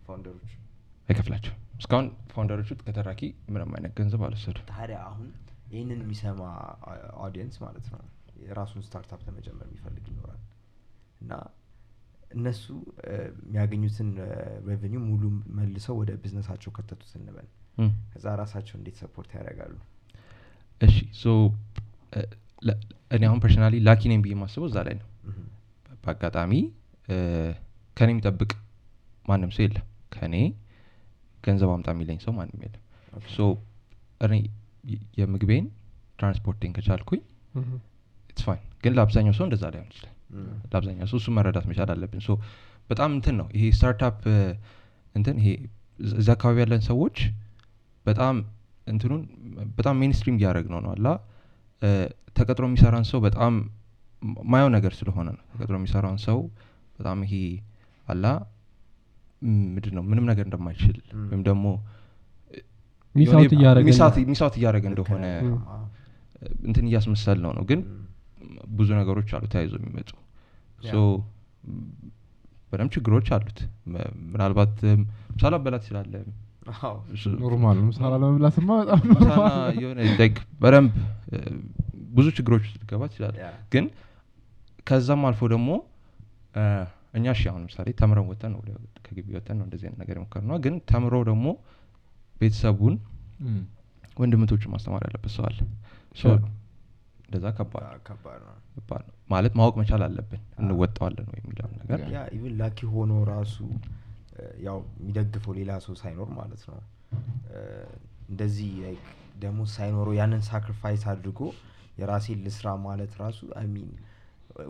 [0.06, 0.50] founder ኦች
[1.08, 3.20] አይከፍላቸው እስካሁን founder ኦቹ ከተራኪ
[3.54, 5.26] ምንም አይነት ገንዘብ አልወሰዱ ታዲያ አሁን
[5.72, 6.40] ይህንን የሚሰማ
[7.24, 8.02] audience ማለት ነው
[8.42, 10.40] የራሱን startup ለመጀመር የሚፈልግ ይኖራል።
[11.20, 11.32] እና
[12.30, 12.64] እነሱ
[13.42, 14.08] የሚያገኙትን
[14.68, 15.22] revenue ሙሉ
[15.58, 17.46] መልሰው ወደ ቢዝነሳቸው ከተቱት እንበል።
[18.12, 19.74] ከዛ ራሳቸው እንዴት support ያደርጋሉ?
[20.80, 21.34] እሺ so
[23.10, 25.08] እኔ አሁን personally lucky ነኝ ብዬ የማስበው እዛ ላይ ነው።
[26.04, 26.52] በአጋጣሚ
[27.96, 28.50] ከኔ የሚጠብቅ
[29.24, 30.34] ማንም ሰው የለም። ከኔ
[31.44, 32.82] ገንዘብ አምጣ የሚለኝ ሰው ማንም የለም።
[33.34, 33.46] so
[34.20, 34.34] እኔ
[35.20, 35.64] የምግቤን
[36.18, 37.20] ትራንስፖርቴን ከቻልኩኝ
[38.30, 40.12] it's fine ግን ለአብዛኛው ሰው እንደዛ ላይሆን ይችላል
[40.66, 42.32] ለአብዛኛው ሰው እሱ መረዳት መቻል አለብን። so
[42.90, 44.18] በጣም እንትን ነው ይሄ startup
[45.14, 45.48] እንትን ይሄ
[45.98, 47.16] እዚ- አካባቢ ያለን ሰዎች
[48.06, 48.36] በጣም
[48.86, 49.22] እንትኑን
[49.78, 51.06] በጣም ሜንስትሪም እያደረግ ነው ነው አላ
[52.36, 53.54] ተቀጥሮ የሚሰራን ሰው በጣም
[54.52, 56.38] ማየው ነገር ስለሆነ ነው። ተቀጥሮ የሚሰራውን ሰው
[56.98, 57.34] በጣም ይሄ
[58.06, 58.26] አላ
[59.68, 61.64] ምንድን ነው ምንም ነገር እንደማይችል ወይም ደግሞ
[63.14, 63.40] የሆነ
[64.56, 65.24] እያደረገ እንደሆነ
[66.64, 67.80] እንትን እያስመሰል ነው። ነው ግን
[68.76, 70.10] ብዙ ነገሮች አሉ ተያይዞ የሚመጡ
[72.70, 73.58] በደንብ ችግሮች አሉት
[74.26, 74.74] ምናልባት
[75.56, 76.14] አበላት ትችላለ
[76.78, 76.94] አዎ።
[77.42, 79.02] ኖርማል ነው ምሳላ ለመብላትማ በጣም
[79.78, 79.98] የሆነ
[80.62, 80.94] በደንብ
[82.12, 83.02] ብዙ ችግሮች ውስጥ ልገባ
[83.40, 83.84] ያ። ግን
[84.88, 85.70] ከዛም አልፎ ደግሞ
[87.14, 88.74] እኛ እሺ አሁን ምሳሌ ተምረን ወተን ነው ወደ-
[89.06, 91.46] ከግቢ ወተን ነው እንደዚህ አይነት ነገር የሞከር ነው ግን ተምሮ ደግሞ
[92.36, 92.94] ቤተሰቡን
[93.44, 93.60] እም።
[94.16, 95.58] ወንድምቶቹን ማስተማር ያለበት ሰው አለ
[96.16, 96.38] ሶ Sure.
[97.28, 98.54] እንደዛ ከባድ ነው።
[99.30, 103.56] ማለት ማወቅ መቻል አለብን። እንወጣዋለን ወይ የሚለውን ነገር። yeah even lucky ሆኖ ራሱ
[104.66, 106.78] ያው የሚደግፈው ሌላ ሰው ሳይኖር ማለት ነው።
[108.28, 108.72] እንደዚህ
[109.42, 111.40] ደሞዝ ሳይኖረው ያንን sacrifice አድርጎ
[112.00, 113.90] የራሴን ልስራ ማለት ራሱ I mean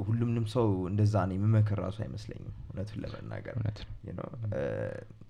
[0.03, 3.57] ሁሉንም ሰው እንደዛ ነው የምመክር ራሱ አይመስለኝም። እውነቱን ለመናገር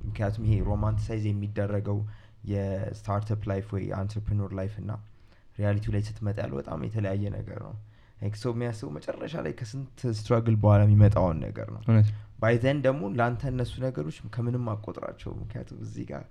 [0.06, 1.98] ምክንያቱም ይሄ romanticize የሚደረገው
[2.50, 4.90] የ startup life ወይ entrepreneur life እና
[5.58, 7.74] reality ው ላይ ስትመጣ ያለው በጣም የተለያየ ነገር ነው።
[8.38, 11.80] ሰው የሚያስበው መጨረሻ ላይ ከስንት struggle በኋላ የሚመጣውን ነገር ነው።
[12.40, 16.24] by then ደግሞ ለአንተ እነሱ ነገሮች ከምንም አቆጥራቸው ምክንያቱም እዚህ ጋር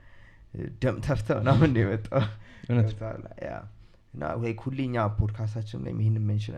[0.81, 2.23] ደም ተፍተህ ምናምን የመጣው።
[4.13, 6.57] እና ወይ ሁሌ እኛ ፖድካስታችን ላይ ይህንን mention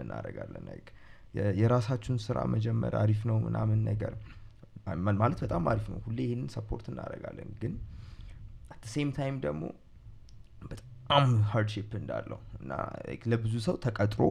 [1.33, 4.13] የ- የራሳችሁን ስራ መጀመር አሪፍ ነው ምናምን ነገር
[5.17, 7.73] ማለት በጣም አሪፍ ነው። ሁሌ ይህንን support እናደርጋለን። ግን
[8.71, 9.63] at same time ደግሞ
[11.09, 12.71] በጣም hardship እንዳለው እና
[13.31, 14.21] ለብዙ ሰው ተቀጥሮ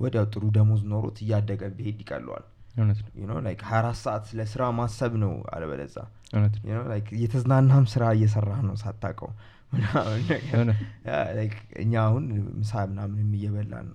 [0.00, 2.44] ወዲያው ጥሩ ደሞዝ ኖሮት እያደገ ቢሄድ ይቀለዋል።
[3.46, 5.96] like 24 ሰዓት ለስራ ማሰብ ነው አለበለዛ።
[6.34, 8.74] እውነት ነው። You know like እየተዝናናም ስራ እየሰራህ ነው
[11.38, 12.26] like እኛ አሁን
[12.58, 13.88] ምሳ ምናምን እየበላን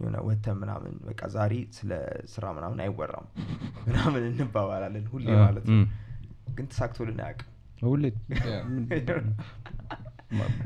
[0.00, 1.90] የሆነ ወተን ምናምን በቃ ዛሬ ስለ
[2.34, 3.26] ስራ ምናምን አይወራም
[3.88, 5.84] ምናምን እንባባላለን ሁሌ ማለት ነው።
[6.56, 7.54] ግን ተሳክቶልን አያውቅም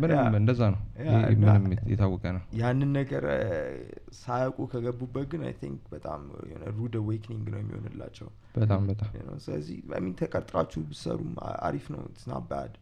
[0.01, 0.81] ምንም እንደዛ ነው።
[1.41, 3.25] ምንም የታወቀ ነው። ያንን ነገር
[4.21, 10.15] ሳያውቁ ከገቡበት ግን I think በጣም የሆነ rude awakening ነው የሚሆንላቸው። በጣም በጣም ስለዚህ mean
[10.21, 12.03] ተቀጥራችሁ ብትሰሩም አሪፍ ነው።
[12.51, 12.73] but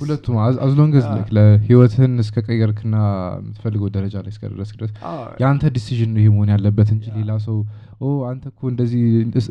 [0.00, 2.96] ሁለቱም as long as ህይወትህን እስከ ቀየርክና
[3.36, 4.92] የምትፈልገው ደረጃ ላይ እስከደረስክ ድረስ
[5.40, 7.56] የአንተ decision ነው ይሄ መሆን ያለበት እንጂ ሌላ ሰው
[8.00, 9.02] oh አንተ እኮ እንደዚህ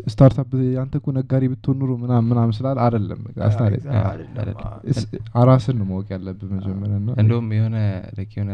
[0.08, 0.50] startup
[0.82, 3.80] አንተ እኮ ነጋዴ ብትሆን ኑሮ ምናምን ምናምን ስላል አይደለም በቃ አስታሪ-
[4.92, 5.08] እስ-
[5.48, 7.78] ራስን ነው ማወቅ ያለብህ መጀመሪያ እና እንደውም የሆነ
[8.18, 8.52] like የሆነ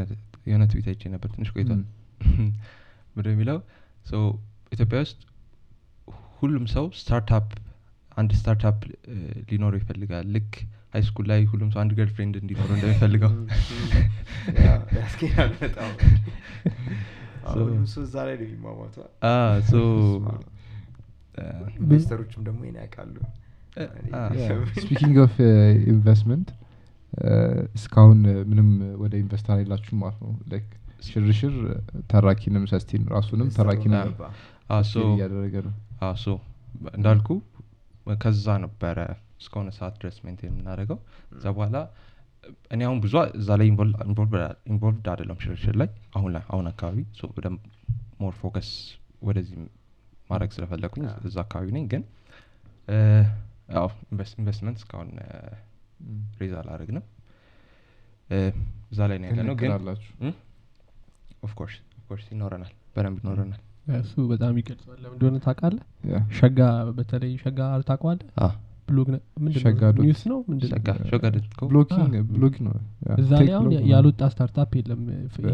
[0.48, 1.82] የሆነ ትዊት አይቼ ነበር ትንሽ ቆይቷል።
[3.16, 3.58] ምንድን የሚለው?
[4.72, 5.20] ኢትዮጵያ ውስጥ
[6.40, 7.48] ሁሉም ሰው startup
[8.18, 8.78] አንድ startup
[9.50, 10.54] ሊኖረው ይፈልጋል። ልክ
[10.94, 13.32] high school ላይ ሁሉም ሰው አንድ girlfriend እንዲኖረው እንደሚፈልገው
[14.98, 15.92] ያስኬዳል በጣም
[18.02, 20.36] እዛ ላይ ነው
[21.78, 23.16] investor ኦችም ደግሞ ይሄን ያውቃሉ።
[24.82, 25.36] speaking of
[25.92, 26.50] investment
[27.74, 30.68] እስካሁን ምንም ወደ investor የላችሁም ማለት ነው። like
[31.08, 31.56] ሽርሽር
[32.08, 33.48] ተራኪንም sustain ራሱንም
[34.88, 36.36] so እያደረገ ነው። አዎ so
[36.94, 37.30] እንዳልኩ
[38.22, 38.98] ከዛ ነበረ
[39.42, 41.00] እስከሆነ ሰዓት ድረስ maintain የምናደርገው።
[41.36, 41.78] እዛ በኋላ
[42.74, 43.68] እኔ አሁን ብዙ እዛ ላይ
[44.68, 47.60] involved አይደለም ሽርሽር ላይ አሁን ላይ አሁን አካባቢ so በደንብ
[48.22, 48.70] more focus
[49.24, 49.58] ወደዚህ
[50.30, 52.04] ማድረግ ስለፈለግኩኝ እዛ አካባቢ ነኝ። ግን
[53.76, 55.10] ያው ኢንቨስትመንት እስካሁን
[56.40, 57.06] raise አላደረግንም።
[58.92, 59.72] እዛ ላይ ነው ያለ ነው ግን
[61.46, 63.62] of course of course ይኖረናል በደንብ ይኖረናል።
[64.00, 65.84] እሱ በጣም ይገልጸዋል። ለምን እንደሆነ ታውቃለህ?
[66.38, 66.60] ሸጋ
[66.98, 68.28] በተለይ ሸጋ ታውቀዋለህ
[68.92, 71.06] አ፣ ብሎግ ነ- ምንድን ሸጋ ነው።
[73.18, 75.02] እዛ ላይ አሁን ያልወጣ startup የለም።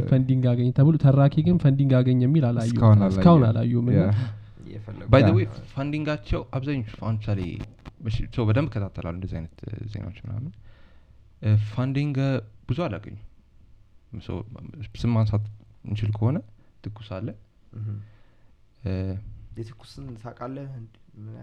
[0.09, 3.87] funding አገኘ ተብሎ ተራኪ ግን funding አገኘ የሚል አላየሁም። እስካሁን እስካሁን አላየሁም።
[5.07, 7.41] by the way funding ኣቸው አብዛኞቹ አሁን ምሳሌ
[8.33, 9.55] ሰው በደንብ እከታተላሉ እንደዚህ አይነት
[9.91, 10.51] ዜናዎች ምናምን።
[11.71, 12.17] funding
[12.69, 13.23] ብዙ አላገኙም።
[14.21, 14.29] so፣
[14.97, 15.45] ስም ማንሳት
[15.85, 16.37] እንችል ከሆነ
[16.83, 17.27] ትኩስ አለ።
[19.57, 20.67] የትኩስን ታውቃለህ
[21.17, 21.37] የሆነ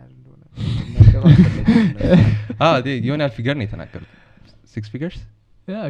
[3.21, 4.11] ያህል figure ነው የተናገሩት።
[4.73, 5.19] six figures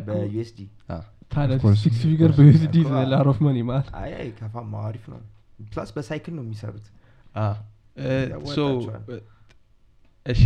[0.08, 0.58] በ USD።
[1.32, 1.56] ታዲያ.
[1.82, 2.30] ሲክስ ፊገር
[3.12, 5.20] ላር ኦፍ መኒ ማለት አይ አይ ከፋማ አሪፍ ነው።
[5.70, 6.86] plus በሳይክል ነው የሚሰሩት።
[10.26, 10.42] እሺ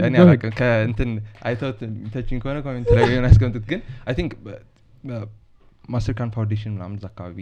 [0.00, 0.14] እኔ.
[0.20, 1.10] አላውቅም። ከእንትን
[1.44, 4.32] አይተውት የሚተችኝ ከሆነ comment ላይ ሆን ያስቀምጡት። ግን አይ ቲንክ
[5.88, 7.38] ማስተር ካርድ ፋውንዴሽን ምናምን እዛ አካባቢ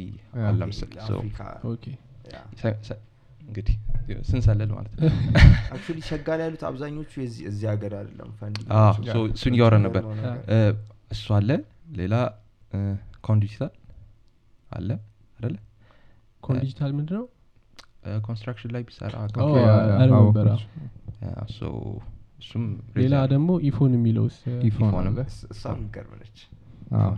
[2.61, 3.03] ሳይ-
[3.41, 3.77] እንግዲህ
[4.29, 5.01] ስንሰለል ማለት ነው።
[5.73, 7.13] አክቹዋሊ ሸጋ ላይ ያሉት አብዛኞቹ
[7.49, 8.31] እዚህ ሀገር አይደለም
[9.33, 10.03] እሱን እያወራን ነበር።
[11.11, 11.51] እሱ አለ
[11.99, 12.15] ሌላ
[13.25, 13.73] ኮንዲጂታል
[14.71, 14.89] አለ
[15.39, 15.57] አደለ
[16.43, 17.27] ኮንዲጂታል ምንድን ነው
[18.23, 19.15] ኮንስትራክሽን ላይ ቢሰራ
[22.41, 22.65] እሱም
[22.97, 24.37] ሌላ ደግሞ ኢፎን የሚለውስ
[24.69, 25.09] ኢፎን
[25.53, 26.39] እሷም የሚገርም ነች።
[26.99, 27.13] አዎ።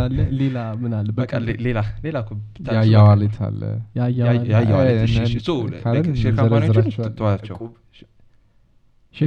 [0.00, 1.08] አለ ሌላ ምን አለ?
[1.60, 3.60] ሌላ ሌላ እኮ ብታነሱ ያያ በቃ- ዋሌት አለ።
[6.20, 6.88] ሼር ካምፓኒዎችን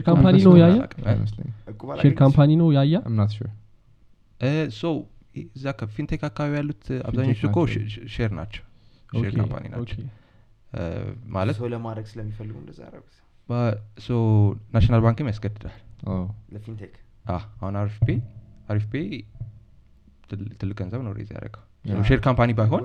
[0.08, 0.80] ካምፓኒ ነው ያያ
[2.00, 2.14] ሼር?
[2.18, 3.50] ካምፓኒ ነው ያያ እምናት ሹር
[4.74, 4.84] ሶ
[5.52, 5.66] እዛ
[5.96, 7.58] ፊንቴክ አካባቢ ያሉት አብዛኞቹ እኮ
[8.16, 8.64] share ናቸው።
[9.18, 10.00] share company ናቸው።
[11.32, 13.14] ማለት ሰው ለማድረግ ስለሚፈልጉ እንደዛ ያደረጉት?
[14.00, 14.10] so
[14.74, 15.76] National Bank ም ያስገድዳል።
[16.54, 16.94] ለ fintech?
[17.60, 18.18] አሁን አሪፍ ፔይ
[18.70, 18.96] አሪፍ ፔይ
[20.60, 21.64] ትልቅ ገንዘብ ነው raise ያደረገው።
[22.06, 22.84] share company ባይሆን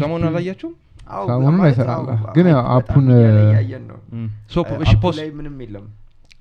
[0.00, 0.74] ሰሞኑን አላያችሁም?
[1.12, 3.06] አዎ፣ ሰሞኑን አይሰራም። አዎ፣ ግን app ኡን፣
[5.02, 5.86] POS ላይ ምንም የለም።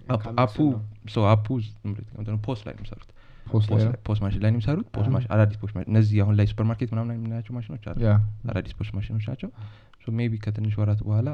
[0.08, 1.48] app- ካሚክሱ app ኡ ነው። so app
[2.46, 2.80] ኡ POS ላይ ነው?
[2.80, 3.08] የሚሰሩት
[4.06, 6.66] POS machine ላይ ነው የሚሰሩት POS አዎ። ማሽን አዳዲስ POS machine እነዚህ አሁን ላይ ሱፐር
[6.70, 7.98] ማርኬት ምናምን የምናያቸው ማሽኖች አሉ።
[8.50, 9.50] አዳዲስ POS machine ኦች ናቸው።
[10.04, 11.30] so maybe ከትንሽ ወራት በኋላ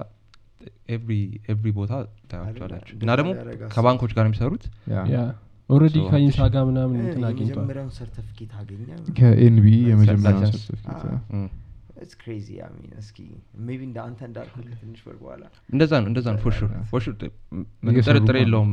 [0.89, 1.11] every
[1.51, 1.91] every ቦታ
[2.31, 3.29] ታያቸዋላችሁ። እና ደግሞ
[3.75, 4.63] ከባንኮች ጋር ነው የሚሰሩት
[5.69, 8.83] already ከኢንሳ ጋር ምናምን እንትን አግኝቷል። የመጀመሪያውን ሰርተፊኬት አገኘ
[9.17, 9.79] ከ NBE.
[9.89, 10.53] የመጀመሪያውን
[12.19, 13.17] crazy ሚን እስኪ
[13.67, 14.19] maybe እንደ አንተ
[15.05, 16.41] ወር በኋላ እንደዛ ነው እንደዛ ነው
[18.07, 18.71] ጥርጥር የለውም።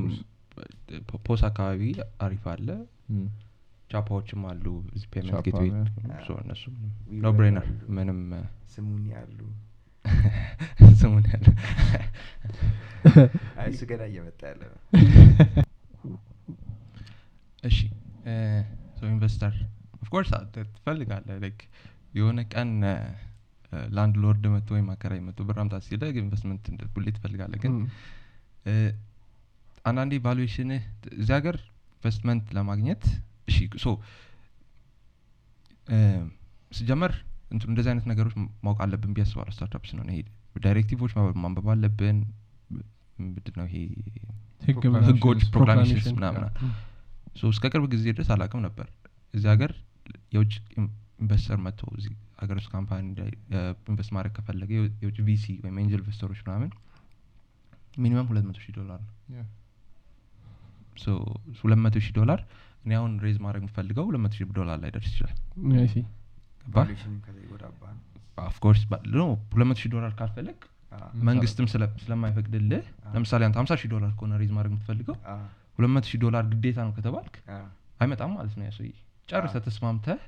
[1.27, 1.83] ፖስ አካባቢ
[2.25, 2.69] አሪፍ አለ።
[3.91, 4.65] ቻፓዎችም አሉ
[5.13, 5.71] ፔመንት ጌትዌይ
[6.41, 6.63] እነሱ
[7.19, 7.67] ኖ ብሬነር
[7.97, 8.21] ምንም
[8.75, 9.39] ስሙን ያሉ
[11.01, 11.25] ስሙን
[13.59, 14.79] አይ እሱ ገና እየመጣ ያለ ነው
[17.65, 17.79] እሺ
[18.99, 19.55] ሰው ኢንቨስተር
[19.97, 21.37] ኦፍኮርስ ትፈልጋለህ?
[21.43, 21.61] ላይክ
[22.15, 22.71] የሆነ ቀን
[23.91, 27.75] landlord መጥቶ ወይም አከራይ መጥቶ ብር አምጣ ሲልህ ኢንቨስትመንት ሁሌ ትፈልጋለህ። ግን
[29.85, 30.83] አንዳንዴ valuation ህ
[31.17, 31.57] እዚህ ሀገር
[31.97, 33.03] ኢንቨስትመንት ለማግኘት
[33.49, 33.89] እሺ so
[37.51, 38.35] እንትን እንደዚህ አይነት ነገሮች
[38.65, 40.21] ማወቅ አለብን ብዬ አስባለሁ። startup ስንሆን ይሄ
[40.65, 42.19] directive ኦች ማንበብ- አለብን።
[43.19, 43.77] ምንድን ነው ይሄ
[45.09, 46.55] ህጎች proclamations so
[47.37, 48.87] እስከ ቅርብ ጊዜ ድረስ አላውቅም ነበር።
[49.35, 49.71] እዚህ ሀገር
[50.35, 53.31] የውጭ in- investor መጥቶ እዚህ ሀገር ውስጥ company ላይ
[53.91, 56.71] invest ማድረግ ከፈለገ የው- የውጭ VC ወይም angel investor ኦች ምናምን
[57.99, 59.13] minimum ሁለት መቶ ሺህ ዶላር ነው።
[61.61, 62.41] ሁለት መቶ ሺህ ዶላር
[62.85, 65.35] እኔ አሁን raise ማድረግ የምፈልገው ሁለት መቶ ሺህ ዶላር ላይ ደርስ ይችላል።
[68.45, 68.83] of course
[69.15, 70.59] no ሁለት መቶ ሺህ ዶላር ካልፈለግ
[71.25, 75.17] መንግስትም ስለ- ስለማይፈቅድልህ ለምሳሌ አንተ ሀምሳ ሺህ ዶላር ከሆነ raise ማድረግ የምትፈልገው
[75.79, 77.35] ሁለት መቶ ሺህ ዶላር ግዴታ ነው ከተባልክ
[78.01, 78.93] አይመጣም ማለት ነው ያ ሰውዬ
[79.29, 80.19] ጨርሰህ አዎ። ተስማምተህ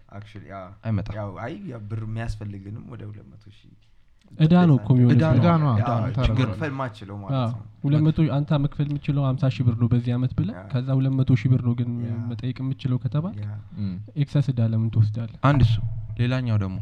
[0.85, 1.55] አይመጣም አይ
[1.89, 3.73] ብር የሚያስፈልግንም ወደ ሁለት መቶ ሺህ
[4.39, 7.21] እዳ ነው እኮ የሚሆንብህ። እዳ ነው። እዳ ነው፣ እዳ ነው። አዎ፣ ችግር መክፈል ማችለው አዎ፣
[7.25, 10.63] ማለት ነው ሁለት መቶ አንተ መክፈል የምችለው ሀምሳ ሺህ ብር ነው በዚህ አመት ብለህ ያ።
[10.73, 11.91] ከዛ ሁለት መቶ ሺህ ብር ነው ግን
[12.31, 13.37] መጠየቅ የምችለው ከተባል
[14.23, 15.77] excess እዳ ለምን ትወስዳለህ አንድ እሱ
[16.21, 16.77] ሌላኛው ደግሞ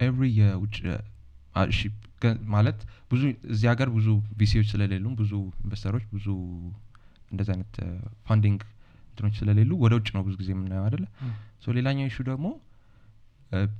[0.00, 0.76] every የውጭ
[2.50, 2.78] ማለት
[3.10, 6.26] ብዙ እዚህ ሀገር ብዙ VC ዎች ስለሌሉም ብዙ investor ኦች ብዙ
[7.30, 7.74] እንደዚህ አይነት
[8.26, 8.60] funding
[9.08, 11.04] እንትኖች ስለሌሉ ወደ ውጭ ነው ብዙ ጊዜ የምናየው አይደለ?
[11.62, 12.46] so ሌላኛው issue ደግሞ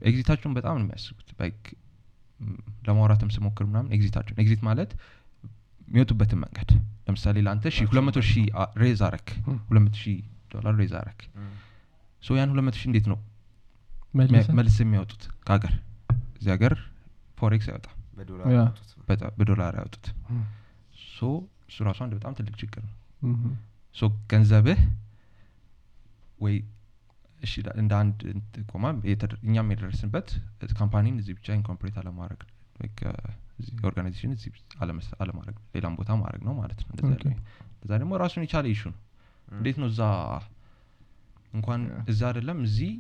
[0.03, 1.61] exit ኣቸውን በጣም ነው የሚያስቡት። like
[2.41, 4.91] ም፣ ለማውራትም ስሞክር ምናምን exit ኣቸውን exit ማለት
[5.89, 6.71] የሚወጡበትን መንገድ።
[7.07, 9.29] ለምሳሌ ለአንተ ሺ ሁለት መቶ ሺህ አ- raise አረክ
[9.69, 10.19] ሁለት መቶ ሺህ
[10.53, 11.21] ዶላር raise አረክ
[12.23, 13.19] so ያን ሁለት መቶ ሺህ እንዴት ነው
[14.59, 15.23] መልስ የሚያወጡት?
[15.47, 15.73] ከሀገር።
[16.39, 16.75] እዚህ ሀገር
[17.39, 17.93] forex አይወጣም።
[19.39, 20.07] በዶላር ያወጡት
[21.09, 21.29] so
[21.69, 22.95] እሱ ራሱ አንድ በጣም ትልቅ ችግር ነው
[24.31, 24.81] ገንዘብህ
[26.45, 26.57] ወይ
[27.41, 28.19] እሺ እንደ አንድ
[28.71, 28.85] ቆማ
[29.47, 30.29] እኛም የደረስንበት
[30.79, 32.41] company ን እዚህ ብቻ incorporate አለማድረግ
[33.89, 34.51] organization እዚህ
[35.23, 36.91] አለማድረግ ነው። ሌላም ቦታ ማድረግ ነው ማለት ነው።
[37.75, 38.99] እንደዛ ደግሞ ራሱን የቻለ issue ነው።
[39.49, 40.01] እንዴት ነው እዛ
[41.55, 41.83] እንኳን.
[42.13, 42.91] እዛ አይደለም እዚህ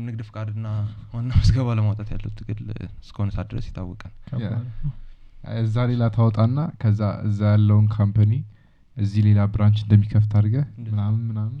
[0.00, 0.66] ንግድ ፍቃድና
[1.14, 2.60] ዋና ምዝገባ ለማውጣት ያለው ትግል
[3.02, 4.12] እስከሆነ ሰዓት ድረስ ይታወቃል
[5.60, 8.32] እዛ ሌላ ታወጣና ከዛ እዛ ያለውን company
[8.96, 11.58] እዚህ ሌላ branch እንደሚከፍት አድርገህ እንደዛ። ምናምን ምናምን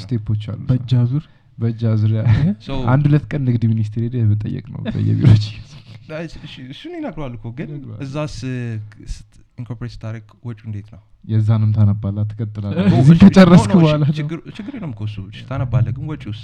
[0.00, 1.24] step ኦች አሉ። በእጅ አዙር?
[1.58, 2.20] በእጅ አዙር ያ
[2.66, 5.44] So- አንድ ሁለት ቀን ንግድ ሚኒስቴር ሄደ መጠየቅ ነው በየቢሮች።
[6.70, 7.70] እሱን ይነግረዋል እኮ ግን
[8.04, 8.36] እዛስ
[9.58, 11.00] incorporate ስታደርግ ወጪ እንዴት ነው?
[11.24, 15.16] የዛንም ታነባላ ትቀጥላለ ኦ፣ እዚህ እሺ፣ ከጨረስክ በኋላ ችግር- የለም እኮ እሱ።
[15.50, 16.40] ታነባለህ ግን ወጪውስ?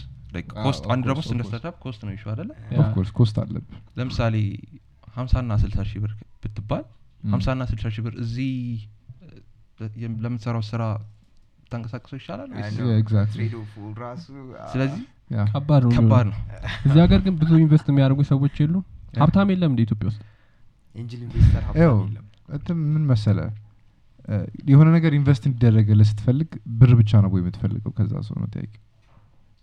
[0.59, 1.42] ኮስት of አንድ ደግሞ course, እንደ.
[1.46, 2.50] ስታርታፕ ኮስት ነው ይሹ አደለ
[2.80, 4.34] ኦፍኮርስ ኮስት አለብህ። ለምሳሌ
[5.16, 6.84] ሀምሳ ና ስልሳ ሺህ ብር ብትባል
[7.24, 8.52] ም። ሀምሳ ና ስልሳ ሺህ ብር እዚህ
[10.22, 10.83] ለምትሰራው ስራ
[11.72, 12.51] ታንቀሳቅሰው ይሻላል
[14.72, 15.03] ስለዚህ
[15.51, 16.37] ከባድ ነው። ከባድ ነው።
[16.85, 18.74] እዚህ ሀገር ግን ብዙ ኢንቨስት የሚያደርጉ ሰዎች የሉ
[19.14, 20.20] ሀብታም የለም እንደ ኢትዮጵያ ውስጥ?
[22.49, 23.39] እንትን ምን መሰለ?
[24.68, 26.49] የሆነ ነገር invest እንዲደረግልህ ስትፈልግ
[26.79, 28.72] ብር ብቻ ነው ወይ የምትፈልገው። ከዛ ሰው ነው ጥያቄ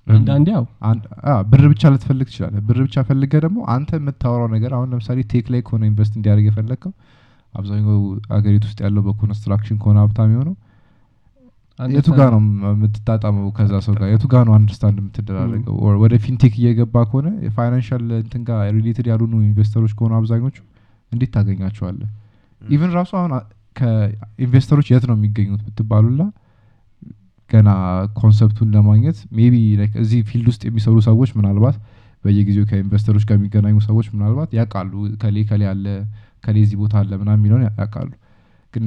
[0.07, 4.71] አንዳንዴ ያው። አንድ- አ፣ ብር ብቻ ልትፈልግ ትችላለህ። ብር ብቻ ፈልገህ ደግሞ አንተ የምታወራው ነገር
[4.77, 6.93] አሁን ለምሳሌ tech ላይ ከሆነ invest እንዲያደርግ የፈለግከው
[7.53, 7.97] አብዛኛው
[8.35, 10.55] አገሪቱ ውስጥ ያለው በ construction ከሆነ ሀብታም የሆነው
[11.79, 12.39] የቱ ጋር ነው
[12.71, 14.07] የምትጣጣመው ከዛ ሰው ጋር?
[14.11, 15.75] የቱ ጋር ነው understand የምትደራረገው?
[16.03, 20.57] ወደ fintech እየገባ ከሆነ የ financial እንትን ጋር related ያልሆኑ investor ኦች ከሆኑ አብዛኞቹ
[21.11, 22.09] እንዴት ታገኛቸዋለህ?
[22.61, 23.33] even ራሱ አሁን
[23.75, 26.21] ከ investor ኦች የት ነው የሚገኙት ብትባል
[27.49, 27.69] ገና
[28.19, 29.55] concept ኡን ለማግኘት maybe
[30.03, 31.75] እዚህ field ውስጥ የሚሰሩ ሰዎች ምናልባት
[32.25, 35.85] በየጊዜው ከ investor ኦች ጋር የሚገናኙ ሰዎች ምናልባት ያውቃሉ። እከሌ እከሌ አለ
[36.43, 38.11] እከሌ እዚህ ቦታ አለ ምናምን የሚለውን ያውቃሉ።
[38.73, 38.85] ግን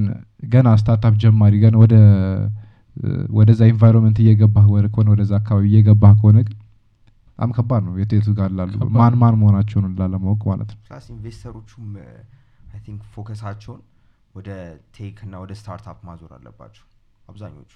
[0.52, 1.94] ገና startup ጀማሪ ገና ወደ
[3.36, 6.54] ወደዛ environment እየገባህ ወደ ከሆነ ወደዛ አካባቢ እየገባህ ከሆነ ግን
[7.28, 11.57] በጣም ከባድ ነው። የት የቱ ጋር ላሉ ማን ማን መሆናቸውን ላለማወቅ ማለት ነው። plus investor
[11.57, 11.88] ኦቹም
[12.70, 13.82] I think focus ኣቸውን
[14.34, 14.48] ወደ
[14.96, 16.86] tech እና ወደ startup ማዞር አለባቸው
[17.28, 17.72] አብዛኞቹ።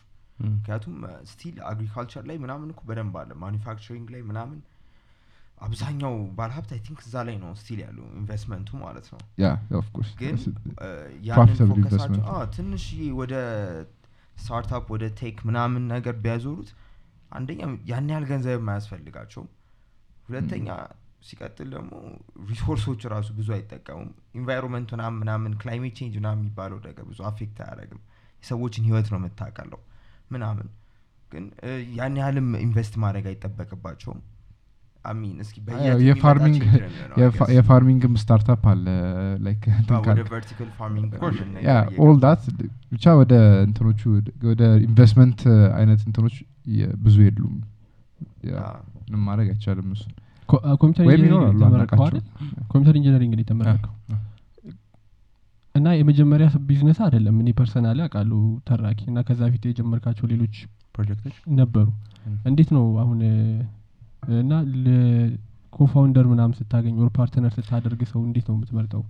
[0.49, 0.95] ምክንያቱም
[1.31, 4.59] still agriculture ላይ ምናምን እኮ በደንብ አለ። manufacturing ላይ ምናምን
[5.61, 9.21] አብዛኛው ባለሀብት I think እዛ ላይ ነው still ያሉ ኢንቨስትመንቱ ማለት ነው።
[10.21, 10.37] ግን
[11.29, 12.23] ያንን focus ኣቸው
[12.57, 12.85] ትንሽ
[13.21, 13.35] ወደ
[14.41, 16.71] startup ወደ tech ምናምን ነገር ቢያዞሩት
[17.33, 19.49] አንደኛ ያን ያህል ገንዘብ የማያስፈልጋቸውም
[20.29, 20.69] ሁለተኛ
[21.29, 21.93] ሲቀጥል ደግሞ
[22.51, 28.01] ሪሶርሶች ራሱ ብዙ አይጠቀሙም። ኢንቫይሮንመንት ምናምን ምናምን ክላይሜት ቼንጅ ምናምን የሚባለው ነገር ብዙ አፌክት አያደርግም።
[28.43, 29.81] የሰዎችን ህይወት ነው የምታቀለው
[30.31, 30.69] ምናምን።
[31.33, 31.45] ግን
[31.99, 34.21] ያን ያህልም ኢንቨስት ማድረግ አይጠበቅባቸውም
[35.05, 35.57] አሚን እስኪ
[36.07, 38.87] የፋርሚንግ change ነው ነው, I የፋ- guess። የፋርሚንግ ስታርታፕ አለ
[42.01, 42.43] ኦል ዳት
[42.93, 43.35] ብቻ ወደ
[43.67, 44.01] እንትኖቹ
[44.49, 45.41] ወደ ኢንቨስትመንት
[45.77, 46.37] አይነት እንትኖች
[47.03, 47.55] ብዙ የሉም።
[49.05, 50.05] ምንም ማድረግ አይቻልም እሱ
[50.49, 51.07] ኮ- አ- computer
[52.99, 53.95] engineering ነው የተመረቀው
[55.75, 58.33] እና የመጀመሪያ ቢዝነስ አይደለም። እኔ personally አውቃሉ
[58.69, 60.55] ተራኪ እና ከዛ ፊት የጀመርካቸው ሌሎች
[60.95, 61.35] ፕሮጀክቶች?
[61.59, 61.87] ነበሩ።
[62.45, 63.19] እንዴት ነው አሁን
[64.41, 64.53] እና
[65.73, 69.03] cofounder ምናምን ስታገኝ ወይ partner ስታደርግ ሰው እንዴት ነው የምትመርጠው?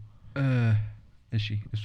[1.33, 1.47] እሺ
[1.77, 1.85] እሱ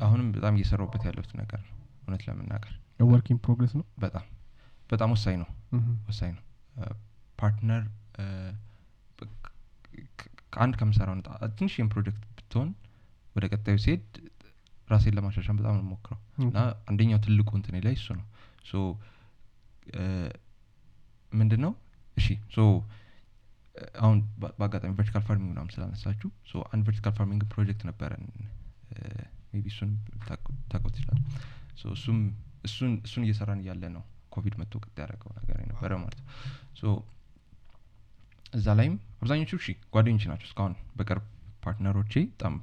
[0.00, 2.72] አሁንም በጣም እየሰራውበት ያለሁት ነገር ነው። እውነት ለመናገር
[3.10, 3.84] work in progress ነው?
[3.98, 4.24] በጣም
[4.90, 5.48] በጣም ወሳኝ ነው።
[6.08, 6.44] ወሳኝ ነው።
[7.38, 7.82] partner
[10.52, 11.28] ከአንድ ከምሰራው ነጣ
[11.58, 12.70] ትንሽም ፕሮጀክት ብትሆን
[13.36, 14.04] ወደ ቀጣዩ ሲሄድ
[14.88, 16.56] ራሴን ለማሻሻል በጣም ነው የምሞክረው እና
[16.90, 18.26] አንደኛው ትልቁ እንትኔ ላይ እሱ ነው።
[18.64, 18.80] so
[21.32, 21.72] ምንድን ነው
[22.16, 22.60] እሺ so
[24.00, 24.18] አሁን
[24.52, 28.24] በአጋጣሚ vertical farming ምናምን ስላነሳችሁ so አንድ vertical farming ፕሮጀክት ነበረን።
[29.52, 29.90] maybe እሱን
[30.86, 31.20] ትችላል
[31.80, 32.18] so እሱም
[32.64, 34.02] እሱን እሱን እየሰራን እያለ ነው።
[34.34, 36.26] ኮቪድ መጥቶ ቀጥ ያደረገው ነገር የነበረ ማለት ነው።
[36.80, 36.92] so
[38.52, 41.24] እዛ ላይም አብዛኞቹ እሺ ጓደኞች ናቸው እስካሁን በቅርብ
[41.64, 42.54] partner ኦቼ። በጣም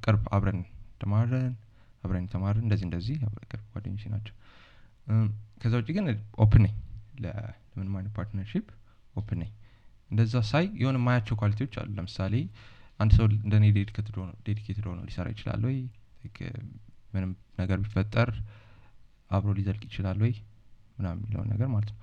[0.00, 0.60] ቅርብ አብረን
[1.00, 1.52] ተማረን
[2.04, 3.16] አብረን ተማርን እንደዚህ እንደዚህ
[3.50, 4.34] ቅርብ ጓደኞቼ ናቸው።
[5.62, 6.06] ከዛ ውጭ ግን
[6.44, 6.74] open ነኝ
[7.80, 8.66] ለምንም አይነት partnership
[9.14, 9.50] open ነኝ።
[10.10, 12.34] እንደዛ ሳይ የሆነ የማያቸው quality ዎች አሉ። ለምሳሌ
[13.00, 13.64] አንድ ሰው እንደኔ
[14.46, 15.76] dedicated ሆኖ ሊሰራ ይችላል ወይ?
[17.14, 18.30] ምንም ነገር ቢፈጠር
[19.30, 20.32] አብሮ ሊዘልቅ ይችላል ወይ?
[20.98, 21.98] ምናምን የሚለውን ነገር ማለት ነው።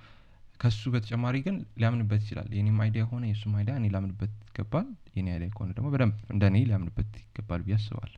[0.59, 5.49] ከሱ በተጨማሪ ግን ሊያምንበት ይችላል። የኔም idea ሆነ የእሱም idea እኔ ላምንበት ይገባል። የኔ idea
[5.55, 8.17] ከሆነ ደግሞ በደንብ እንደ እኔ ሊያምንበት ይገባል ብዬ አስባለሁ።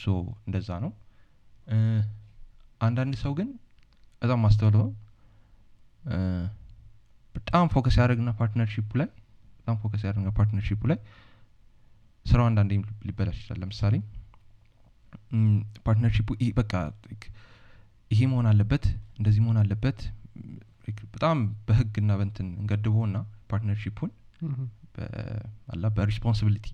[0.00, 0.14] so
[0.46, 0.92] እንደዛ ነው።
[2.80, 3.48] አንዳንድ ሰው ግን
[4.22, 4.86] በጣም ማስተውለው
[7.34, 9.08] በጣም focus ያደረግና partnership ኡ ላይ
[9.58, 10.98] በጣም focus ያደረግና partnership ኡ ላይ
[12.26, 12.72] ስራው አንዳንዴ
[13.08, 13.94] ሊበላሽ ይችላል። ለምሳሌ
[15.86, 16.72] partnership ኡ ይሄ በቃ
[18.10, 18.84] ይሄ መሆን አለበት
[19.18, 20.00] እንደዚህ መሆን አለበት
[21.14, 23.16] በጣም በህግና በእንትን እንገድበውና
[23.50, 24.10] partnership ኡን
[25.72, 26.66] አላ በ responsibility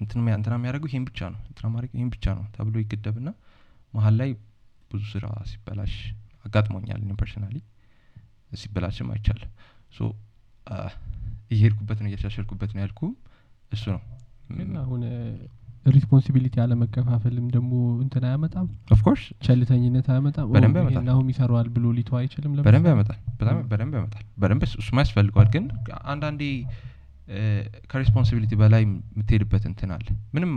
[0.00, 0.18] እንትና
[0.52, 3.28] የሚያደርገው ይሄን ብቻ ነው እንትና ማድረግ ይሄን ብቻ ነው ተብሎ ይገደብና
[3.94, 4.30] መሀል ላይ
[4.90, 5.94] ብዙ ስራ ሲበላሽ
[6.44, 7.56] አጋጥሞኛል personally
[8.52, 9.50] ሲበላሽም አይቻልም።
[9.94, 10.00] so
[11.50, 13.00] እየሄድኩበት ነው እያሻሸልኩበት ነው ያልኩ
[13.72, 14.02] እሱ ነው።
[14.50, 15.02] ግን አሁን
[15.86, 17.70] responsibility አለመከፋፈልም ደግሞ
[18.02, 18.66] እንትን አያመጣም?
[18.90, 20.46] of course ቸልተኝነት አያመጣም?
[20.52, 22.86] በደንብ ይሄን ያመጣል። አሁን ይሰራዋል ብሎ ሊተው አይችልም በደንብ?
[22.92, 25.64] ያመጣል። በጣም በደንብ ያመጣል። በደንብ እሱ- እሱማ ያስፈልገዋል። ግን
[26.12, 26.42] አንዳንዴ
[27.90, 30.52] ከ responsibility በላይ የምትሄድበት እንትን አለ። ምንም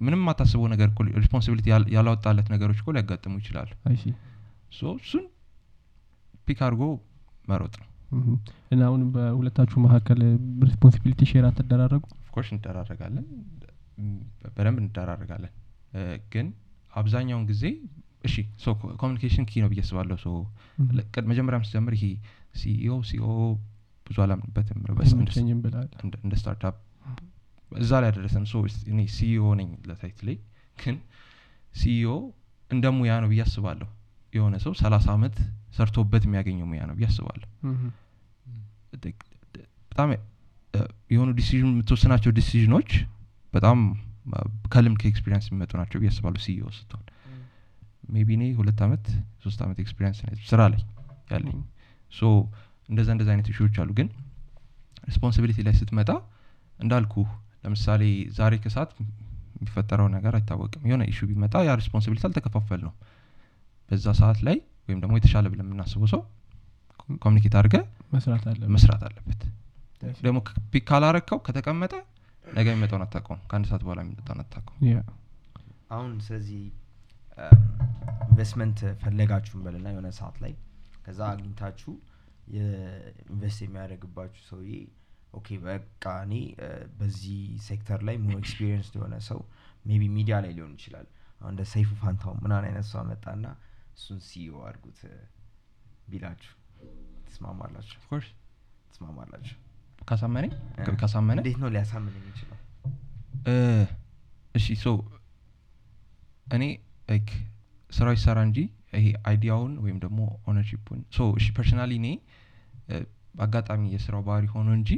[0.00, 3.70] ምንም የማታስበው ነገር እኮ responsibility ያላወጣለት ነገሮች እኮ ሊያጋጥሙ ይችላሉ።
[4.98, 5.24] እሱን
[6.46, 6.82] pick አድርጎ
[7.48, 7.88] መሮጥ ነው።
[8.72, 10.20] እና አሁን በሁለታችሁ መካከል
[10.64, 13.26] responsibility share አትደራረጉ of course እንደራረጋለን
[14.48, 15.52] በደንብ እንደራረጋለን።
[16.32, 16.46] ግን
[16.92, 17.64] አብዛኛውን ጊዜ
[18.24, 18.68] እሺ so
[19.00, 20.28] communication key ነው ብዬ አስባለሁ። so
[21.30, 22.06] መጀመሪያም ስጀምር ይሄ
[22.60, 23.26] CEO CEO
[24.06, 24.78] ብዙ አላምንበትም
[26.24, 26.76] እንደ- startup
[27.72, 28.56] እዛ ላይ ያደረሰን so
[28.90, 30.36] እኔ CEO ነኝ ለ site ላይ
[30.76, 30.96] ግን
[31.74, 32.12] CEO
[32.70, 33.88] እንደ ሙያ ነው ብዬ አስባለሁ።
[34.32, 35.36] የሆነ ሰው ሰላሳ አመት
[35.74, 37.48] ሰርቶበት የሚያገኘው ሙያ ነው ብዬ አስባለሁ።
[39.92, 40.08] በጣም
[41.10, 42.90] የሆኑ decision የምትወስናቸው decision ኦች
[43.52, 43.78] በጣም
[44.72, 47.04] ከልምድ ከ experience የሚመጡ ናቸው ብዬ አስባለሁ CEO ስትሆን።
[48.14, 49.04] Maybe እኔ ሁለት አመት
[49.44, 50.18] ሶስት አመት experience
[50.50, 50.80] ስራ ላይ
[51.30, 51.58] ያለኝ።
[52.12, 52.22] So
[52.88, 54.08] እንደዛ እንደዛ አይነት issue ዎች አሉ። ግን
[55.08, 56.10] responsibility ላይ ስትመጣ
[56.78, 57.14] እንዳልኩ
[57.64, 58.02] ለምሳሌ
[58.38, 58.90] ዛሬ ከሰዓት
[59.56, 62.92] የሚፈጠረው ነገር አይታወቅም። የሆነ issue ቢመጣ ያ responsibility አልተከፋፈል ነው
[63.88, 64.56] በዛ ሰዓት ላይ
[64.88, 66.22] ወይም ደግሞ የተሻለ ብለን የምናስበው ሰው
[67.22, 67.76] communicate አድርገ
[68.12, 69.40] መስራት አለ መስራት አለበት።
[70.24, 70.38] ደግሞ
[70.72, 71.92] pick ካላረከው ከተቀመጠ
[72.52, 74.96] ነገ የሚመጣውን አታውቀውም። ከአንድ ሰዓት በኋላ የሚመጣውን አታውቀውም። ያ
[75.90, 76.62] አሁን ስለዚህ
[78.26, 80.52] ኢንቨስትመንት ፈለጋችሁን በልና የሆነ ሰዓት ላይ
[81.04, 81.92] ከዛ አግኝታችሁ
[82.54, 84.72] የ invest የሚያደርግባችሁ ሰውዬ
[85.34, 86.34] okay በቃ እኔ
[86.98, 89.38] በዚህ ሴክተር ላይ more experience የሆነ ሰው
[89.84, 91.06] maybe ሚዲያ ላይ ሊሆን ይችላል።
[91.40, 93.46] አሁን እንደ ሰይፉ ፋንታው ምናን አይነት ሰው አመጣና
[93.96, 95.00] እሱን CEO አድርጉት።
[96.10, 96.52] ቢላችሁ
[97.26, 97.96] ትስማማላችሁ?
[98.00, 98.28] Of course
[98.88, 99.54] ትስማማላችሁ?
[100.08, 100.50] ካሳመነኝ?
[101.00, 101.36] ካሳመነ?
[101.36, 102.58] እንዴት ነው ሊያሳምን የሚችለው?
[104.54, 104.88] እሺ so
[106.54, 106.64] እኔ
[107.08, 107.28] like
[107.90, 108.58] ስራው ይሰራ እንጂ
[108.94, 110.18] ይሄ idea ውን ወይም ደግሞ
[110.50, 112.08] ownership ኡን so እሺ personally እኔ
[113.44, 114.90] አጋጣሚ የስራው ባህሪ ሆኖ እንጂ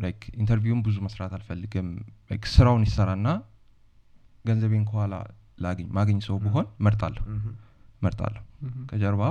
[0.00, 1.88] like interview ን ብዙ መስራት አልፈልግም።
[2.30, 3.28] Like ስራውን ይሰራና
[4.44, 5.14] ገንዘቤን ከኋላ
[5.58, 7.24] ላግኝ ማገኝ ሰው ብሆን መርጣለሁ
[8.02, 8.42] መርጣለሁ
[8.90, 9.22] ከጀርባ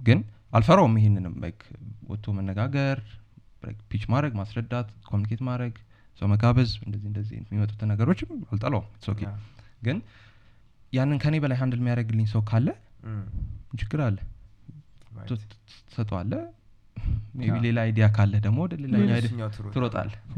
[0.00, 0.18] ግን
[0.52, 1.60] አልፈራውም ይሄንንም like
[2.10, 2.98] ወጥቶ መነጋገር
[3.90, 5.74] pitch ማድረግ ማስረዳት communicate ማድረግ
[6.20, 9.32] ሰው መጋበዝ እንደዚህ እንደዚህ የሚመጡትን ነገሮችም አልጠላውም It's okay። Yeah።
[9.84, 9.98] ግን
[10.92, 12.68] ያንን ከኔ በላይ handle የሚያደርግልኝ ሰው ካለ
[13.80, 14.16] ችግር አለ.
[15.88, 16.32] ትሰጠዋለ
[17.48, 19.08] yeah። ሌላ idea ካለ ደግሞ ወደ ሌላኛው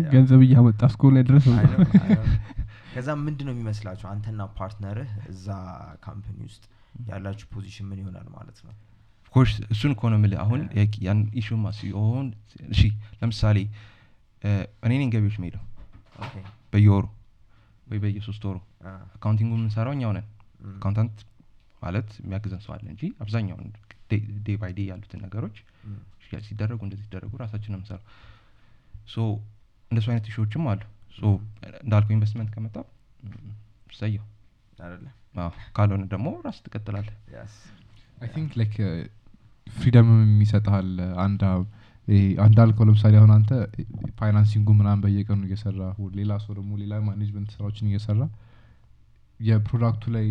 [0.02, 1.46] Yeah። ገንዘብ እያመጣ እስከሆነ ድረስ
[2.92, 4.06] ከዛ ምንድን ነው የሚመስላችሁ?
[4.12, 5.46] አንተና partner ህ እዛ
[6.04, 6.62] company ውስጥ
[7.08, 8.72] ያላችሁ position ምን ይሆናል ማለት ነው?
[9.34, 10.60] ኮርስ እሱን ነው የምልህ አሁን
[11.06, 12.26] ያን issue ማ ሲሆን
[12.68, 12.80] እሺ
[13.20, 13.58] ለምሳሌ
[14.82, 15.62] እኔ ነኝ ገቢዎች የምሄደው
[16.72, 17.04] በየወሩ
[17.86, 18.56] ወይ በየሶስት ወሩ
[19.14, 20.26] accounting ኡ የምንሰራው እኛው ነን።
[20.72, 21.16] Accountant
[21.82, 23.68] ማለት የሚያግዘን ሰው አለ እንጂ አብዛኛውን
[24.46, 25.56] day by day ያሉትን ነገሮች
[26.44, 28.04] ሲደረጉ እንደዚህ ሲደረጉ ራሳችን ነው የምንሰራው።
[29.08, 29.16] So
[29.90, 30.82] እንደሱ አይነት issue ዎችም አሉ
[31.82, 32.76] እንዳልኩ ኢንቨስትመንት ከመጣ
[33.98, 34.24] ሰየው።
[34.78, 35.06] አይደለ?
[35.40, 36.58] አዎ፣ ካልሆነ ደግሞ ራስ
[38.22, 38.74] I think like
[39.66, 40.88] freedom ም የሚሰጥሃል
[41.24, 41.42] አንድ
[42.08, 43.50] ይሄ እንዳልከው ለምሳሌ አሁን አንተ
[44.18, 45.82] financing ኡ ምናምን በየቀኑ እየሰራ
[46.16, 48.22] ሌላ ሰው ደግሞ ሌላ management ስራዎችን እየሰራ
[49.40, 50.26] የ product ኡ ላይ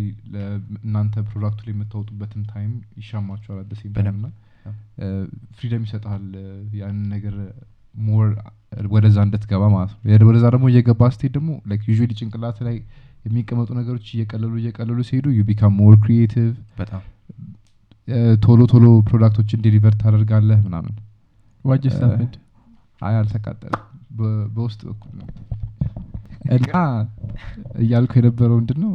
[0.82, 4.28] እናንተ product ኡ ላይ የምታወጡበትን time ይሻማቸዋል at the same time በደንብ። እና
[5.58, 6.26] freedom ይሰጥሃል
[6.82, 7.36] ያንን ነገር
[7.96, 8.28] more
[8.92, 11.50] ወደዛ እንድትገባ ማለት ነው። ወደዛ ደግሞ እየገባ ስትሄድ ደግሞ
[11.90, 12.76] usually ጭንቅላት ላይ
[13.26, 17.02] የሚቀመጡ ነገሮች እየቀለሉ እየቀለሉ ሲሄዱ you become more creative በጣም
[18.44, 20.94] ቶሎ ቶሎ product ኦችን deliver ታደርጋለህ ምናምን።
[21.66, 22.36] What just Uh, happened?
[23.02, 23.82] አይ አልተቃጠልም
[24.18, 25.28] በ- በውስጥ በኩል ነው።
[26.56, 26.72] እና
[27.84, 28.92] እያልኩ የነበረው ምንድን ነው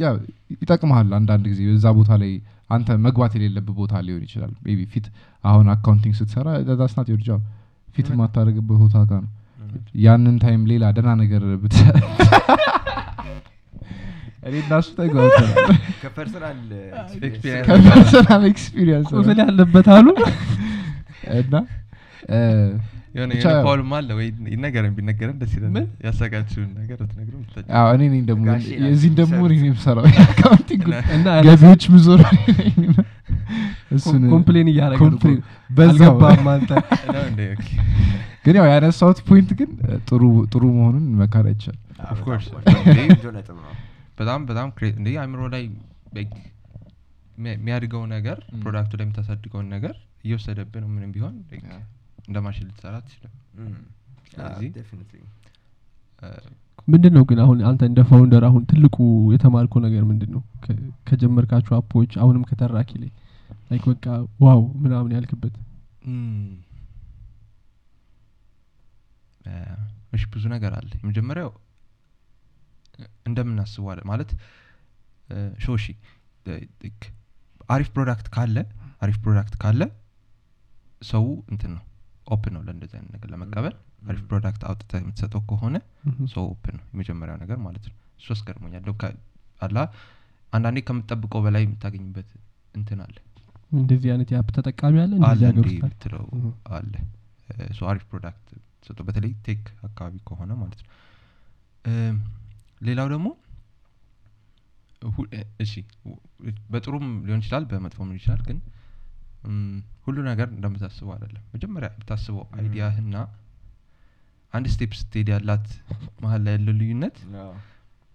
[0.00, 0.08] ያ
[0.56, 2.32] ይጠቅመሃል አንዳንድ ጊዜ። እዛ ቦታ ላይ
[2.72, 5.06] አንተ መግባት የሌለብህ ቦታ ሊሆን ይችላል። ቢ ፊት
[5.44, 6.48] አሁን አካውንቲንግ ስትሰራ
[6.80, 7.42] ዛስናት ዮር ጆብ
[7.96, 9.30] ፊት የማታደርግበት ቦታ ጋር ነው።
[10.02, 11.96] ያንን ታይም ሌላ ደህና ነገር ብትሰራ
[14.46, 14.86] እኔ እናሱ
[16.02, 16.56] ከፐርሰናል
[18.48, 20.06] ኤክስፒሪየንስ ቁስል ያለበት አሉ?
[21.36, 21.54] እና
[23.14, 24.26] የሆነ ብቻ የሆነ ያው- ፓውልም አለ ወይ?
[24.52, 25.54] ይነገረን ቢነገረን ደስ
[26.78, 27.34] ነገር ትነግሩ
[27.94, 28.44] እኔ ነኝ ደግሞ
[29.20, 30.84] ደግሞ እኔ የምሰራው accounting
[31.16, 32.22] እና- ገቢዎች ምዞር
[34.32, 35.00] complain እያደረገ
[36.52, 36.70] አንተ።
[38.44, 39.70] ግን ያው ያነሳሁት point ግን
[40.08, 41.76] ጥሩ ጥሩ መሆኑን መካድ አይቻል.
[44.18, 44.40] በጣም
[44.92, 45.62] እንደ አእምሮ ላይ
[47.48, 48.38] የሚያድገው ነገር.
[48.62, 49.94] Product ኡ ላይ የምታሳድገውን ነገር
[50.24, 51.34] እየወሰደብህ ነው ምንም ቢሆን.
[52.24, 52.94] እንደ ማሽን ልትሰራ
[54.28, 54.68] ስለዚህ
[56.22, 56.28] እ፣
[56.88, 58.96] ምንድን ነው ግን አሁን አንተ እንደ founder አሁን ትልቁ
[59.34, 60.42] የተማርከው ነገር ምንድን ነው
[61.08, 63.10] ከጀመርካቸው app ኦች አሁንም ከተራኪ ላይ
[63.70, 64.06] like በቃ
[64.42, 65.54] wow ምናምን ያልክበት።
[70.12, 71.50] እሺ ብዙ ነገር አለ። የመጀመሪያው
[73.28, 74.30] እንደምናስበው አለ ማለት
[75.28, 75.84] እ፣ ሾሺ
[77.68, 78.56] አሪፍ product ካለ
[79.02, 79.82] አሪፍ product ካለ
[81.02, 81.84] ሰው እንትን ነው
[82.32, 83.74] open ነው ለእንደዚህ አይነት ነገር ለመቀበል።
[84.06, 85.76] አሪፍ product አውጥተ የምትሰጠው ከሆነ
[86.32, 89.16] ሰው open ነው የመጀመሪያው ነገር ማለት ነው። እሱ አስገርሞኛል። ከ-
[89.62, 89.78] አላ
[90.52, 92.30] አንዳንዴ ከምትጠብቀው በላይ የምታገኝበት
[92.74, 93.16] እንትን አለ።
[93.72, 95.12] እንደዚህ አይነት የ app ተጠቃሚ አለ?
[95.66, 95.82] ውስጥ
[96.72, 96.92] አለ?
[97.88, 98.46] አሪፍ product
[98.86, 100.90] ሰጡ በተለይ tech አካባቢ ከሆነ ማለት ነው።
[102.82, 103.28] ሌላው ደግሞ
[105.60, 105.72] እሺ
[106.72, 108.58] በጥሩም ሊሆን ይችላል በመጥፎም ሊሆን ይችላል ግን
[110.06, 113.16] ሁሉ ነገር እንደምታስበው አይደለም። መጀመሪያ የምታስበው idea ህና
[114.54, 115.66] አንድ step ስትሄድ ያላት
[116.22, 117.16] መሀል ላይ ያለው ልዩነት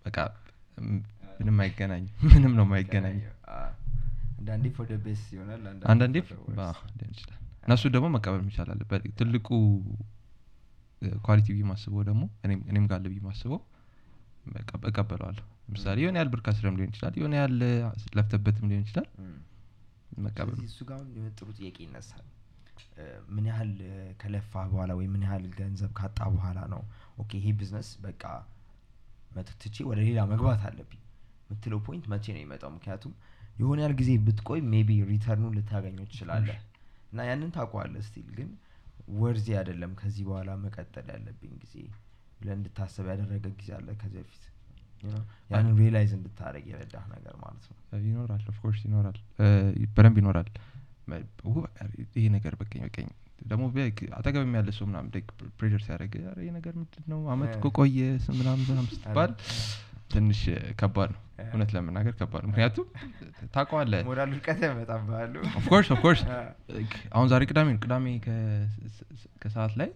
[0.05, 0.17] በቃ
[1.39, 3.17] ምንም አይገናኝም ምንም ነው የማይገናኝ።
[5.91, 6.15] አንዳንዴ
[6.91, 9.47] ሊሆን ይችላል። እና እሱ ደግሞ መቀበል መቻል አለበት። ትልቁ
[11.25, 12.23] quality ብዬ ማስበው ደግሞ
[12.69, 13.59] እኔም አለ ብዬ ማስበው
[14.89, 17.55] እቀበለዋለሁ። ለምሳሌ የሆነ ያህል ብር ከስረም ሊሆን ይችላል የሆነ ያህል
[18.17, 19.07] ለፍተበትም ሊሆን ይችላል
[20.17, 21.01] መቀበል እሱ ጋር
[21.37, 22.25] ጥሩ ጥያቄ ይነሳል።
[23.33, 23.71] ምን ያህል
[24.21, 26.81] ከለፋ በኋላ ወይ ምን ያህል ገንዘብ ካጣ በኋላ ነው
[27.21, 28.23] okay ይሄ ቢዝነስ በቃ
[29.37, 31.01] ትቼ ወደ ሌላ መግባት አለብኝ
[31.43, 32.71] የምትለው point መቼ ነው የሚመጣው?
[32.75, 33.13] ምክንያቱም
[33.55, 36.57] የሆነ ያህል ጊዜ ብትቆይ maybe return ኡን ልታገኘው ትችላለህ።
[37.11, 38.49] እና ያንን ታውቀዋለህ still ግን
[39.19, 41.75] worth it አይደለም ከዚህ በኋላ መቀጠል ያለብኝ ጊዜ
[42.39, 44.43] ብለህ እንድታሰብ ያደረገ ጊዜ አለ ከዚህ በፊት?
[45.51, 47.77] ያንን realize እንድታደረግ የረዳህ ነገር ማለት ነው.
[48.05, 49.17] ይኖራል of course ይኖራል.
[49.39, 49.47] እ፣
[49.95, 50.49] በደንብ ይኖራል.
[52.15, 53.07] ይሄ ነገር በቀኝ በቀኝ
[53.43, 53.63] ደግሞ
[54.17, 55.09] አጠገብም ያለ ሰው ምናምን
[55.57, 59.31] prayer ሲያደርግ "ኧረ ይሄ ነገር ምንድን ነው አመት እ። እኮ ቆየ ስ- ምናምን ምናምን ስትባል
[60.11, 62.85] ትንሽ እ፣ ከባድ ነው። እውነት ለመናገር ከባድ ነው። ምክንያቱም
[64.65, 65.33] ያመጣብሃሉ
[65.93, 66.21] of course
[67.13, 68.05] አሁን ዛሬ ቅዳሜ ነው። ቅዳሜ
[69.41, 69.89] ከሰዓት ላይ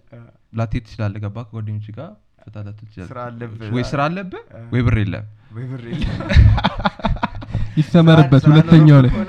[0.53, 2.11] ላትሄድ ትችላለህ። ገባ ከጓደኞች ጋር
[2.41, 5.25] ፈታላት ትችላለህ ወይ ስራ አለብህ ወይ ብር የለም።
[7.79, 9.11] ይሰመርበት ሁለተኛው ላይ።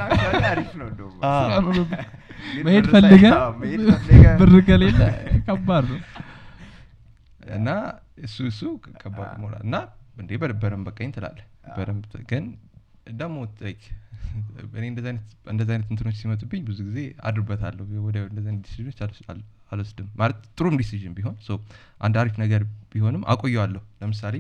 [2.67, 3.25] መሄድ ፈልገ
[4.41, 5.01] ብር ከሌለ
[5.47, 5.99] ከባድ ነው።
[7.57, 7.69] እና
[8.27, 8.61] እሱ እሱ
[9.03, 9.75] ከባድ ሞራል እና
[10.21, 11.45] እንዴ በደ- በደንብ በቃኝ ትላለህ።
[11.77, 12.45] በደንብ ግን
[13.15, 13.37] ደግሞ
[14.73, 15.09] እኔ እንደዚህ
[15.73, 16.99] አይነት እንትኖች ሲመጡብኝ ብዙ ጊዜ
[17.29, 18.99] አድርበታለሁ። ወደ እንደዚህ አይነት decisionኦች
[19.73, 21.37] አልወስድም። ማለት ጥሩም decision ቢሆን
[22.01, 22.63] አንድ አሪፍ ነገር
[22.93, 24.37] ቢሆንም አቆየዋለሁ። ለምሳሌ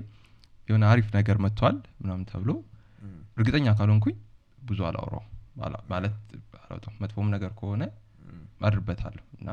[0.68, 2.50] የሆነ አሪፍ ነገር መጥቷል ምናምን ተብሎ
[3.36, 4.16] እርግጠኛ ካልሆንኩኝ
[4.62, 5.22] ብዙ አላውራው
[5.92, 6.14] ማለት
[6.62, 7.82] አላውጣም መጥፎም ነገር ከሆነ
[8.66, 9.48] አድርበታለሁ እና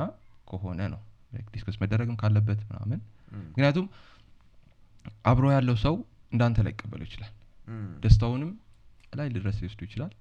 [0.52, 1.02] ከሆነ ነው
[1.54, 3.00] discuss መደረግም ካለበት ምናምን።
[3.48, 3.88] ምክንያቱም
[5.26, 5.96] አብሮ ያለው ሰው
[6.32, 7.32] እንዳንተ ላይ ይቀበለው ይችላል
[8.04, 8.52] ደስታውንም
[9.14, 10.12] ላይ ልድረስ ሊወስዱ ይችላል።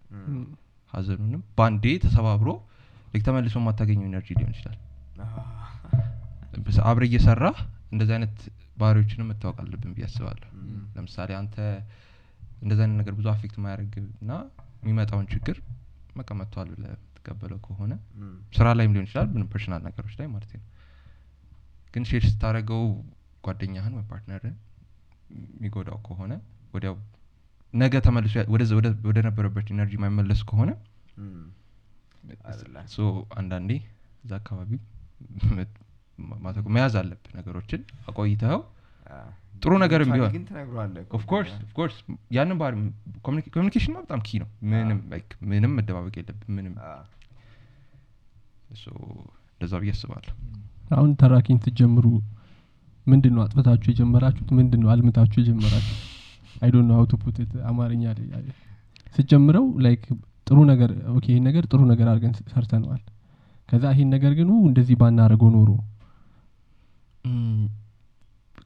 [0.94, 2.50] ሀዘኑንም በአንዴ ተሰባብሮ
[3.14, 4.76] ልክ ተመልሶ የማታገኘው ኤነርጂ ሊሆን ይችላል
[6.84, 7.44] አብረ እየሰራ
[7.92, 8.36] እንደዚህ አይነት
[8.78, 10.48] ባህሪዎችንም መታወቅ አለብን ብዬ አስባለሁ።
[10.96, 11.56] ለምሳሌ አንተ
[12.62, 14.32] እንደዚህ አይነት ነገር ብዙ አፌክት ማያደርግ እና
[14.82, 15.56] የሚመጣውን ችግር
[16.16, 17.92] በቃ መጥቷል ብለህ የምትቀበለው ከሆነ
[18.52, 20.62] ስራ ላይም ሊሆን ይችላል ምንም personal ነገሮች ላይ ማለት ነው።
[21.94, 22.82] ግን share ስታደረገው
[23.44, 24.56] ጓደኛህን ወይ partner ን
[25.54, 26.32] የሚጎዳው ከሆነ
[26.74, 26.96] ወዲያው
[27.74, 28.34] ነገ ተመልሶ
[29.06, 30.70] ወደ ነበረበት energy የማይመለስ ከሆነ
[33.38, 33.70] አንዳንዴ
[34.24, 34.70] እዛ አካባቢ
[36.70, 38.60] መያዝ አለብህ ነገሮችን አቆይተኸው።
[39.62, 40.32] ጥሩ ነገርም ቢሆን
[41.16, 41.96] of course of course
[42.36, 42.74] ያንን ባህሪ
[43.54, 44.98] communication በጣም key ነው። ምንም
[45.50, 46.74] ምንም መደባበቅ የለብን ምንም
[49.54, 50.34] እንደዛ ብዬ አስባለሁ።
[50.90, 52.06] አሁን ተራኪን ስትጀምሩ
[53.06, 54.50] ምንድን ነው አጥፍታችሁ የጀመራችሁት?
[54.58, 56.00] ምንድን ነው አልምታችሁ የጀመራችሁት?
[56.62, 58.04] I don't know how to put it አማርኛ
[59.14, 60.02] ስትጀምረው like
[60.46, 63.02] ጥሩ ነገር okay ይሄን ነገር ጥሩ ነገር አድርገን ሰርተነዋል
[63.68, 65.70] ከዛ ይሄን ነገር ግን እንደዚህ ባናደርገው ኖሮ።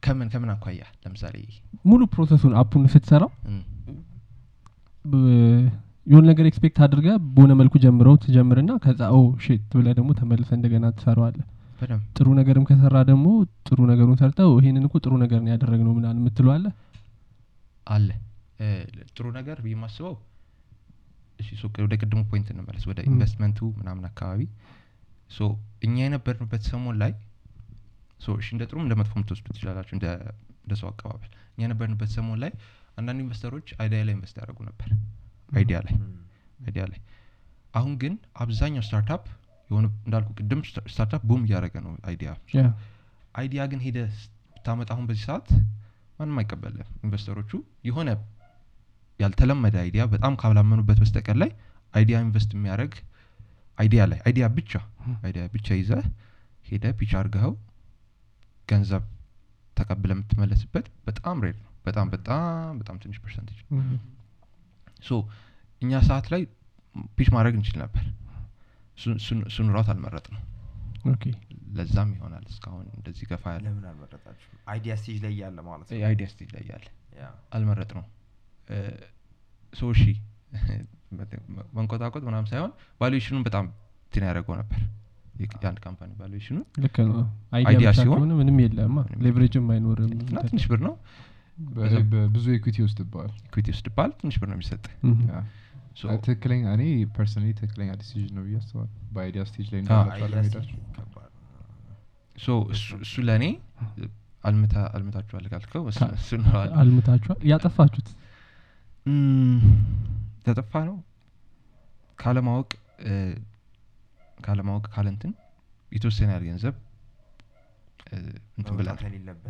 [0.03, 0.83] ከምን ከምን አኳያ?
[1.03, 1.37] ለምሳሌ
[1.85, 3.31] ሙሉ process ኡን app ኡን ስትሰራው
[6.07, 10.87] የሆነ ነገር expect አድርገ በሆነ መልኩ ጀምረው ትጀምርና ከዛ oh shit ብለ ደግሞ ተመልሰ እንደገና
[10.97, 11.39] ትሰራዋለ
[12.17, 13.27] ጥሩ ነገርም ከሰራ ደግሞ
[13.69, 16.65] ጥሩ ነገሩን ሰርተው ይሄንን እኮ ጥሩ ነገር ነው ያደረግነው ምናምን የምትለዋለ
[17.87, 18.09] አለ?
[19.15, 20.11] ጥሩ ነገር ብዬ so
[21.85, 24.41] ወደ ቅድሙ point እንመለስ። ወደ ኢንቨስትመንቱ ምናምን አካባቢ
[25.83, 27.13] እኛ የነበርንበት ሰሞን ላይ
[28.21, 30.07] so እሺ እንደ ጥሩም እንደ መጥፎ ምትወስዱ ትችላላችሁ እንደ
[30.65, 32.53] እንደ ሰው አቀባበል። እኛ የነበርንበት ሰሞን ላይ
[32.99, 34.89] አንዳንድ investor ኦች idea ላይ invest ያደርጉ ነበር።
[35.53, 35.95] idea ላይ
[36.61, 37.01] idea ላይ።
[37.75, 39.25] አሁን ግን አብዛኛው startup
[39.71, 42.31] የሆነ እንዳልኩ ቅድም ስታ- startup boom እያደረገ ነው idea
[43.35, 43.99] idea ግን ሄደ
[44.57, 45.49] ብታመጣ አሁን በዚህ ሰዓት
[46.19, 47.51] ማንም አይቀበልም investor ኦቹ።
[47.85, 48.09] የሆነ
[49.21, 51.51] ያልተለመደ idea በጣም ካላመኑበት በስተቀር ላይ
[51.95, 52.95] idea invest የሚያደርግ
[53.79, 54.73] idea ላይ idea ብቻ
[55.23, 56.05] idea ብቻ ይዘህ
[56.67, 57.53] ሄደ pitch አርገኸው
[58.69, 59.05] ገንዘብ
[59.77, 62.43] ተቀብለ የምትመለስበት በጣም rare ነው። በጣም በጣም
[62.81, 63.61] በጣም ትንሽ percentage
[65.05, 65.13] so
[65.83, 66.43] እኛ ሰዓት ላይ
[67.17, 68.05] pitch ማድረግ እንችል ነበር።
[68.99, 69.21] እሱን-
[69.93, 70.43] አልመረጥ ነው
[71.13, 71.25] okay።
[71.77, 76.27] ለዛም ይሆናል እስካሁን እንደዚህ ገፋ ያለ ለምን አልመረጣችሁ idea stage ላይ እያለ ማለት ነው። idea
[76.33, 76.87] stage ላይ ያለ
[77.53, 78.05] አልመረጥ ነው
[79.75, 80.03] so እሺ።
[81.77, 82.71] መንቆጣቆጥ ምናምን ሳይሆን
[83.01, 83.67] valuation ኡን በጣም
[84.13, 84.81] ትን ያደረገው ነበር።
[85.43, 87.15] የአንድ company valuation ኡን ልክ ነው።
[87.69, 88.95] idea ሲሆን ምንም የለም።
[89.25, 90.95] leverage ም አይኖርም። እና ትንሽ ብር ነው።
[91.77, 94.85] በ- በብዙ equity ይወስድብሃል equity ወስድባል ትንሽ ብር ነው የሚሰጥ።
[96.23, 96.83] ትክክለኛ እኔ
[97.15, 99.81] personally ትክክለኛ decision ነው ብዬ አስባለሁ። በ idea stage ላይ
[102.37, 103.45] so እሱ- እሱ ለእኔ
[104.45, 105.83] አልምታ አልምታችኋል ካልከው
[106.81, 107.39] አልምታችኋል?
[107.51, 108.09] ያጠፋችሁት?
[110.47, 110.97] ተጠፋ ነው።
[112.19, 112.71] ካለማወቅ
[114.45, 115.33] ካለማወቅ ካለንትን
[115.93, 116.75] የተወሰነ ያህል ገንዘብ
[118.59, 118.75] እንትን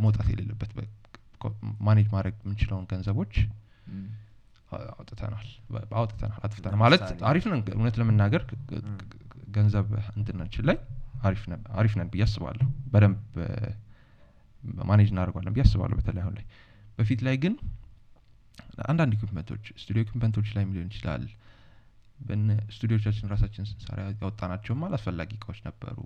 [0.04, 0.72] መውጣት የሌለበት
[1.86, 3.34] ማኔጅ ማድረግ የምንችለውን ገንዘቦች
[4.92, 5.46] አውጥተናል።
[6.00, 6.76] አውጥተናል አጥፍተናል?
[6.82, 8.42] ማለት አሪፍ ነን። እውነት ለመናገር
[9.56, 10.76] ገንዘብ እንትናችን ላይ
[11.76, 13.18] አሪፍ ነን ብዬ አስባለሁ። በደንብ
[14.84, 16.46] manage እናደርጓለን ብዬ አስባለሁ በተለይ አሁን ላይ።
[16.98, 17.54] በፊት ላይ ግን
[18.86, 21.22] አንዳንድ equipment ኦች ስቱዲዮ equipment ኦች ላይ ሊሆን ይችላል
[22.20, 25.96] በነ ስቱዲዮቻችን ራሳችን ስንሰራ ያወጣናቸውም አላስፈላጊ እቃዎች ነበሩ።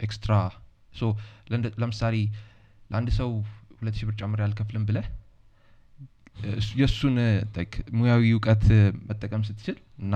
[0.00, 0.32] extra
[0.92, 1.04] so
[1.78, 2.16] ለምሳሌ
[2.90, 3.30] ለአንድ ሰው
[3.78, 5.06] ሁለት ሺህ ብር ጨምር ያልከፍልም ብለህ
[6.52, 7.16] እሱ- የእሱን
[7.96, 8.64] ሙያዊ እውቀት
[9.08, 10.14] መጠቀም ስትችል እና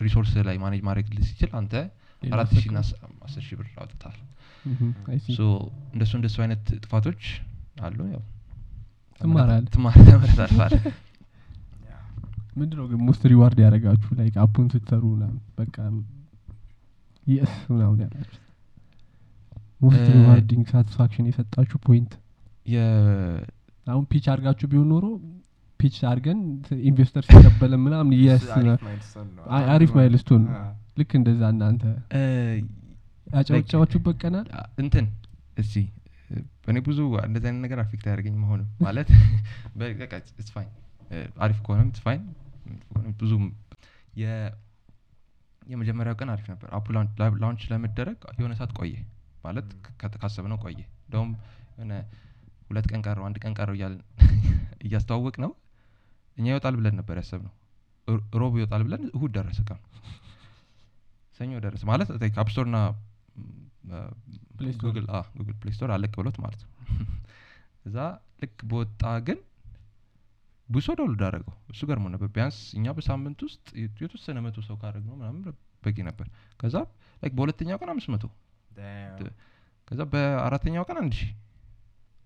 [0.00, 1.74] resource ላይ manage ማድረግ ሲችል አንተ
[2.22, 4.16] አራት እና አስ- አስር ሺህ ብር አውጥታል
[5.94, 7.22] እንደሱ እንደሱ አይነት ጥፋቶች
[7.82, 8.22] አሉ። ያው
[9.22, 10.72] ትማራለህ። ትማር yeah።
[12.56, 14.10] ምንድነው ግን most reward ያደረጋችሁ?
[14.18, 15.38] ላይ app ኡን ስትሰሩ ምናምን?
[15.58, 15.76] በቃ
[17.26, 18.40] yes ምናምን ያላችሁ
[19.80, 22.12] most rewarding satisfaction የሰጣችሁ point
[22.66, 23.40] የ-
[23.86, 25.06] አሁን pitch አድርጋችሁ ቢሆን ኖሮ
[25.80, 26.38] pitch አድርገን
[26.88, 28.46] investor ሲቀበለ ምናምን yes
[29.70, 30.44] አሪፍ milestone
[30.98, 31.82] ልክ እንደዛ እናንተ
[32.14, 32.22] እ፣
[33.30, 35.06] ያጨበጨባችሁበት ቀናል አ- እንትን
[35.56, 35.74] እስቲ
[36.70, 39.08] እኔ ብዙ እንደዚህ አይነት ነገር affect አያደርገኝ መሆንም ማለት
[39.80, 40.12] በቃ
[40.50, 40.70] fine
[41.44, 42.22] አሪፍ ከሆነም fine
[43.20, 43.32] ብዙ
[44.20, 44.52] የ-
[45.66, 46.86] የመጀመሪያው ቀን አሪፍ ነበር። app
[47.40, 48.94] ኡ launch ለመደረግ የሆነ ሰዓት ቆየ።
[49.44, 49.68] ማለት
[50.16, 51.30] ካሰብነው ቆየ። እንደውም
[51.74, 51.92] የሆነ
[52.68, 54.00] ሁለት ቀን ቀረው አንድ ቀን ቀረው እያልን
[54.84, 55.50] እያስተዋወቅ ነው
[56.36, 57.52] እኛ ይወጣል ብለን ነበር ያሰብነው።
[58.08, 59.80] ሮ- ሮብ ይወጣል ብለን እሁድ ደረሰ ቀኑ።
[61.40, 62.08] ሰኞ ደረሰ ማለት
[62.42, 62.78] App Store ና
[64.56, 65.06] Play Store። Google
[65.36, 66.70] Google Play Store አለቅ ብሎት ማለት ነው።
[67.86, 67.96] እዛ
[68.42, 69.38] ልክ በወጣ ግን
[70.68, 75.04] ብዙ ሰው download አደረገው እሱ ገርሞ ነበር ቢያንስ እኛ በሳምንት ውስጥ የተወሰነ መቶ ሰው ካደረግ
[75.08, 75.42] ነው ምናምን
[75.82, 76.26] በቂ ነበር
[76.60, 76.76] ከዛ
[77.22, 78.24] like በሁለተኛው ቀን አምስት መቶ.
[79.88, 81.30] ከዛ በአራተኛው ቀን አንድ ሺህ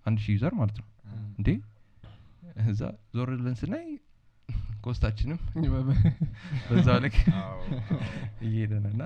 [0.06, 0.86] አንድ ሺህ user ማለት ነው
[1.38, 1.48] እንዴ
[2.66, 2.80] እዛ
[3.16, 3.84] ዞር ብለን ስናይ
[4.84, 5.38] cost ኣችንም
[6.68, 7.58] በዛው ልክ አዎ፣
[7.90, 7.98] አዎ።
[8.46, 9.02] እየሄደ ነው እና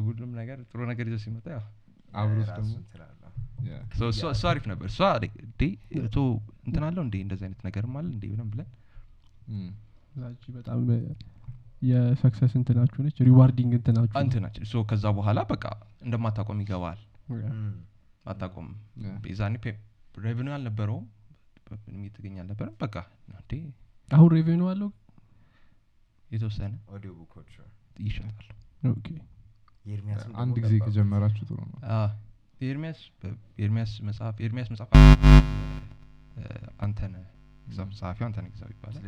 [0.00, 1.62] ሁሉም ነገር ጥሩ ነገር ይዞ ሲመጣ ያው
[2.14, 2.72] አብሮት ደግሞ
[4.32, 4.86] እሷ አሪፍ ነበር.
[4.90, 4.98] እሷ
[5.42, 5.62] እንዴ
[6.14, 6.18] ቶ
[6.66, 7.16] እንትን አለው እንዴ?
[7.24, 8.24] እንደዚህ አይነት ነገርም አለ እንዴ?
[8.32, 8.48] ብለን?
[8.52, 8.68] ብለን
[10.56, 10.80] በጣም
[11.82, 13.18] የ success እንትናችሁ ነች?
[13.28, 15.64] rewarding እንትናችሁ እንትናችን so ከዛ በኋላ በቃ
[16.04, 16.98] እንደማታቆም ይገባል።
[18.26, 18.68] አታቆም።
[19.38, 19.54] ዛኔ
[20.18, 21.04] revenue ው አልነበረውም?
[21.82, 22.74] ምንም እየተገኘ አልነበረም?
[22.80, 22.94] በቃ
[23.32, 23.52] እንዴ?
[24.08, 24.90] አሁን revenue ኡ አለው?
[26.30, 27.52] የተወሰነ audio book ኦች
[28.00, 28.48] ይሸጣል።
[30.42, 32.08] አንድ ጊዜ ከጀመራችሁ ጥሩ ነው። አዎ።
[32.60, 33.00] የኤርሚያስ
[33.58, 34.90] የኤርሚያስ መጽሐፍ የኤርሚያስ መጽሐፍ
[36.84, 37.14] አንተነ
[37.92, 39.02] ጸሐፊው አንተነ ግዛው ይባላል።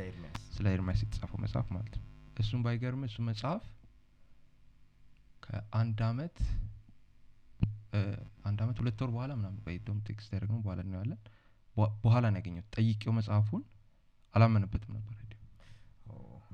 [0.55, 3.62] ስለ ኤርሚያስ የተጻፈው መጽሐፍ ማለት ነው። እሱም ባይገርም እሱ መጽሐፍ
[5.42, 6.36] ከአንድ አመት
[8.44, 11.20] አንድ አመት ሁለት ወር በኋላ ምናምን ደግሞ text ያደረግነው በኋላ ነው ያለን
[12.05, 13.62] በኋላ ነው ያገኘሁት። ጠይቄው መጽሐፉን
[14.34, 15.09] አላመነበትም ነበር።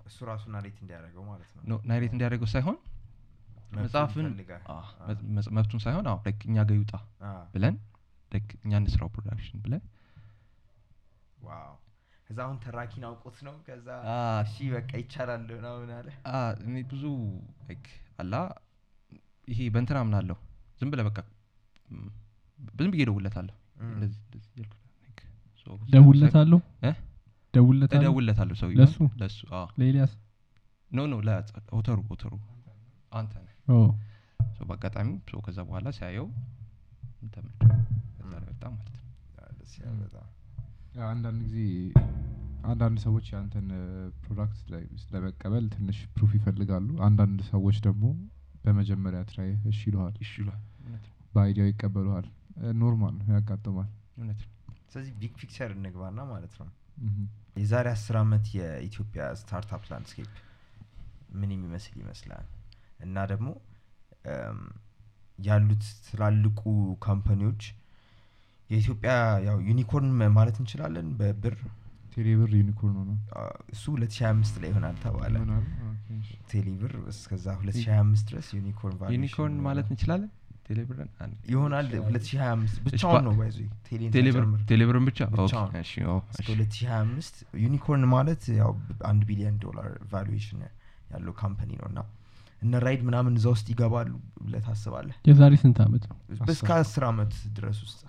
[0.09, 2.77] እሱ ራሱ narrate እንዲያደርገው ማለት ነው። no narrate እንዲያደርገው ሳይሆን
[3.77, 4.27] መጽሐፍን
[5.57, 6.95] መብቱን ሳይሆን አዎ like እኛ ጋር ይውጣ
[7.55, 7.77] ብለን
[8.33, 9.83] like እኛ እንስራው production ብለን
[12.27, 13.55] ከዛ አሁን ተራኪን አውቆት ነው?
[13.67, 13.87] ከዛ
[14.43, 16.09] እሺ በቃ ይቻላል ምናምን አለ?
[16.31, 17.05] አ፣ እኔ ብዙ
[17.69, 17.89] like
[18.23, 18.35] አላ
[19.49, 20.37] ይሄ በእንትና ምናለሁ
[20.81, 21.19] ዝም ብለህ በቃ
[22.79, 23.89] ዝም ብዬ ደውለታለሁ እ?
[25.95, 26.59] ደውለታለሁ
[27.99, 28.97] እደውልለታለሁ ሰው ለሱ?
[29.21, 29.39] ለሱ?
[29.79, 30.13] ለኤልያስ?
[30.91, 32.33] no no ለ author ኡ author ኡ።
[33.13, 33.79] አንተ ነህ ኦ።
[34.57, 36.27] So በአጋጣሚ so ከዛ በኋላ ሲያየው
[37.25, 39.05] ከዛ ወጣ ማለት ነው።
[39.59, 40.27] ደስ ይላል በጣም።
[40.95, 41.59] ያ አንዳንድ ጊዜ
[42.65, 43.69] አንዳንድ ሰዎች ያንተን
[44.23, 48.05] product ላይ ለመቀበል ትንሽ proof ይፈልጋሉ። አንዳንድ ሰዎች ደግሞ
[48.65, 50.17] በመጀመሪያ try እሺ ይለዋል
[51.35, 52.27] በ idea ው ይቀበሉሃል።
[52.81, 54.53] normal ነው ያጋጥማል እውነት ነው።
[54.91, 56.69] ስለዚህ big picture እንግባና ማለት ነው።
[57.57, 60.31] የዛሬ አስር አመት የኢትዮጵያ startup landscape
[61.41, 62.47] ምን የሚመስል ይመስላል
[63.01, 63.49] እና ደግሞ
[65.39, 66.61] ያሉት ትላልቁ
[67.05, 67.63] company ዎች
[68.71, 69.13] የኢትዮጵያ
[69.47, 71.55] ያው unicorn ማለት እንችላለን በብር?
[72.15, 73.43] ቴሌብር unicorn ሆነ አ፣
[73.75, 75.35] እሱ 2025 ላይ ይሆናል ተባለ።
[76.51, 80.31] ቴሌብር እስከዛ 2025 ድረስ unicorn unicorn ማለት እንችላለን?
[80.69, 81.11] ቴሌብርን
[81.51, 85.21] ይሆናል 2025 እሺ፣ ብቻውን ነው ሳይጨምር። ቴሌብርን ብቻ?
[85.29, 88.73] okay፣ ብቻውን። እሺ ኦ፣ እስከ እሺ። 2025 unicorn ማለት ያው
[89.07, 90.61] አንድ ቢሊዮን ዶላር valuation
[91.11, 92.01] ያለው company ነው እና
[92.63, 94.11] እነ ራይድ ምናምን እዛ ውስጥ ይገባሉ
[94.43, 95.15] ብለህ ታስባለህ?
[95.29, 96.03] የዛሬ ስንት አመት?
[96.11, 96.17] ነው
[96.53, 98.01] እስከ አስር አመት ድረስ ውስጥ።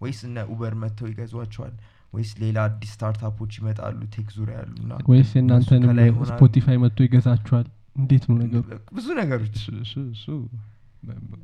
[0.00, 1.72] ወይስ እነ ኡበር መጥተው ይገዟቸዋል?
[2.12, 5.62] ወይስ ሌላ አዲስ startup ኦች ይመጣሉ tech ዙሪያ ያሉ እና ወይስ ይሆናሉ?
[6.30, 7.66] ስፖቲፋይ መጥቶ ይገዛችኋል?
[7.96, 8.62] እንዴት ነው ነገሩ?
[8.92, 10.24] ብዙ ነገሮች እሱ እሱ እሱ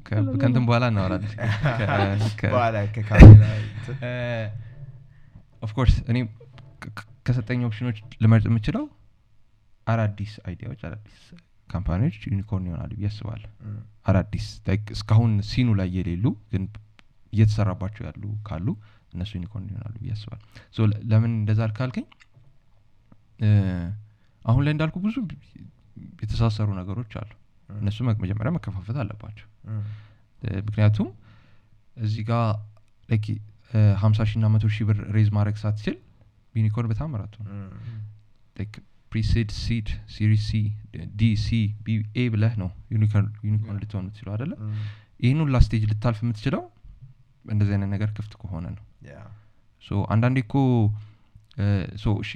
[0.06, 1.32] ከ- ከእንትን በኋላ እናወራለን።
[5.62, 6.16] of course እኔ
[7.26, 8.84] ከሰጠኝ ኦፕሽኖች ልመርጥ የምችለው
[9.86, 11.18] አዳዲስ idea ዎች አዳዲስ
[11.70, 13.50] company ዎች unicorn ይሆናሉ ብዬ አስባለሁ።
[14.06, 14.46] አዳዲስ
[14.94, 16.62] እስካሁን scene ኑ ላይ የሌሉ ግን
[17.32, 18.66] እየተሰራባቸው ያሉ ካሉ
[19.14, 20.44] እነሱ unicorn ይሆናሉ ብዬ አስባለሁ።
[21.10, 22.06] ለምን እንደዛ ካልከኝ
[23.40, 23.48] እ፣
[24.42, 25.16] አሁን ላይ እንዳልኩ ብዙ
[26.22, 27.30] የተሳሰሩ ነገሮች አሉ።
[27.68, 29.46] እነሱ መጀመሪያ መከፋፈት አለባቸው።
[30.66, 31.08] ምክንያቱም
[31.96, 32.44] እዚህ ጋር
[34.02, 35.96] ሀምሳ ሺ ና መቶ ሺህ ብር raise ማድረግ ሳትችል
[36.54, 37.54] unicorn በታምራቱ ነው
[39.08, 40.60] እም፣ pre-seed seed series C
[41.16, 41.48] D C
[41.84, 43.26] B A ብለህ ነው unicorn
[43.78, 44.52] ልትሆን የምትችለው አደለ
[45.20, 46.62] ይህን ሁላ stage ልታልፍ የምትችለው
[47.44, 48.84] እንደዚህ አይነት ነገር ክፍት ከሆነ ነው።
[49.84, 50.54] so አንዳንዴ እኮ
[52.02, 52.32] so እሺ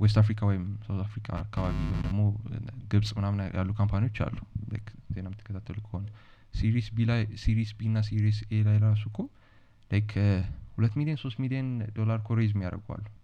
[0.00, 2.20] West አፍሪካ ወይም South አፍሪካ አካባቢ ወይም ደግሞ
[2.90, 4.38] ግብጽ ምናምን ያሉ company ዎች አሉ።
[5.12, 6.06] ዜና የምትከታተሉ ከሆነ
[6.54, 9.18] series B ላይ series B እና series A ላይ ራሱ እኮ
[9.90, 10.10] like
[10.76, 13.23] ሁለት ሚሊዮን ሶስት ሚሊዮን ዶላር እኮ raise የሚያደርጉ አሉ። እም፣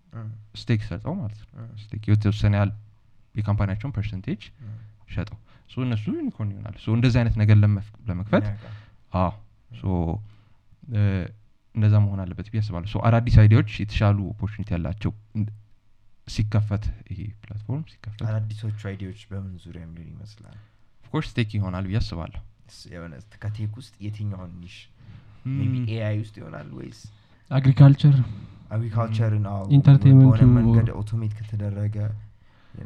[0.55, 1.49] stake ሰጠው ማለት ነው
[1.83, 2.73] stake የተወሰነ ያህል
[3.35, 4.43] የ company ያቸውን percentage
[5.11, 5.39] ሸጠው
[5.71, 7.57] so እነሱ unicorn ይሆናሉ so እንደዚህ አይነት ነገር
[8.09, 8.75] ለመክፈት ያውቃል።
[9.15, 9.31] አዎ
[9.73, 9.85] so
[10.93, 11.01] እ፣
[11.75, 15.13] እንደዛ መሆን አለበት ብዬ አስባለሁ so አዳዲስ idea ዎች የተሻሉ opportunity ያላቸው
[16.27, 20.57] ሲከፈት ይሄ platform ሲከፈት አዳዲሶቹ idea ዎች በምን ዙሪያ የሚሆን ይመስላል
[21.05, 22.41] of course tech ይሆናል ብዬ አስባለሁ
[23.41, 24.77] ከ tech ውስጥ የትኛውን niche
[25.49, 27.01] ም፣ AI ውስጥ ይሆናል ወይስ
[27.51, 28.17] አግሪካልቸር
[28.71, 29.45] አግሪካልቸርን
[29.77, 31.97] entertainment ኡ- መንገድ automate ከተደረገ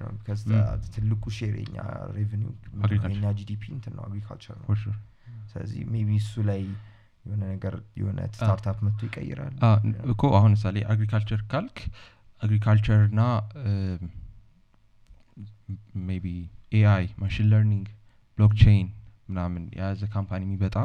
[0.05, 0.15] ም።
[0.45, 0.61] the-
[0.95, 1.77] ትልቁ share የኛ
[2.15, 2.51] revenue.
[3.15, 4.67] የኛ GDP እንትን ነው agriculture ነው.
[5.51, 6.63] ስለዚህ maybe እሱ ላይ
[7.25, 9.53] የሆነ ነገር የሆነ startup መጥቶ ይቀይራል.
[9.85, 11.79] ን- እኮ አሁን ምሳሌ agriculture ካልክ
[12.43, 13.23] agriculture ና
[16.07, 16.27] maybe
[16.75, 17.87] AI machine learning
[18.39, 18.87] blockchain
[19.29, 20.77] ምናምን የያዘ company የሚመጣ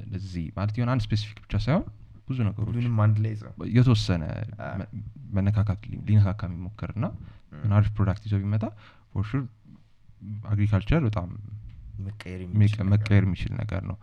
[0.00, 1.84] እንደዚህ ማለት የሆነ አንድ specific ብቻ ሳይሆን
[2.28, 3.32] ብዙ ነገሮች ሁሉንም አንድ ላይ
[3.74, 4.24] የተወሰነ
[5.36, 7.06] መነካካት ሊነካካ የሚሞክር ና
[7.56, 8.64] እም፣ አሪፍ product ይዞ ቢመጣ
[9.12, 9.42] for sure
[10.50, 11.28] agriculture በጣም
[12.92, 13.96] መቀየር የሚችል ነገር ነው።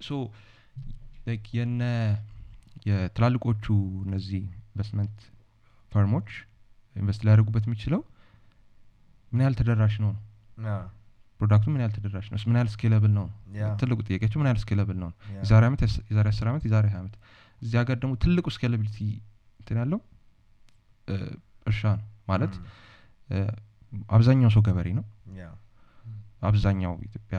[0.00, 0.20] so
[1.56, 1.82] የነ
[2.86, 3.64] የትላልቆቹ
[4.06, 5.16] እነዚህ investment
[5.92, 6.28] firm ኦች
[6.96, 8.00] invest ሊያደርጉበት የሚችለው
[9.32, 10.12] ምን ያህል ተደራሽ ነው?
[10.64, 10.78] ነው
[11.40, 12.38] product ኡ ምን ያህል ተደራሽ ነው?
[12.48, 13.26] ምን ያህል scalable ነው?
[13.80, 15.10] ትልቁ ጥያቄያቸው ምን ያህል scalable ነው?
[15.38, 15.80] የዛሬ ዓመት
[16.10, 17.14] የዛሬ አስር ዓመት የዛሬ ሀያ ዓመት
[17.62, 18.98] እዚህ ሀገር ደግሞ ትልቁ scalability
[19.60, 20.00] እንትን ያለው
[21.66, 22.54] እርሻ ነው ማለት
[24.10, 25.04] አብዛኛው ሰው ገበሬ ነው።
[26.42, 27.38] አብዛኛው ኢትዮጵያ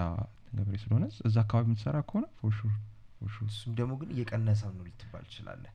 [0.57, 2.73] ገበሬ ስለሆነ እዛ አካባቢ የምትሰራ ከሆነ ፎር ሹር
[3.15, 5.71] ፎር ሹር። እሱም ደግሞ ግን እየቀነሰ ነው ልትባል ትችላለህ።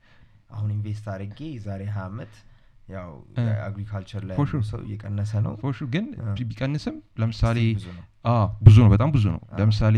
[0.50, 2.34] አሁን invest አድርጌ የዛሬ ሀያ አመት
[2.88, 3.10] ያው
[3.66, 4.36] agriculture ላይ.
[4.68, 6.04] ሰው እየቀነሰ ነው። for sure ግን
[6.50, 7.58] ቢቀንስም ለምሳሌ
[8.62, 9.96] ብዙ ነው። በጣም ብዙ ነው። ለምሳሌ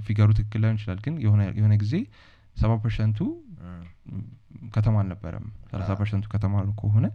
[0.00, 1.14] figure ኡ ትክክል ላይሆን ይችላል ግን
[1.56, 1.94] የሆነ ጊዜ
[2.56, 3.18] ሰባ percent ኡ
[4.74, 7.06] ከተማ አልነበረም። ሰላሳ percent ኡ ከተማ ከሆነ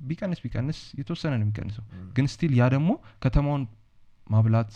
[0.00, 1.84] ቢቀንስ ቢቀንስ የተወሰነ ነው የሚቀንሰው።
[2.16, 2.90] ግን still ያ ደግሞ
[3.24, 3.62] ከተማውን
[4.26, 4.72] ማብላት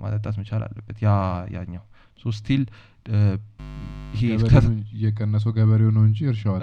[0.00, 1.10] ማጠጣት መቻል አለበት። ያ
[1.54, 1.84] ያኛው
[2.20, 2.62] so still
[4.64, 6.54] ነው እየቀነሰው ገበሬው ነው እንጂ እርሻው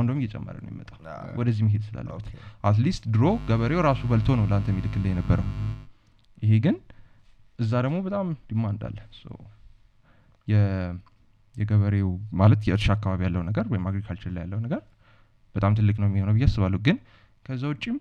[0.00, 2.26] እንደውም እየጨመረ ነው የሚመጣው። አ፣ ወደዚህ መሄድ ስላለበት።
[2.64, 5.46] at least ድሮ ገበሬው ራሱ በልቶ ነው ለአንተ የሚልክልህ የነበረው።
[6.42, 6.76] ይሄ ግን
[7.58, 8.98] እዛ ደግሞ በጣም demand አለ።
[11.56, 12.10] የገበሬው
[12.40, 14.80] ማለት የእርሻ አካባቢ ያለው ነገር ወይም agriculture ላይ ያለው ነገር
[15.54, 16.96] በጣም ትልቅ ነው የሚሆነው ብዬ አስባለሁ። ግን
[17.46, 17.96] ከዛ ውጭም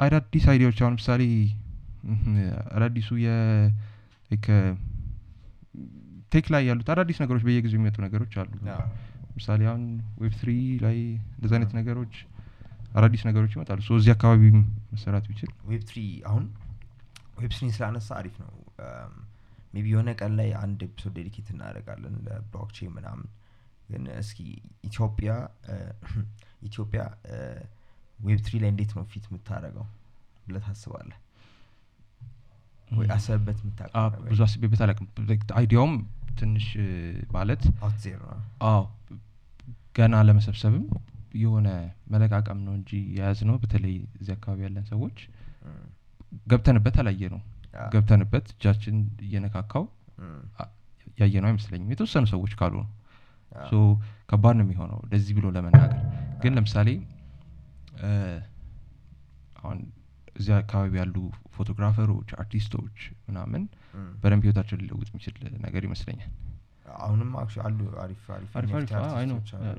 [0.00, 1.22] አዳዲስ idea ዎች አሁን ምሳሌ
[2.76, 3.08] አዳዲሱ
[6.36, 8.50] tech ላይ ያሉት አዳዲስ ነገሮች በየጊዜው የሚመጡ ነገሮች አሉ።
[9.36, 9.82] ምሳሌ አሁን
[10.22, 10.50] ዌብ ትሪ
[10.82, 10.96] ላይ
[11.34, 12.14] እንደዚ አይነት ነገሮች
[12.92, 14.42] አዳዲስ ነገሮች ይመጣሉ። so እዚህ አካባቢ
[14.92, 15.50] መሰራት ቢችል?
[15.70, 16.44] ዌብ ትሪ አሁን
[17.38, 18.52] ዌብ ትሪን ስላነሳ አሪፍ ነው።
[19.74, 23.28] maybe የሆነ ቀን ላይ አንድ episode dedicate እናደርጋለን ለ blockchain ምናምን።
[23.90, 24.38] ግን እስኪ
[24.88, 25.30] ኢትዮጵያ
[26.68, 27.02] ኢትዮጵያ
[28.20, 29.86] ዌብ ትሪ ላይ እንዴት ነው ፊት የምታደርገው
[30.46, 31.18] ብለህ ታስባለህ?
[32.90, 33.58] ወይ አሰብበት
[33.94, 35.06] አ፣ ብዙ አስቤበት አላውቅም።
[35.60, 35.94] idea ውም
[36.36, 36.66] ትንሽ
[37.32, 37.62] ማለት
[38.68, 38.82] አዎ
[39.96, 40.84] ገና ለመሰብሰብም
[41.36, 41.68] የሆነ
[42.12, 45.16] መለቃቀም ነው እንጂ የያዝነው በተለይ እዚህ አካባቢ ያለን ሰዎች
[46.46, 47.40] ገብተንበት አላየነው
[47.92, 49.84] ገብተንበት እጃችን እየነካካው
[51.18, 52.88] ያየነው አይመስለኝም። የተወሰኑ ሰዎች ካሉ ነው።
[53.52, 53.74] so
[54.30, 56.00] ከባድ ነው የሚሆነው እንደዚህ ብሎ ለመናገር።
[56.42, 56.88] ግን ለምሳሌ
[59.60, 59.78] አሁን
[60.36, 61.16] እዚህ አካባቢ ያሉ
[61.54, 63.62] photographer ኦች artist ኦች ምናምን
[64.22, 65.34] በደንብ ህይወታቸውን ሊለውጥ የሚችል
[65.66, 66.32] ነገር ይመስለኛል።
[66.98, 67.30] አሁንም
[67.64, 68.50] አሉ አሪፍ አሪፍ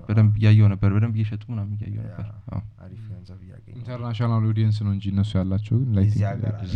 [0.07, 2.63] በደንብ እያየው ነበር በደንብ እየሸጡ ምናምን እያየው yeah፣ ነበር።
[3.75, 5.77] international audience ነው እንጂ እነሱ ያላቸው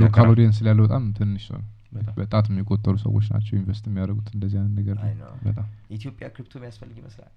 [0.01, 1.69] local audience ላይ ያለው በጣም ትንሽ ሰው ነው
[2.17, 4.97] በጣት የሚቆጠሩ ሰዎች ናቸው invest የሚያደርጉት እንደዚህ አይነት ነገር
[5.45, 7.32] በጣም ኢትዮጵያ crypto የሚያስፈልግ ይመስላል።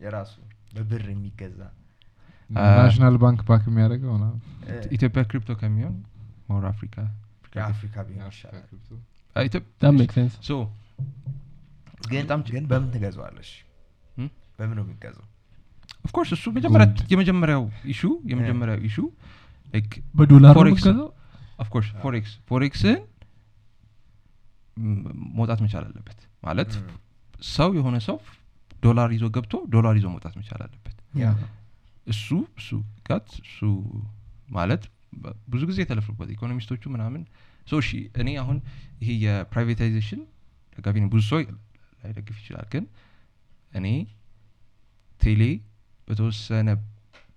[0.00, 0.34] የራሱ
[0.74, 1.60] በብር የሚገዛ
[2.50, 4.12] national bank back የሚያደርገው
[4.92, 5.96] ኢትዮጵያ crypto ከሚሆን
[6.50, 6.96] more አፍሪካ
[7.56, 8.64] የአፍሪካ ቢሆን ይሻላል
[12.50, 13.50] ግን በምን ትገዛዋለሽ?
[14.16, 14.28] እም?
[14.58, 15.26] በምን ነው የሚገዛው?
[16.04, 16.44] of course እሱ
[17.12, 17.62] የመጀመሪያው
[17.92, 18.96] issue የመጀመሪያው issue
[19.74, 21.08] like በዶላር ነው forex የምትገዛው?
[21.58, 22.98] of course forex forex ን
[25.36, 26.18] መውጣት መቻል አለበት.
[26.42, 26.88] ማለት እም፣
[27.52, 28.16] ሰው የሆነ ሰው
[28.82, 30.96] ዶላር ይዞ ገብቶ ዶላር ይዞ መውጣት መቻል አለበት
[32.08, 32.28] እሱ
[32.58, 32.68] እሱ
[33.08, 33.58] ጋት እሱ
[34.56, 34.82] ማለት
[35.48, 37.22] ብዙ ጊዜ የተለፈለፉበት economist ኦቹ ምናምን
[37.66, 37.90] so እሺ
[38.20, 38.58] እኔ አሁን
[39.02, 40.20] ይሄ የ privatization
[40.76, 41.40] ደጋፊ ነኝ ብዙ ሰው
[42.02, 42.84] ላይደግፍ ይችላል ግን
[43.72, 43.86] እኔ
[45.20, 45.42] ቴሌ
[46.08, 46.68] በተወሰነ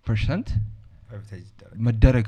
[0.08, 0.50] ፐርሰንት
[1.86, 2.28] መደረግ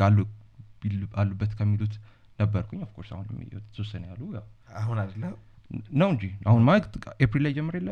[1.19, 1.93] አሉበት ከሚሉት
[2.39, 4.45] ነበርኩኝ ኦፍኮርስ አሁን የተወሰነ ያሉ ያው
[4.81, 5.23] አሁን አይደለ
[5.95, 6.85] ነው እንጂ አሁን ማለት
[7.25, 7.91] ኤፕሪል ላይ ጀምር የለ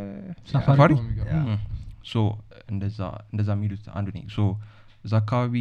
[0.51, 0.91] ሳፋሪ ሳፋሪ
[1.21, 1.55] ያ። ም።
[2.05, 2.15] ሶ
[2.71, 2.99] እንደዛ
[3.31, 4.41] እንደዛ የሚሉት አንዱ ነኝ። ሶ
[5.05, 5.55] እዛ አካባቢ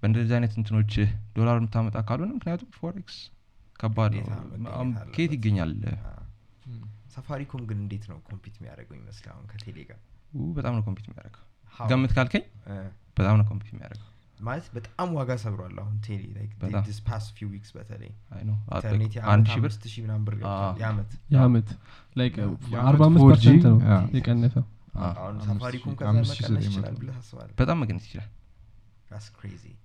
[0.00, 0.92] በእንደዚህ አይነት እንትኖች
[1.36, 3.16] ዶላር የምታመጣ ካልሆነ ምክንያቱም ፎሬክስ
[3.80, 4.12] ከባድ
[5.14, 5.72] ከየት ይገኛል?
[7.14, 9.98] ሳፋሪኮም ግን እንዴት ነው compete የሚያደርገው ይመስል አሁን ከቴሌ ጋር?
[10.56, 11.42] በጣም ነው compete የሚያደርገው?
[11.90, 12.44] ገምት ካልከኝ
[13.16, 14.10] በጣም ነው compete የሚያደርገው።
[14.40, 16.24] ማለት በጣም ዋጋ ሰብሯል አሁን ቴሌ
[17.06, 18.10] past few weeks በተለይ
[19.30, 19.70] አንድ ሺህ ብር?
[19.70, 20.34] አምስት ሺህ ምናምን ብር
[21.34, 21.68] የአመት
[22.16, 22.34] like
[22.84, 23.78] አርባ አምስት 4G percent ነው
[24.18, 24.64] የቀነሰው
[24.98, 26.30] አሁን ሳፋሪኮም ከዛ መቀነስ
[26.66, 27.54] ይችላል ብለህ ታስባለህ?
[27.60, 28.30] በጣም መቀነስ ይችላል።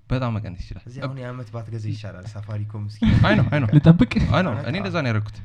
[0.10, 4.12] በጣም መቀነስ ይችላል። እዚህ አሁን የአመት ባትገዛ ይሻላል ሳፋሪኮም እስኪ አይ ነው አይ ነው። ልጠብቅ?
[4.36, 4.54] አይ ነው?
[4.70, 5.38] እኔ እንደዛ ነው ያደረኩት።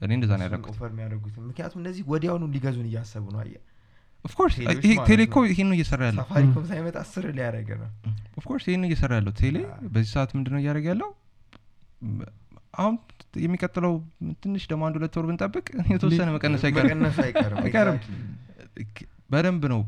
[0.00, 3.54] እኔ እንደዛ ነው ያደረኩት። offer የሚያደርጉትም ምክንያቱም እነዚህ ወዲያውኑ ሊገዙን እያሰቡ ነው። አየ
[4.24, 7.24] of course ቴሌዎች ይሄ ማለት ቴሌ ነው። እኮ ይሄን ነው እየሰራ ያለው። ሳፋሪኮም ሳይመጣ አስር
[7.38, 7.88] እያደረገ ነው።
[8.38, 9.56] of course ይህን እየሰራ ያለው። ቴሌ
[9.94, 11.10] በዚህ ሰዓት ምንድነው እያደረገ ያለው?
[12.74, 12.94] አሁን
[13.42, 13.92] የሚቀጥለው
[14.42, 17.02] ትንሽ ደግሞ አንድ ሁለት ወር ብንጠብቅ የተወሰነ መቀነስ አይቀርም።
[17.62, 17.98] አይቀርም
[19.30, 19.80] በደንብ ነው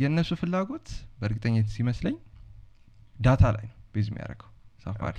[0.00, 0.86] የእነሱ ፍላጎት
[1.20, 2.16] በእርግጠኝነት ሲመስለኝ
[3.16, 4.50] data ላይ ነው base የሚያደርገው
[4.84, 5.18] ሳፋሪ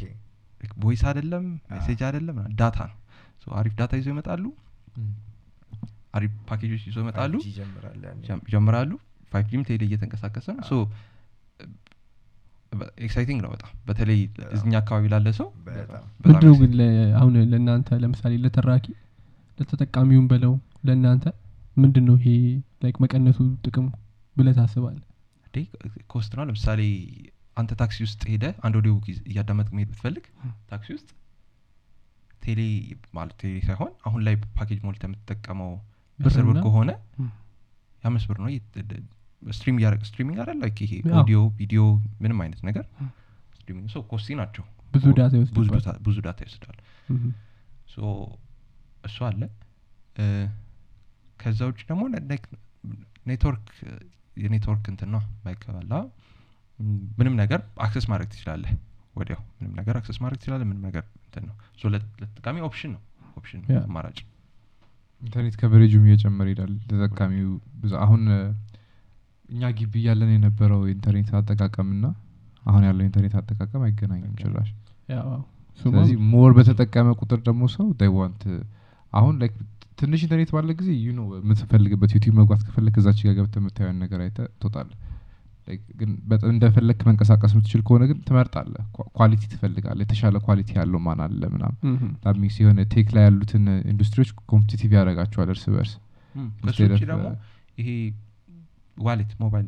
[0.77, 2.97] voice አይደለም message አይደለም data ነው።
[3.41, 4.43] so አሪፍ data ይዞ ይመጣሉ።
[6.13, 8.91] አሪፍ ፓኬጆች ይዞ ይመጣሉ። 5G ይጀምራል ያኔ። ጀም- ይጀምራሉ።
[9.31, 10.65] 5G ም ቴሌ እየተንቀሳቀሰ ነው።
[12.99, 14.19] exciting ነው በጣም። በተለይ
[14.55, 15.47] እዚኛ አካባቢ ላለ ሰው
[16.25, 16.71] ምንድነው ግን
[17.19, 18.85] አሁን ለእናንተ ለምሳሌ ለተራኪ
[19.59, 20.53] ለተጠቃሚውን በለው
[20.87, 21.25] ለእናንተ
[21.77, 22.27] ምንድን ነው ይሄ
[22.83, 23.85] like መቀነሱ ጥቅሙ
[24.37, 24.97] ብለህ ታስባለህ
[26.11, 26.81] cost ነው። ለምሳሌ
[27.57, 30.25] አንተ ታክሲ ውስጥ ሄደ አንድ ኦዲዮ ጊዜ እያዳመጥክ መሄድ ብትፈልግ
[30.71, 31.09] ታክሲ ውስጥ
[32.41, 32.61] ቴሌ
[33.15, 35.71] ማለት ቴሌ ሳይሆን አሁን ላይ ፓኬጅ ሞልተ የምትጠቀመው
[36.19, 36.91] ብር የአስር ብር ከሆነ
[38.03, 38.49] የአምስት ብር ነው።
[39.51, 40.57] stream እያደረግ streaming አይደል?
[40.63, 41.81] like ይሄ audio video
[42.21, 42.85] ምንም አይነት ነገር
[43.57, 45.33] streaming ሰው costly ናቸው። ብዙ data
[46.05, 46.77] ብዙ ይወስዳል።
[47.87, 47.97] so
[49.03, 49.41] እሱ አለ
[51.45, 52.03] ከዛ ውጭ ደግሞ
[53.25, 53.67] network
[54.37, 55.93] የ network እንትን ነው ማይከባላ
[57.17, 58.71] ምንም ነገር access ማድረግ ትችላለህ
[59.15, 61.55] ወዲያው። ምንም ነገር access ማድረግ ትችላለህ ምንም ነገር እንትን ነው።
[61.93, 63.01] ለተጠቃሚ option ነው።
[63.37, 64.17] option አማራጭ።
[65.21, 67.51] ኢንተርኔት coverage ኡም እየጨመረ ይሄዳል ተጠቃሚው
[67.81, 68.23] ብዙ። አሁን
[69.49, 72.07] እኛ ግቢ እያለን የነበረው የኢንተርኔት አጠቃቀም ና
[72.65, 74.69] አሁን ያለው ኢንተርኔት አጠቃቀም አይገናኝም ጭራሽ።
[75.81, 77.87] ስለዚህ more በተጠቀመ ቁጥር ደግሞ ሰው
[78.17, 78.43] want
[79.13, 79.57] አሁን like
[79.97, 84.21] ትንሽ ኢንተርኔት ባለ ጊዜ ዩ ነው የምትፈልግበት ዩቲዩብ መግባት ከፈለግ ከዛች ጋር ገብተህ የምታየውን ነገር
[84.25, 84.89] አይተ ትወጣለ
[85.67, 88.83] Like ግን በጣም እንደፈለክ መንቀሳቀስ የምትችል ከሆነ ግን ትመርጣለህ።
[89.17, 93.63] quality ትፈልጋለህ። የተሻለ quality ያለው ማን አለ ምናምን። ዳሚክስ የሆነ tech ላይ ያሉትን
[93.93, 95.93] ኢንዱስትሪዎች competitive ያደርጋቸዋል እርስ በርስ
[96.61, 97.37] ከሱ ውጭ ደግሞ uh,
[97.77, 97.89] ይሄ
[98.97, 99.67] wallet mobile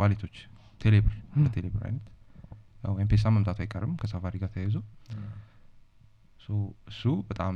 [0.00, 0.36] wallet ኦች
[0.80, 1.14] ቴሌብር
[1.54, 2.04] ቴሌብር አይነት
[3.02, 4.76] ኤምፔሳ መምጣቱ አይቀርም ከሳፋሪ ጋር ተያይዞ።
[6.90, 7.54] እሱ በጣም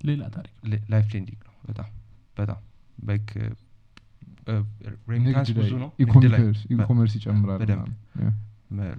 [0.00, 0.54] ሌላ ታሪክ
[0.92, 1.88] life changing ነው። በጣም
[2.36, 2.60] በጣም
[3.08, 3.28] like
[5.08, 5.90] remittance ብዙ ነው።
[6.76, 7.60] e-commerce ይጨምራል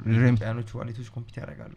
[0.09, 1.73] ኢትዮጵያኖች wallet ኦች compete ያደርጋሉ።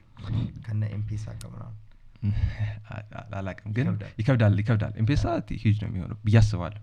[0.64, 1.78] ከነ ኤምፔሳ ከምናምን
[3.38, 3.86] አላቅም ግን
[4.18, 5.22] ይከብዳል። ይከብዳል ኤምፔሳ
[5.62, 6.18] ሂጅ ነው የሚሆነው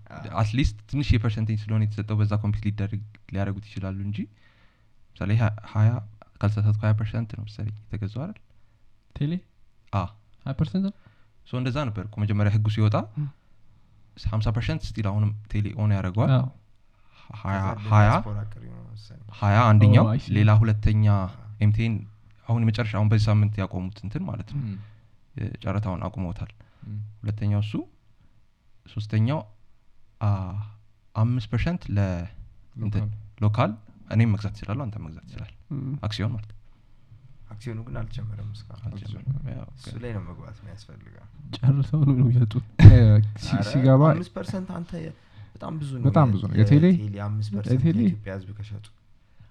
[0.10, 3.02] አዎ። at least ትንሽ የ percentage ስለሆነ የተሰጠው በዛ compete ሊደረግ
[3.34, 4.18] ሊያደርጉት ይችላሉ እንጂ
[5.14, 5.32] ምሳሌ
[5.72, 5.92] ሀያ
[6.42, 8.38] ካልተሳሳትኩ ሀያ percent ነው ምሳሌ የተገዛው አይደል?
[9.16, 9.32] ቴሌ?
[10.46, 10.94] ሀያ percent ነው
[11.54, 12.96] እንደዛ ነበር እኮ መጀመሪያ ህጉ ሲወጣ
[14.28, 16.32] ሀምሳ percent still አሁንም ቴሌ own ያደርገዋል
[19.40, 20.16] ሀያ አንደኛው Oh.
[20.36, 21.06] ሌላ ሁለተኛ
[21.64, 21.94] ኤምቲኤን
[22.48, 24.62] አሁን የመጨረሻ አሁን በዚህ ሳምንት ያቆሙት እንትን ማለት ነው.
[25.64, 26.52] ጨረታውን አቁመውታል
[26.84, 26.98] Mm.
[27.22, 27.74] ሁለተኛው እሱ
[28.86, 29.40] ሶስተኛው
[31.16, 33.10] አምስት percent ለእንትን local።
[33.44, 33.72] local
[34.14, 35.52] እኔም መግዛት ይችላለሁ አንተ መግዛት ይችላል
[36.04, 36.59] አክሲዮን ማለት ነው።
[37.50, 37.96] አክሲዮኑ ግን
[39.54, 41.28] ያው እሱ ላይ ነው መግባት ነው ያስፈልጋል
[41.58, 42.66] ጨርሰው ነው የሚሰጡት
[43.68, 44.92] ሲገባ አምስት percent አንተ
[45.56, 48.86] በጣም ብዙ ነው በጣም ብዙ ነው። የቴሌ- የቴሌ አምስት percent የቴሌ- የኢትዮጵያ ህዝብ ከሸጡ።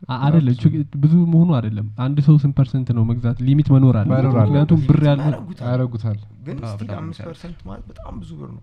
[0.09, 4.09] አ- አይደለም ችግ- ብዙ መሆኑ አይደለም። አንድ ሰው ስንት percent ነው መግዛት limit መኖር አለ
[4.13, 8.63] መኖር አለ። ምክንያቱም ብር ያደረጉታል ግን still አምስት percent ማለት በጣም ብዙ ብር ነው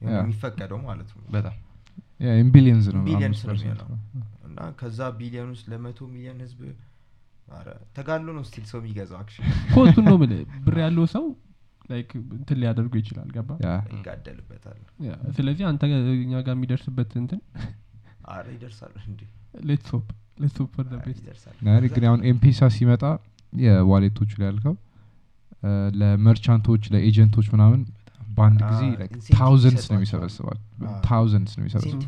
[0.00, 1.56] የሚፈቀደው ማለት ነው። በጣም
[2.38, 3.98] in billions ነው billions ነው
[4.48, 6.60] እና ከዛ ቢሊየን ውስጥ ለመቶ ሚሊዮን ህዝብ
[7.96, 9.44] ተጋድሎ ነው still ሰው የሚገዛው አክሲዮን
[9.74, 11.24] cost ኡን ነው የምልህ። ብር ያለው ሰው
[11.90, 14.80] like እንትን ሊያደርገው ይችላል። ገባ ያ ይጋደልበታል።
[15.36, 15.82] ስለዚህ አንተ
[16.18, 17.40] እኛ ጋር የሚደርስበት እንትን
[18.28, 18.46] አረ
[21.94, 23.04] ግን አሁን ኤምፔሳ ሲመጣ
[23.52, 24.74] የ wallet ኦቹ ላይ ያልከው
[26.00, 27.80] ለመርቻንቶች ለኤጀንቶች ምናምን
[28.36, 28.82] በአንድ ጊዜ
[29.32, 30.58] thousands ነው የሚሰበስባል።
[31.06, 32.02] thousands ነው የሚሰበስባል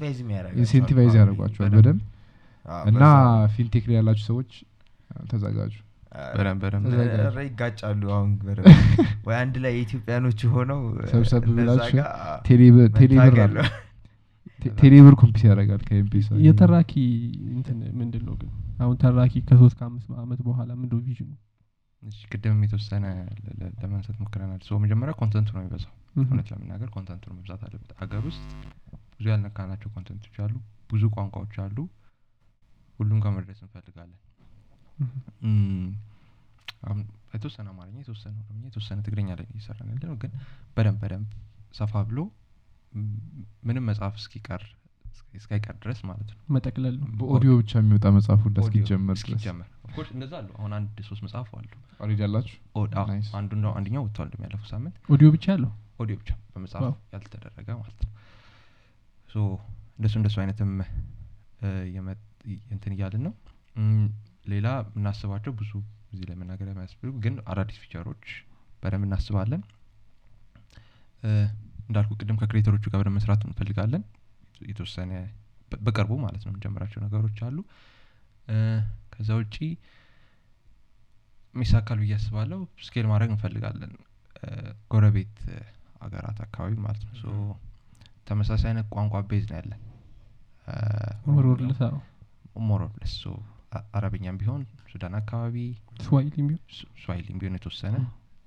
[0.60, 2.02] incentivize ያደርጓቸዋል በደንብ።
[2.90, 3.04] እና
[3.54, 4.50] fintech ላይ ያላችሁ ሰዎች
[5.30, 5.74] ተዘጋጁ።
[6.30, 6.46] ኧረ
[7.44, 8.30] ይጋጫሉ አሁን
[9.26, 10.80] ወይ አንድ ላይ የኢትዮጵያኖች ሆነው
[11.12, 12.04] ሰብሰብ ብላችሁ
[14.78, 16.92] ቴሌብር compete ያደርጋል ከኤምፔሳ የተራኪ
[17.52, 18.50] እንትን ምንድን ነው ግን?
[18.78, 21.30] አሁን ተራኪ ከሶስት ከአምስት አመት በኋላ ምንድነው vision ኡ?
[22.02, 23.04] እሺ፣ ቅድም የተወሰነ
[23.82, 27.90] ለማንሳት ሞክረናል። ሰው መጀመሪያ content ኡ ነው የሚበዛው። እውነት ለመናገር content ኡ ነው መብዛት አለበት።
[28.04, 28.44] አገር ውስጥ
[29.14, 30.54] ብዙ ያልነካናቸው content ኦች አሉ
[30.92, 31.76] ብዙ ቋንቋዎች አሉ።
[32.98, 34.18] ሁሉም ጋር መድረስ እንፈልጋለን
[37.34, 40.32] የተወሰነ አማርኛ የተወሰነ ኦሮምኛ የተወሰነ ትግርኛ ላይ እየሰራን ያለ ነው ግን
[40.76, 41.28] በደንብ በደንብ
[41.74, 42.18] ሰፋ ብሎ
[43.66, 44.62] ምንም መጽሐፍ እስኪቀር
[45.06, 50.10] እስኪ- እስካይቀር ድረስ ማለት ነው። መጠቅለል በኦዲዮ ብቻ የሚወጣ መጽሐፍ ሁላ እስኪጀመር እስኪጀመር of course
[50.16, 51.68] እንደዛ አሉ። አሁን አንድ ሶስት መጽሐፍ አሉ።
[52.00, 52.22] already
[53.12, 53.30] Nice.
[53.38, 58.12] አንዱ አንደኛው ወጥቷል እንደሚያለፉ ሳምንት። ኦዲዮ ብቻ ያለው ኦዲዮ ብቻ በመጽሐፍ ያልተደረገ ማለት ነው።
[59.28, 59.36] so
[59.98, 60.70] እንደሱ እንደሱ አይነትም
[62.70, 63.34] እንትን እያልን ነው
[64.44, 65.72] ሌላ የምናስባቸው ብዙ
[66.12, 68.24] እዚህ ላይ መናገር የሚያስፈልጉ ግን አዳዲስ feature ኦች
[68.82, 69.62] በደንብ እናስባለን።
[71.88, 74.02] እንዳልኩ ቅድም ከ creator ኦቹ ጋር በደንብ መስራት እንፈልጋለን።
[74.68, 75.12] የተወሰነ
[75.84, 77.58] በቅርቡ ማለት ነው የምንጀምራቸው ነገሮች አሉ።
[79.12, 79.56] ከዛ ውጪ
[81.54, 83.92] ይሳካል ብዬ አስባለሁ። scale ማድረግ እንፈልጋለን።
[84.92, 85.36] ጎረቤት
[86.02, 87.38] ሀገራት አካባቢ ማለት ነው።
[88.28, 89.80] ተመሳሳይ አይነት ቋንቋ base ነው ያለን።
[92.68, 93.14] more or less
[93.94, 94.60] አረብኛም ቢሆን
[94.90, 95.56] ሱዳን አካባቢ
[96.04, 96.62] ስዋሂሊም ቢሆን?
[96.72, 97.96] ስ- ስዋሂሊም ቢሆን የተወሰነ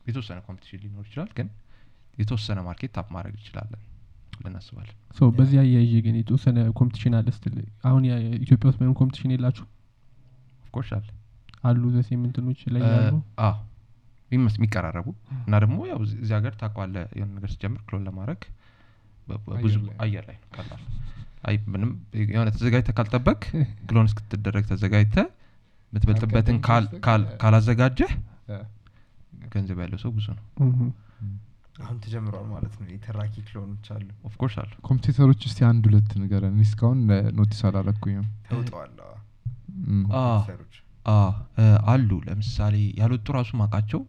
[0.08, 1.48] የተወሰነ competition ሊኖር ይችላል ግን
[2.18, 3.36] የተወሰነ market tap ማድረግ
[4.44, 7.56] እናስባለን። so በዚህ አያይዤ ግን የተወሰነ competition አለ ስትል
[7.86, 8.04] አሁን
[8.40, 9.66] ኢትዮጵያ ውስጥ ምንም competition የላችሁ
[10.64, 11.08] of course አለ።
[11.64, 13.16] አሉ the same እንትኖች ላይ ያሉ?
[14.32, 15.08] የሚቀራረቡ
[15.40, 18.41] እና ደግሞ ያው እዚህ ሀገር ታውቀዋለህ የሆነ ነገር ሲጀምር clone ለማድረግ
[19.60, 20.38] ብዙ አየር ላይ።
[20.74, 20.88] ነው
[21.68, 21.91] ምንም
[22.30, 23.40] የሆነ ተዘጋጅተህ ካልጠበቅ
[23.88, 25.28] clone እስክትደረግ ተዘጋጅተህ
[25.94, 26.57] የምትበልጥበትን
[27.41, 28.11] ካላዘጋጀህ
[29.53, 30.44] ገንዘብ ያለው ሰው ብዙ ነው።
[31.82, 35.84] አሁን ተጀምሯል ማለት ነው። የተራኪ clone ኦች አሉ። of course አሉ። competitor ኦች እስቲ አንድ
[35.90, 36.99] ሁለት ንገረን። እኔ እስካሁን
[37.38, 38.91] notice አላረኩኝም። ተውጠዋል።
[41.91, 44.02] አሉ። ለምሳሌ ያልወጡ ራሱ ማቃቸው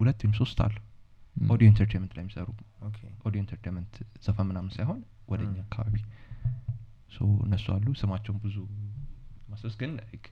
[0.00, 0.76] ሁለት ወይም ሶስት አሉ።
[1.36, 2.48] audio entertainment ላይ የሚሰሩ
[3.26, 3.94] audio entertainment
[4.24, 5.96] ዘፈን ምናምን ሳይሆን ወደ እኛ ም። አካባቢ
[7.44, 8.56] እነሱ አሉ ስማቸውን ብዙ
[9.50, 10.28] ማስበስ ግን like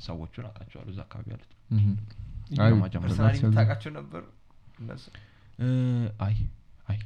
[0.00, 1.50] ሰዎቹን አውቃቸዋለሁ እዛ አካባቢ ያሉት
[3.42, 4.22] የምታውቃቸው ነበሩ
[4.80, 5.04] እነሱ
[5.58, 5.66] እ፣
[6.24, 6.34] አይ
[6.88, 6.98] አይ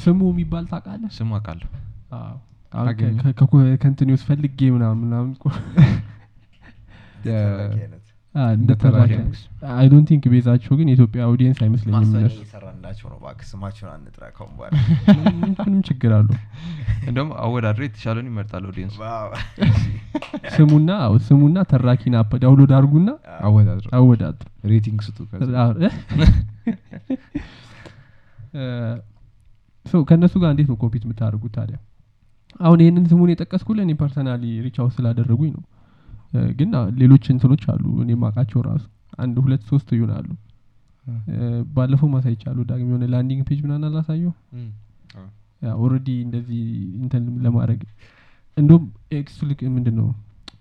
[0.00, 1.68] ስሙ የሚባል ታውቃለህ ስሙ አውቃለሁ
[2.18, 2.36] አዎ።
[2.72, 3.16] አሁን ከ- አገኘ?
[3.22, 5.30] ከ- ከኮ- ከእንትን ውስጥ ፈልጌ ምናምን ምናምን
[8.80, 9.12] ተራኪ
[9.72, 14.22] I don't think base ኣቸው ግን የኢትዮጵያ audience አይመስለኝም እነሱ እየሰራንላቸው ነው እባክህ ስማቸውን አንጥራ
[14.36, 14.70] ካሁን በኋላ።
[15.40, 16.36] ምንም- ችግር አለው።
[17.08, 18.96] እንደውም አወዳድረ የተሻለውን ይመርጣል audience
[20.54, 23.10] ስሙና አዎ፣ ስሙና ተራኪን app download አድርጉና
[23.98, 25.90] አወዳድሩ rating ስጡ ከዛ። አዎ፣ እ?
[28.54, 28.62] እ፣
[29.86, 31.76] so ከእነሱ ጋር እንዴት ነው compete የምታደርጉት ታዲያ?
[32.60, 35.62] አሁን ይህንን ስሙን የጠቀስኩልህ እኔ personally reach out ስላደረጉኝ ነው
[36.58, 36.70] ግን
[37.00, 38.84] ሌሎች እንትኖች አሉ። እኔ ማቃቸው ራሱ
[39.18, 40.28] አንድ ሁለት ሶስት ይሆናሉ።
[41.76, 44.32] ባለፈው ማሳይቻሉ ዳግም የሆነ landing page ምናምን አላሳየው
[45.78, 46.60] already እንደዚህ
[47.00, 47.80] እንትን ለማድረግ።
[48.56, 48.84] እንዲሁም
[49.16, 50.06] ኤክስ ልክ ምንድን ነው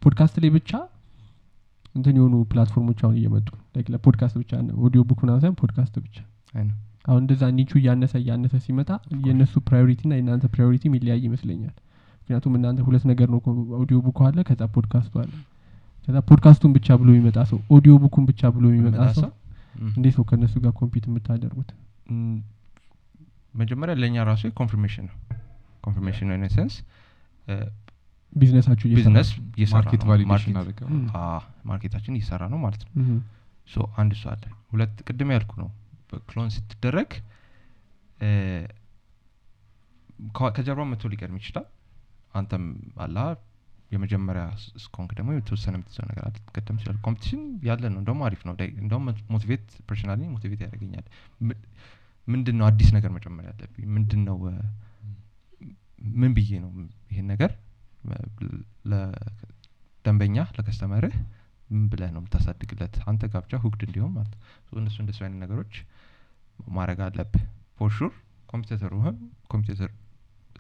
[0.03, 0.71] ፖድካስት ላይ ብቻ
[1.95, 3.47] እንትን የሆኑ platform ኦች አሁን እየመጡ
[3.93, 4.51] ለፖድካስት ብቻ
[4.85, 6.17] audio book ምናምን ሳይሆን ፖድካስት ብቻ።
[7.05, 8.89] አሁን እንደዛ ኒቹ እያነሰ እያነሰ ሲመጣ
[9.25, 11.75] የእነሱ priority ና የእናንተ priority የሚለያይ ይመስለኛል።
[12.21, 13.39] ምክንያቱም እናንተ ሁለት ነገር ነው
[13.79, 15.31] audio book ኡ አለ ከዛ ፖድካስቱ አለ
[16.07, 19.29] ከዛ ፖድካስቱን ብቻ ብሎ የሚመጣ ሰው audio book ኡን ብቻ ብሎ የሚመጣ ሰው
[19.91, 21.69] እንዴት ነው ከእነሱ ጋር compete የምታደርጉት?
[23.53, 25.15] መጀመሪያ ለእኛ ራሱ confirmation ነው።
[25.83, 26.75] confirmation ነው in a sense
[28.33, 29.29] business ኣችሁ business
[31.69, 32.93] market ኣችን እየሰራ ነው ማለት ነው።
[33.67, 35.69] so አንድ እሱ አለ። ሁለት ቅድም ያልኩ ነው።
[36.29, 37.09] clone ስትደረግ
[40.49, 41.67] ከጀርባ መጥቶ ሊቀድም ይችላል።
[42.33, 42.63] አንተም
[42.97, 43.17] አላ
[43.91, 44.43] የመጀመሪያ
[44.79, 48.53] እስከሆንክ ደግሞ የተወሰነ የምትይዘው ነገር አለ ቀደም ይችላል competition ያለ ነው። እንደውም አሪፍ ነው።
[48.83, 51.05] እንደውም motivate personally motivate ያደርገኛል።
[52.27, 53.85] ምንድን ነው አዲስ ነገር መጨመር ያለብኝ?
[53.95, 54.37] ምንድን ነው
[56.15, 56.71] ምን ብዬ ነው
[57.11, 57.51] ይሄን ነገር
[58.91, 61.15] ለደንበኛ ለ customer ህ
[61.69, 62.95] ምን ብለህ ነው የምታሳድግለት?
[63.09, 64.33] አንተ ጋር ብቻ hooked እንዲሆን ማለት
[64.77, 65.73] እነሱ እንደሱ አይነት ነገሮች
[66.69, 67.43] ማድረግ አለብህ።
[67.79, 68.13] for sure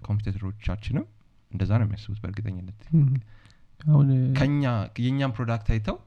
[0.01, 1.05] competitor ኦቻችንም
[1.51, 2.79] እንደዛ ነው የሚያስቡት በእርግጠኝነት።
[4.39, 4.63] ከኛ
[5.03, 5.97] የእኛም product አይተው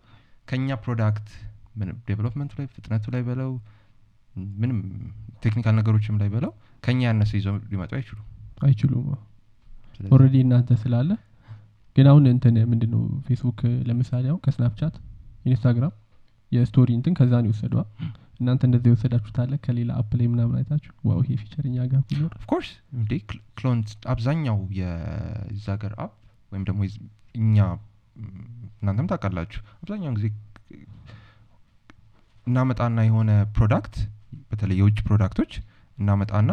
[0.49, 1.29] ከኛ product
[2.09, 3.51] development ኡ ላይ ፍጥነቱ ላይ በለው
[4.61, 4.79] ምንም
[5.43, 6.53] technical ነገሮችም ላይ በለው
[6.85, 8.27] ከኛ ያነሰ ይዘው ሊመጡ አይችሉም።
[8.61, 9.07] አይችሉም።
[10.11, 11.11] already እናንተ ስላለ
[11.97, 13.59] ግን አሁን እንትን ምንድን ነው ፌስቡክ
[13.89, 14.95] ለምሳሌ አሁን ከስናፕቻት
[15.45, 15.93] ኢንስታግራም
[16.53, 17.83] የ story እንትን ከዛ ነው የወሰደዋ
[18.41, 19.53] እናንተ እንደዚ የወሰዳችሁት አለ?
[19.65, 22.33] ከሌላ app ላይ ምናምን አይታችሁ wow ይሄ feature እኛ ጋር ቢኖር?
[22.39, 23.11] Of course እንዴ!
[23.57, 23.81] clone
[24.13, 26.13] አብዛኛው የዛ ሀገር app
[26.53, 26.81] ወይም ደግሞ
[27.41, 27.57] እኛ
[28.81, 30.27] እናንተም ታውቃላችሁ አብዛኛውን ጊዜ
[32.47, 33.97] እናመጣና የሆነ product
[34.51, 35.53] በተለይ የውጭ product ኦች
[35.99, 36.51] እናመጣና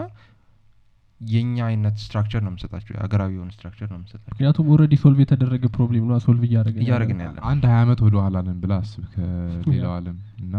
[1.21, 6.05] የእኛ አይነት structure ነው የምንሰጣቸው ሀገራዊ የሆነ structure ነው የምንሰጣቸው ምክንያቱም already solve የተደረገ problem
[6.09, 10.55] ነው solve እያደረግን ያለ አንድ ሀያ ዓመት ወደ ኋላ ነን ብለህ አስብ ከሌላው ዓለም እና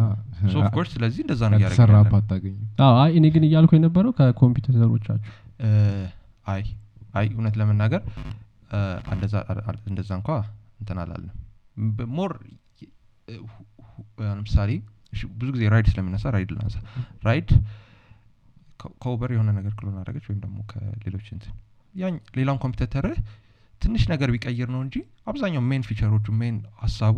[0.60, 4.81] of course ስለዚህ እንደዛ ነው ያለ አታገኝም አዎ አይ እኔ ግን እያልኩ የነበረው ከ competitor
[4.81, 5.32] ኦቻችሁ።
[6.46, 6.62] አይ
[7.14, 8.02] አይ እውነት ለመናገር
[9.88, 10.30] እንደዛ እንኳ
[10.80, 11.36] እንትን አላልንም።
[11.96, 12.32] በ- more
[14.22, 14.70] ለምሳሌ
[15.12, 16.76] እሺ፣ ብዙ ጊዜ ራይድ ስለሚነሳ ራይድ ልናንሳ
[17.24, 17.48] ራይድ
[19.00, 21.54] ከኡበር የሆነ ነገር clone አደረገች ወይም ደግሞ ከሌሎች እንትን
[21.94, 23.18] ያኝ ሌላውን competitor ህ
[23.82, 24.96] ትንሽ ነገር ቢቀይር ነው እንጂ
[25.26, 27.16] አብዛኛው main feature ኦቹ main ሀሳቡ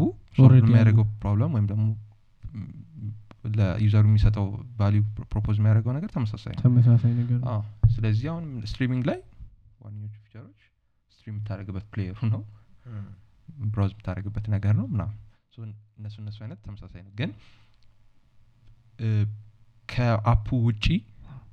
[0.61, 1.87] የሚያደርገው problem ወይም ደግሞ
[3.57, 5.01] ለ user ኡ የሚሰጠው value
[5.31, 7.39] propose የሚያደርገው ነገር ተመሳሳይ ነው። ተመሳሳይ ነገር
[7.95, 9.19] ስለዚህ አሁን streaming ላይ
[9.81, 10.61] ዋነኞቹ feature ኦች
[11.13, 12.43] stream የምታደርግበት player ኡ ነው።
[13.67, 15.19] browse የምታደርግበት ነገር ነው ምናምን።
[15.99, 17.31] እነሱ እነሱ አይነት ተመሳሳይ ነው። ግን
[19.89, 20.87] ከ app ኡ ውጪ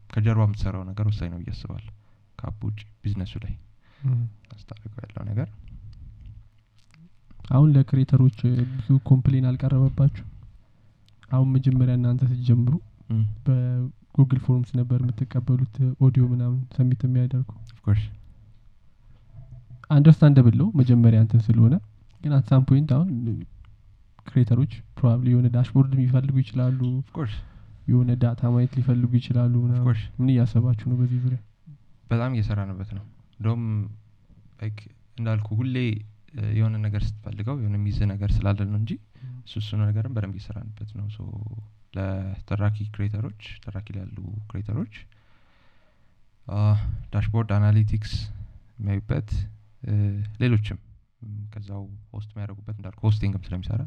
[0.10, 1.92] ከጀርባ የምትሰራው ነገር ወሳኝ ነው ብዬ አስባለሁ።
[2.40, 3.54] ከ app ኡ ውጪ ቢዝነሱ ላይ
[4.54, 5.48] አስታርቀው ያለው ነገር።
[7.52, 8.38] አሁን ለ creator ኦች
[8.72, 10.26] ብዙ complain አልቀረበባችሁ?
[11.32, 12.74] አሁን መጀመሪያ እናንተ ስትጀምሩ
[13.46, 15.76] በጉግል ፎርምስ ነበር የምትቀበሉት
[16.06, 17.50] ኦዲዮ ምናምን submit የሚያደርጉ?
[17.68, 18.06] Of course.
[19.90, 21.76] understandable ነው መጀመሪያ እንትን ስለሆነ
[22.22, 23.08] ግን at some point አሁን
[24.28, 27.38] creator ኦች probably የሆነ dashboard የሚፈልጉ ይችላሉ። Of course
[27.90, 29.54] የሆነ data ማየት ሊፈልጉ ይችላሉ
[30.18, 31.40] ምን እያሰባችሁ ነው በዚህ ዙሪያ?
[32.12, 33.04] በጣም እየሰራንበት ነው።
[33.38, 33.64] እንደውም
[35.18, 35.76] እንዳልኩ ሁሌ
[36.58, 38.92] የሆነ ነገር ስትፈልገው የሆነ የሚይዝ ነገር ስላለ ነው እንጂ
[39.46, 41.08] እሱ እሱ ነገርም በደንብ እየሰራንበት ነው።
[41.94, 44.18] ለተራኪ creator ኦች ተራኪ ላይ ያሉ
[44.50, 44.96] creator ኦች
[47.14, 48.14] dashboard analytics
[48.80, 49.30] የሚያዩበት
[50.42, 50.78] ሌሎችም
[51.54, 51.84] ከዛው
[52.14, 53.82] host የሚያደርጉበት እንዳልኩ hosting ም ስለሚሰራ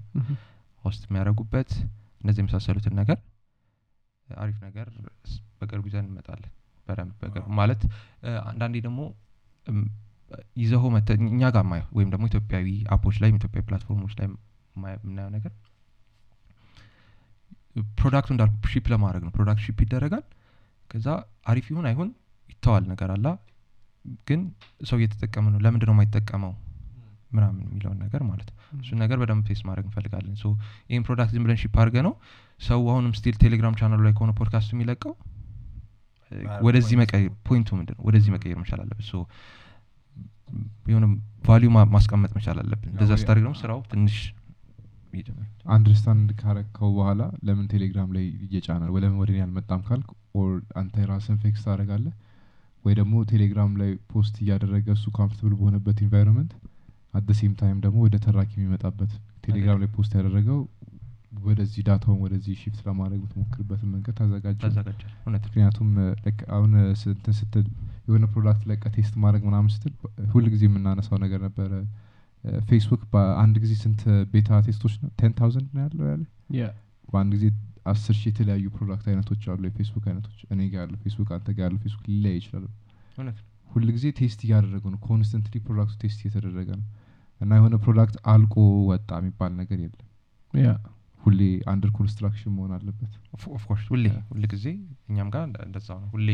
[0.85, 1.71] host የሚያደርጉበት
[2.21, 3.19] እነዚህ የመሳሰሉትን ነገር
[4.39, 4.87] አሪፍ ነገር
[5.61, 6.53] በቅርቡ ይዘን እንመጣለን።
[6.89, 7.83] በደንብ በቅርቡ ማለት
[8.51, 9.01] አንዳንዴ ደግሞ
[9.67, 9.83] እም፣
[10.61, 14.27] ይዘኸው መጥተህ እኛ ጋር ማየው ወይም ደግሞ ኢትዮጵያዊ app ኦች ላይ ኢትዮጵያዊ platform ኦች ላይ
[14.97, 15.53] የምናየው ነገር
[17.99, 20.25] product ኡ እንዳልኩ ship ለማድረግ ነው። product ship ይደረጋል።
[20.91, 21.07] ከዛ
[21.47, 22.09] አሪፍ ይሁን አይሁን
[22.51, 23.27] ይተዋል ነገር አላ
[24.29, 24.41] ግን
[24.85, 26.53] ሰው እየተጠቀመ ነው። ለምንድን ነው የማይጠቀመው
[27.33, 30.47] ምናምን የሚለውን ነገር ማለት ነው። እሱን ነገር በደንብ face ማድረግ እንፈልጋለን። so
[30.91, 32.15] ይህን product ዝም ብለን ship አድርገ ነው
[32.61, 35.15] ሰው አሁንም still ቴሌግራም ቻናሉ ላይ ከሆነ ፖድካስቱ የሚለቀው
[36.67, 39.17] ወደዚህ መቀየር point ኡ ምንድን ነው ወደዚህ መቀየር መቻል አለብን so
[40.87, 41.07] የሆነ
[41.45, 44.17] value ማስቀመጥ መቻል አለብን። እንደዛ ስታደርግ ደግሞ ስራው ትንሽ
[45.75, 48.25] understand ካረከው በኋላ ለምን ቴሌግራም ላይ
[48.91, 50.09] ወይ ለምን ወደ እኔ አልመጣም ካልክ
[50.41, 52.15] or አንተ የራስን fix ታደረጋለህ
[52.85, 56.53] ወይ ደግሞ ቴሌግራም ላይ post እያደረገ እሱ comfortable በሆነበት environment
[57.15, 59.13] at same time ደግሞ ወደ ተራኪ የሚመጣበት
[59.45, 60.59] ቴሌግራም ላይ post ያደረገው
[61.43, 64.17] ወደዚህ data ውን ወደዚህ shift ለማድረግ የምትሞክርበትን መንገድ
[64.63, 64.71] ነው።
[65.39, 65.89] ምክንያቱም
[66.57, 67.67] አሁን እንትን ስትል
[68.09, 69.93] የሆነ product ለቀህ test ማድረግ ምናምን ስትል
[70.33, 71.73] ሁል ጊዜ የምናነሳው ነገር ነበረ።
[72.69, 74.01] ፌስቡክ በአንድ ጊዜ ስንት
[74.33, 75.11] beta test ኦች ነው?
[75.19, 76.23] ten thousand ነው ያለው ያለ?
[77.09, 77.47] በአንድ ጊዜ
[77.87, 81.79] አስር ሺህ የተለያዩ product አይነቶች አሉ። የፌስቡክ አይነቶች እኔ ጋ ያለው ፌስቡክ አንተ ጋ ያለው
[81.85, 82.67] ፌስቡክ ሊለያይ ይችላል።
[83.71, 86.87] ሁል ጊዜ test እያደረገ ነው። constantly product ኡ test እየተደረገ ነው
[87.43, 88.55] እና የሆነ product አልቆ
[88.89, 90.09] ወጣ የሚባል ነገር የለም
[90.55, 90.71] ያ
[91.23, 91.41] ሁሌ
[91.71, 93.13] under construction መሆን አለበት
[93.57, 94.23] of course ሁሌ Yeah.
[94.31, 94.67] ሁል ጊዜ
[95.11, 96.29] እኛም ጋር እንደ- እንደዛው ነው ሁሌ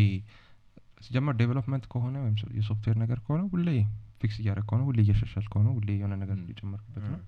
[1.05, 3.69] ሲጀመር development ከሆነ ወይም የሶፍትዌር ነገር ከሆነ ሁሌ
[4.23, 6.37] fix እያደረግ ከሆነ ሁሌ እያሻሻል ከሆነ ሁሌ የሆነ ነገር.
[6.43, 7.21] እየጨመርክበት ነው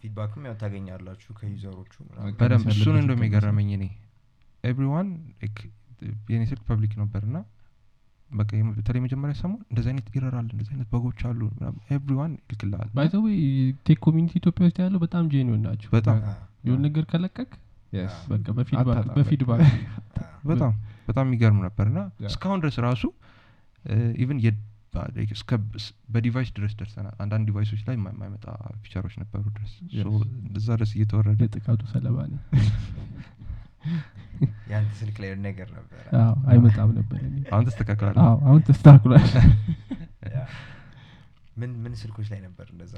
[0.00, 1.92] feedback ም ያው ታገኛላችሁ ከ user ኦቹ
[2.40, 3.84] በደንብ እሱን የገረመኝ እኔ
[4.64, 5.08] everyone
[6.30, 7.38] የኔ ስልክ public ነበር ና
[8.30, 11.40] በቃ በተለይ መጀመሪያ ሰሞን እንደዚህ አይነት error አለ እንደዚህ አይነት bug ኦች አሉ
[11.90, 13.26] everyone ይልክልሃል። by the way
[13.86, 16.34] tech community ኢትዮጵያ ውስጥ ያለው በጣም genuine ናቸው። በጣም አ፣
[16.66, 17.50] የሆነ ነገር ከለቀቅ
[19.16, 19.60] በ feedback
[20.44, 20.72] በጣም
[21.08, 21.98] በጣም የሚገርም ነበር እና.
[22.28, 23.02] እስካሁን ድረስ ራሱ
[24.22, 24.40] even
[25.78, 28.44] ስ- በ device ድረስ ደርሰናል። አንዳንድ device ኦች ላይ የማ- የማይመጣ
[28.82, 29.72] feature ኦች ነበሩ ድረስ።
[30.56, 32.16] እዛ ድረስ እየተወረደ የጥቃቱ ሰለባ
[34.70, 37.18] የአንተ ስልክ ላይ ነገር ነበረ። አዎ አይመጣም ነበር
[37.52, 39.26] አሁን ተስተካክሏል አዎ አሁን ተስተካክሏል።
[41.60, 42.94] ምን ምን ስልኮች ላይ ነበር እንደዛ?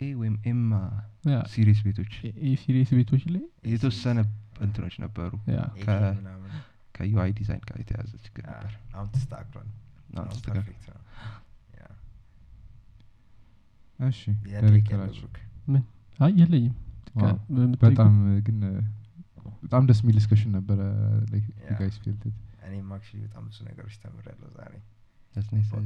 [0.00, 0.72] A ወይም M
[1.52, 2.12] series ቤቶች?
[2.46, 3.42] የ series ቤቶች ላይ?
[3.66, 4.18] የተወሰነ
[4.60, 5.30] እንትኖች ነበሩ።
[6.94, 9.68] ከ UI design ጋር የተያዘ ችግር ነበር። አሁን ተስተካክሏል።
[10.16, 11.00] አሁን ተስተካክሏል።
[14.00, 14.20] እሺ
[14.62, 15.36] ብሩክ።
[16.18, 16.74] አይ የለኝም
[17.84, 18.14] በጣም
[18.46, 18.58] ግን
[19.64, 20.80] በጣም ደስ የሚል discussion ነበረ.
[21.78, 22.22] guys ፊልድ
[22.66, 24.74] እኔም actually በጣም ብዙ ነገሮች ተምሬያለሁ ዛሬ.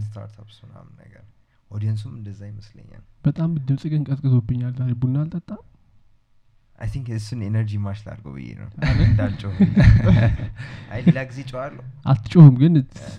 [0.04, 1.24] startups ምናምን ነገር።
[1.70, 5.62] audience ኡም እንደዛ ይመስለኛል። በጣም ድምጽ ግን ቀዝቅዞብኛል ዛሬ። ቡና አልጠጣም
[6.78, 8.68] I think እሱን energy match ላድርገው ብዬ ነው?
[9.04, 9.54] እንዳልጮህ
[10.92, 12.74] አይ ሌላ ጊዜ እጮሃለሁ አትጮህም ግን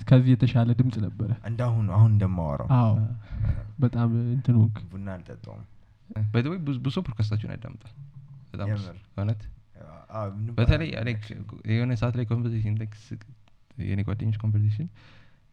[0.09, 2.93] ከዚህ የተሻለ ድምጽ ነበረ። እንዳሁኑ አሁን እንደማወራው። አዎ።
[3.79, 5.65] በጣም እንትን ሆንክ። ቡና አልጠጣውም
[6.31, 7.93] by the way ብዙ ሰው ፖድካስታችሁን ያዳምጣል።
[8.51, 8.67] በጣም?
[9.17, 9.41] እውነት?
[10.57, 10.89] በተለይ
[11.71, 12.75] የሆነ ሰዓት ላይ conversation
[13.83, 14.87] የኔ ጓደኞች conversation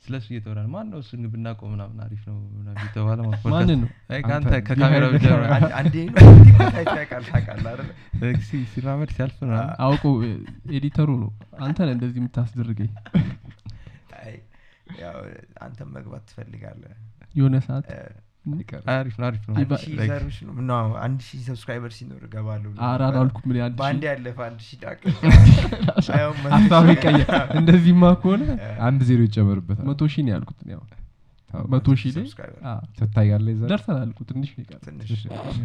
[0.04, 2.36] ስለ እሱ እየተወራ ነው ማን ነው እሱን ብናቆም ምናምን አሪፍ ነው።
[3.26, 3.88] podcast- ማንን ነው?
[4.22, 5.04] ከአንተ ከካሜራ
[8.72, 9.38] ሲራመድ ሲያልፍ
[9.84, 10.04] አውቆ
[10.76, 11.30] editor ኡ ነው።
[11.60, 12.92] አንተ ነህ እንደዚህ የምታስደርገኝ።
[14.20, 14.34] አይ፣
[15.00, 15.16] ያው
[15.62, 16.94] አንተም መግባት ትፈልጋለህ።
[17.34, 17.86] የሆነ ሰዓት
[18.92, 19.54] አሪፍ ነው አሪፍ ነው።
[21.00, 23.44] አንድ ሺህ ሰብስክራይበር ሲኖር እገባለሁ አላልኩም
[23.78, 25.00] በአንድ ሺህ ያለፈ አንድ ሺህ ዳቅ
[26.18, 27.28] አሁን መቶ ሀሳብ ሺህ- ይቀየር።
[27.60, 28.42] እንደዚህማ ከሆነ
[28.88, 30.58] አንድ ዜሮ ይጨመርበታል። መቶ ሺህ ነው ያልኩት
[31.50, 32.24] ታው፣ መቶ ሺህ ላይ?
[32.24, 35.10] ሰብስክራይበር። አዎ፣ ትታያለህ ይዛ ደርሰናል እኮ ትንሽ ነው የቀረው። ትንሽ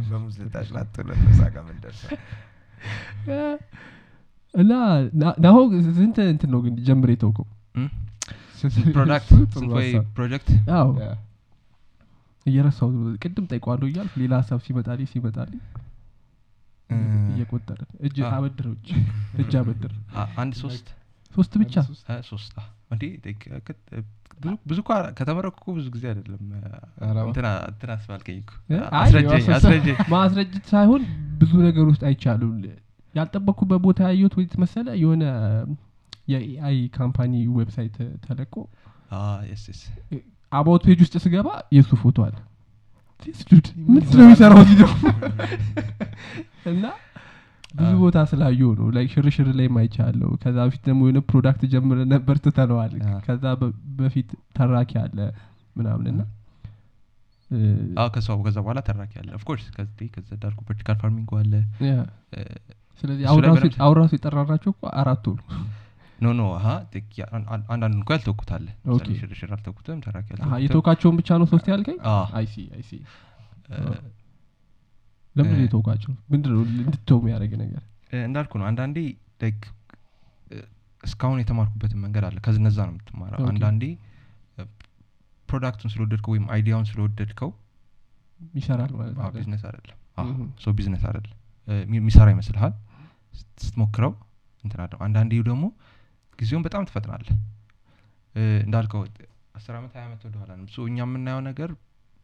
[0.09, 2.11] በሙዝ ልጣጭ ላጥ ብለን እዛ ጋር ምን ደርሰን
[4.53, 4.71] እና
[5.43, 5.57] ናሆ
[5.97, 7.47] ስንት እንትን ነው ግን ጀምር የተውከው?
[8.93, 9.29] ፕሮዳክት?
[10.15, 10.49] ፕሮጀክት
[12.45, 12.89] እየረሳው
[13.23, 15.61] ቅድም ጠይቋለሁ እያልኩ ሌላ ሀሳብ ሲመጣልኝ ሲመጣልኝ
[17.31, 18.87] እየቆጠረ እጅ አ- አበድረው እጅ
[19.41, 19.93] እጅ አበድር
[20.37, 20.87] አንድ ሶስት
[21.31, 21.73] ሶስት ብቻ
[22.29, 22.55] ሶስት።
[22.93, 23.03] እንዴ
[24.37, 26.61] ብዙ ብዙ እኮ አ- ከተመረኩ እኮ ብዙ ጊዜ አይደለም እ፣
[27.01, 28.39] ኧረ እባክህ። እንትና እንትና አስባልከኝ
[30.13, 31.03] ማስረጀት ሳይሆን
[31.41, 32.41] ብዙ ነገር ውስጥ አይቻሉ
[33.15, 35.23] ያልጠበቅኩበት ቦታ ያየሁት ወይት መሰለ የሆነ
[36.27, 37.95] የኤአይ ካምፓኒ ዌብሳይት
[38.25, 38.53] ተለቆ
[39.49, 39.81] የስ የስ
[40.51, 42.35] አባውት ፔጅ ውስጥ ስገባ የእሱ ፎቶ አለ።
[43.87, 45.01] ምንድን ነው የሚሰራው እዚህ ደግሞ?
[46.71, 46.85] እና
[47.73, 52.35] ብዙ ቦታ ስላየሁ ነው። ላይ ሽርሽር ላይ ማይቻለሁ። ከዛ በፊት ደግሞ የሆነ ፕሮዳክት ጀምረ ነበር
[52.45, 53.43] ትተለዋል አ። ከዛ
[53.99, 55.17] በፊት ተራኪ አለ
[55.75, 56.21] ምናምን እና
[58.13, 61.53] ከዛ ከዛ በኋላ ተራኪ አለ። of course ከዛ ዳርኩ vertical farming አለ።
[63.01, 63.43] ስለዚህ አሁን
[63.99, 65.45] ራሱ የጠራናቸው እኮ አራቱ ነው
[66.21, 66.43] no no
[67.69, 68.11] አንዳንዱ እንኳ
[68.85, 69.99] ለምሳሌ ሽርሽር አልተውኩትም
[70.63, 71.97] የተውካቸውን ብቻ ነው ሶስት ያልከኝ?
[72.37, 72.91] I see I see
[73.71, 73.77] እ፣
[75.35, 77.81] ለምን እ- የተውካቸው ምንድን ነው እንድትተው የሚያደርግ ነገር?
[78.23, 78.97] እንዳልኩ ነው አንዳንዴ
[81.03, 83.83] እስካሁን የተማርኩበትን መንገድ አለ። ከነዛ ነው የምትማረው። አንዳንዴ
[85.49, 87.49] product ኡን ስለወደድከው ወይም idea ውን ስለወደድከው
[88.55, 89.97] ይሰራል ማለት ቢዝነስ አይደለም.
[90.61, 91.37] so ቢዝነስ አይደለም።
[91.95, 92.73] የሚሰራ ይመስልሃል።
[93.33, 94.13] ስት- ስትሞክረው
[94.63, 95.65] እንትን አለው። አንዳንዴ ደግሞ
[96.41, 97.35] ጊዜውን በጣም ትፈጥናለህ።
[98.65, 99.01] እንዳልከው
[99.57, 101.69] አስር ዓመት ሀያ ዓመት ወደኋላ ነው። so እኛ የምናየው ነገር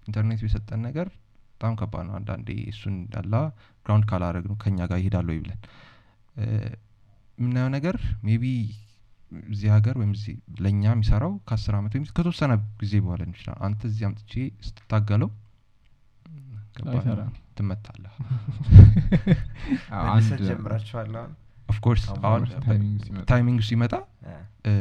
[0.05, 1.07] ኢንተርኔቱ የሰጠን ነገር
[1.53, 3.35] በጣም ከባድ ነው። አንዳንዴ እሱን እንዳላ
[3.85, 5.59] ground ካላረግ ነው ከኛ ጋር ይሄዳል ወይ ብለን።
[7.37, 7.95] የምናየው ነገር
[8.27, 8.45] maybe
[9.47, 14.05] እዚህ ሀገር ወይም እዚህ ለእኛ የሚሰራው ከአስር ዓመት ወይም ከተወሰነ ጊዜ በኋላ ይችላል። አንተ እዚህ
[14.07, 14.33] አምጥቼ
[14.67, 15.29] ስትታገለው
[16.75, 18.13] ከባድ ነው። አይሰራም። ትመታለህ።
[20.07, 21.33] መልሰት ጀምራችኋል አሁን
[21.69, 23.23] of course አሁን አሁን timing ሲመጣ.
[23.29, 23.93] timing ሲመጣ
[24.25, 24.33] እ፣
[24.67, 24.73] እ፣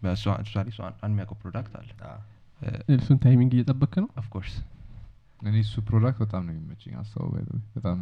[0.00, 1.90] በእሷ እሷ ላይ እሷ አንድ የሚያውቀው product አለ።
[2.94, 4.08] እሱን timing እየጠበክ ነው?
[4.20, 4.54] of course
[5.40, 7.98] እኔ እሱ product በጣም ነው የሚመችኝ ሀሳቡ by the way። በጣም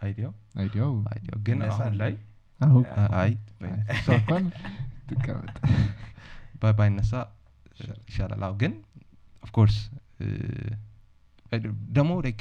[0.00, 2.14] idea ው idea ው idea ው ግን አሁን ላይ
[2.60, 2.84] አሁን
[5.08, 5.56] ትቀመጥ።
[6.78, 7.12] ባይነሳ
[8.08, 8.72] ይሻላል። አሁ ግን
[9.42, 9.76] of course
[11.96, 12.40] ደግሞ ላይክ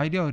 [0.00, 0.26] አይዲያው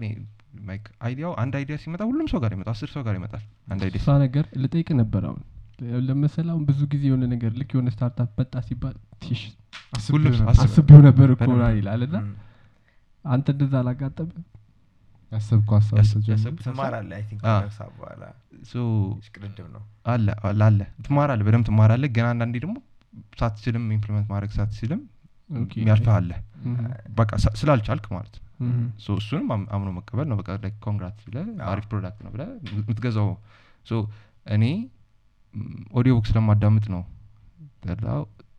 [0.53, 3.99] like አይዲያው አንድ idea ሲመጣ ሁሉም ሰው ጋር ይመጣል አስር ሰው ጋር ይመጣል አንድ idea
[4.01, 5.41] እሷ ነገር ልጠይቅ ነበር አሁን።
[6.07, 8.95] ለመሰል አሁን ብዙ ጊዜ የሆነ ነገር ልክ የሆነ startup መጣ ሲባል
[9.99, 10.17] ሰው
[10.55, 11.47] አስቤው ነበር እኮ
[11.77, 12.17] ይላል እና
[13.25, 14.29] አንተ እንደዛ አላጋጠም
[15.31, 18.23] ያሰብኩ ሀሳብ ያስ- ስትጀምር ያሰብኩት ሀሳብ ትማራለህ I think አ። ከነፍሳ በኋላ
[18.63, 18.81] so
[19.25, 22.75] ሽቅድድም ነው። አለ አለ አለ። ትማራለህ በደንብ ትማራለህ። ግን አንዳንዴ ደግሞ
[23.39, 25.01] ሳትችልም implement ማድረግ ሳትችልም
[25.57, 26.31] okay። የሚያልፈህ አለ።
[27.17, 28.41] በቃ ስላልቻልክ ማለት ነው።
[29.17, 33.29] እሱንም አም- አምኖ መቀበል ነው። በቃ like congrat ብለ አሪፍ product ነው ብለህ የምትገዛው።
[33.85, 33.93] so
[34.53, 34.63] እኔ
[35.93, 37.01] audio book ስለማዳምጥ ነው።
[38.01, 38.11] ላ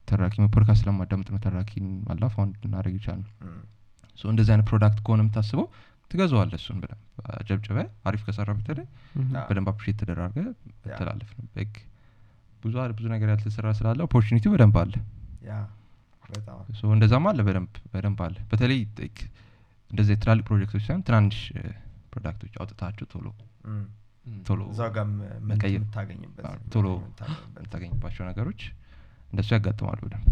[0.08, 3.60] ተራኪ ፖድካስት ስለማዳምጥ ነው። ተራኪን አላ ፋውንድ ልናደረግ ይቻል ነው እም፣
[4.18, 5.66] so እንደዚህ አይነት product ከሆነ የምታስበው
[6.10, 7.00] ትገዛዋለ እሱን በደንብ።
[7.48, 8.86] ጀብጭበ አሪፍ ከሰራ በተለይ
[9.44, 10.38] በደንብ appreciate ተደራርገ
[10.98, 11.72] ተላለፍ ነው። በግ
[12.62, 14.94] ብዙ ብዙ ነገር ያልተሰራ ስላለ opportunity በደንብ አለ
[16.94, 18.78] እንደዛም አለ በደንብ በደንብ አለ። በተለይ
[19.90, 21.38] እንደዚህ የትላልቅ ፕሮጀክቶች ሳይሆን ትናንሽ
[22.12, 23.26] product ኦች አውጥታቸው ቶሎ
[24.46, 24.60] ቶሎ
[26.74, 26.86] ቶሎ
[27.56, 28.60] የምታገኝባቸው ነገሮች
[29.32, 30.26] እንደሱ ያጋጥማሉ በደንብ።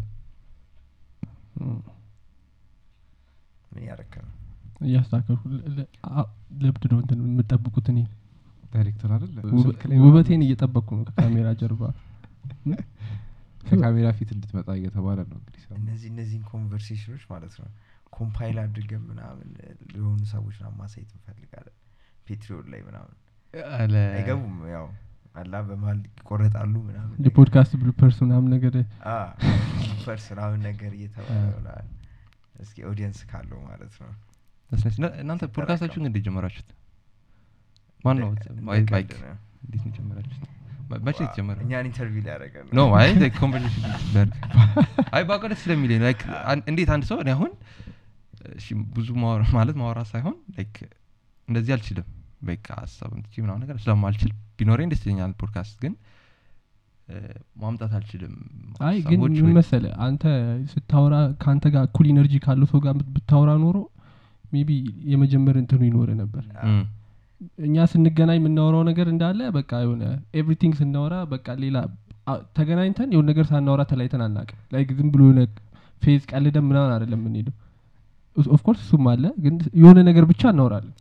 [3.73, 4.31] ምን ያረክ ነው?
[4.87, 6.29] እያስተካከልኩ ለ- ለ- አ-
[6.63, 7.99] ለብድ ነው እንትን የምጠብቁት እኔ
[8.73, 9.37] ዳይሬክተር አይደለ?
[10.03, 11.83] ውበቴን እየጠበቅኩ ነው ከካሜራ ጀርባ
[13.63, 17.69] ከካሜራ ፊት እንድትመጣ እየተባለ ነው እንግዲህ እነዚህ እነዚህን conversation ኦች ማለት ነው
[18.13, 19.49] compile አድርገን ምናምን
[19.93, 21.77] ለሆኑ ሰዎች ምናምን ማሳየት እንፈልጋለን።
[22.27, 23.15] Patreon ላይ ምናምን
[24.11, 24.87] አይገቡም ያው
[25.35, 28.75] አላ በመሀል ይቆረጣሉ ምናምን የ podcast bloopers ምናምን ነገር
[30.03, 31.87] ፈርስ ምናምን ነገር እየተባለ አ። ይሆናል።
[32.63, 34.11] እስኪ audience ካለው ማለት ነው።
[35.21, 36.69] እናንተ ፖድካስታችሁን እንዴት ጀመራችሁት?
[38.05, 38.37] ማን ነው ነው።
[39.63, 40.62] እንዴት ነው የጀመራችሁት መ-
[41.01, 44.31] መቼ ዋ፣ የተጀመረ እኛን interview ሊያደርገን no አይ conversation
[45.13, 46.03] አይ ደስ ስለሚለኝ
[46.71, 47.53] እንዴት አንድ ሰው እኔ አሁን
[48.57, 49.09] እሺ ብዙ
[49.57, 50.77] ማለት ማውራት ሳይሆን like
[51.49, 52.07] እንደዚህ አልችልም
[52.49, 55.93] በቃ ሀሳብ እንትቺ ምናምን ነገር ስለማልችል ቢኖረኝ ደስ ይለኛል ፖድካስት ግን
[57.63, 58.35] ማምጣት አልችልም።
[58.89, 60.23] አይ ግን ምን መሰለ አንተ
[60.73, 63.79] ስታወራ ከአንተ ጋር እኩል energy ካለው ሰው ጋር ብታወራ ኖሮ
[64.53, 64.71] maybe
[65.13, 66.45] የመጀመር እንትኑ ይኖር ነበር
[67.67, 70.03] እኛ ስንገናኝ የምናወራው ነገር እንዳለ በቃ የሆነ
[70.41, 71.77] everything ስናወራ በቃ ሌላ
[72.57, 75.41] ተገናኝተን የሆነ ነገር ሳናወራ ተለያይተን አናቅም like ዝም ብሎ የሆነ
[76.03, 77.55] ፌዝ ቀልደን ምናምን አይደለም የምንሄደው።
[78.37, 80.93] of course እሱም አለ ግን የሆነ ነገር ብቻ እናወራለን።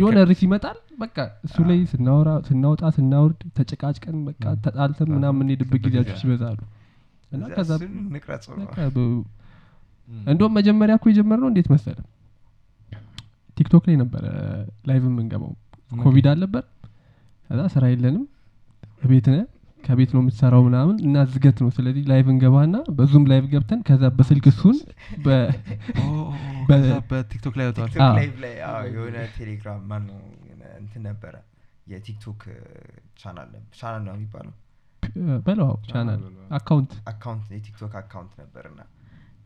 [0.00, 1.16] የሆነ ርዕስ ይመጣል በቃ
[1.46, 6.58] እሱ ላይ ስናወራ ስናወጣ ስናወርድ ተጨቃጭቀን በቃ ተጣልተን ምናምን የምንሄድበት ጊዜያቶች ይበዛሉ።
[7.32, 7.70] እና ከዛ
[10.26, 11.98] እንደውም መጀመሪያ እኮ የጀመርነው እንዴት መሰለ
[13.56, 14.24] ቲክቶክ ላይ ነበረ
[14.88, 15.52] live የምንገባው
[15.92, 16.64] ኮቪድ አልነበር
[17.50, 18.24] ከዛ ስራ የለንም።
[19.04, 19.38] ቤት ነ
[19.82, 24.10] ከቤት ነው የምትሰራው ምናምን እና ዝገት ነው። ስለዚህ live እንገባና በ Zoom live ገብተን ከዛ
[24.18, 24.76] በስልክ እሱን
[27.10, 27.66] በቲክቶክ ላይ
[28.92, 30.04] የሆነ ቴሌግራም ማን
[30.80, 31.34] እንትን ነበረ።
[31.86, 32.42] የቲክቶክ
[33.20, 34.52] channel channel ነው የሚባለው?
[35.46, 36.20] በለው channel
[36.58, 38.80] account account የቲክቶክ account ነበር እና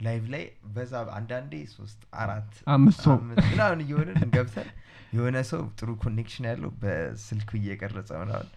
[0.00, 0.44] ላይቭ ላይ
[0.74, 4.68] በዛ አንዳንዴ ሶስት አራት አምስት ሰው ምናምን እየሆንን እንገብተን
[5.16, 8.48] የሆነ ሰው ጥሩ connection ያለው በስልኩ እየቀረጸ ምናምን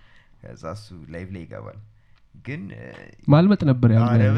[0.41, 1.78] ከዛ እሱ ላይቭ ላይ ይገባል።
[2.45, 2.61] ግን
[3.32, 4.38] ማልመጥ ነበር አብ፣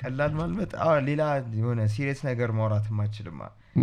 [0.00, 0.70] ቀላል ማልመጥ?
[0.84, 1.22] አዎ፣ ሌላ
[1.58, 3.40] የሆነ serious ነገር ማውራት ማችልማ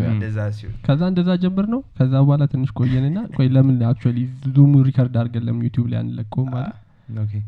[0.08, 4.20] እንደዛ ሲሆን። ከዛ እንደዛ ጀምር ነው ከዛ በኋላ ትንሽ ቆየንና ቆይ ለምን actually
[4.56, 6.78] Zoom ኡ record አድርገን ለምን ዩቲዩብ ላይ አንለቀውም ማለት?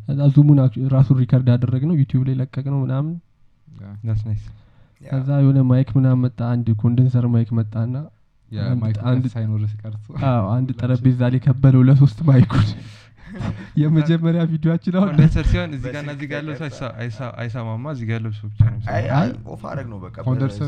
[0.08, 0.60] ከዛ Zoom ኡን
[0.94, 3.14] ራሱን record አደረግ ነው ዩቲዩብ ላይ ለቀቅ ነው ምናምን
[4.04, 4.46] that's nice.
[4.46, 4.65] ያ፣
[5.02, 7.96] ከዛ የሆነ mic ምናምን መጣ አንድ condenser mic መጣና
[10.52, 12.68] አንድ- ጠረጴዛ ላይ ከበለው ለሶስት mic ኡን።
[13.82, 16.54] የመጀመሪያ ቪዲዮዎችን አሁን condenser ሲሆን እዚህ ጋር እና በስልክ እዚህ ጋር ያለው
[17.16, 17.86] ሰው አይሰማማ?
[17.96, 20.16] እዚህ ጋር ያለው ሰው ብቻ ነው አይ የሚሰማው። አይ off አረግ ነው በቃ።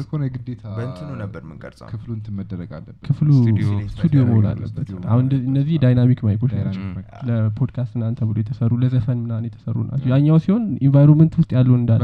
[0.07, 3.29] ከሆነ የግዴታ በእንትኑ ነበር የምንቀርጸው። ክፍሉ እንትን መደረግ አለበት። ክፍሉ
[3.93, 6.83] ስቱዲዮ- መሆን አለበት። አሁን እነዚህ dynamic mic ኦች ናቸው።
[7.29, 12.03] ለፖድካስት ምናምን ተብሎ የተሰሩ ለዘፈን ምናምን የተሰሩ ናቸው። ያኛው ሲሆን environment ውስጥ ያለውን እንዳለ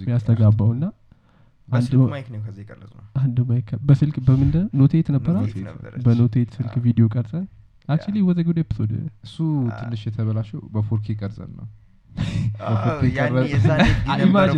[0.00, 0.84] የሚያስተጋባው እና
[1.72, 1.92] አንድ
[3.48, 5.34] mic በስልክ በምንድን Note 8 ነበረ?
[6.04, 7.44] በ Note 8 ስልክ ቪዲዮ ቀርጸን?
[7.88, 8.90] actually was a good episode።
[9.26, 9.36] እሱ
[9.78, 11.66] ትንሽ የተበላሸው በ 4K ቀርጸን ነው።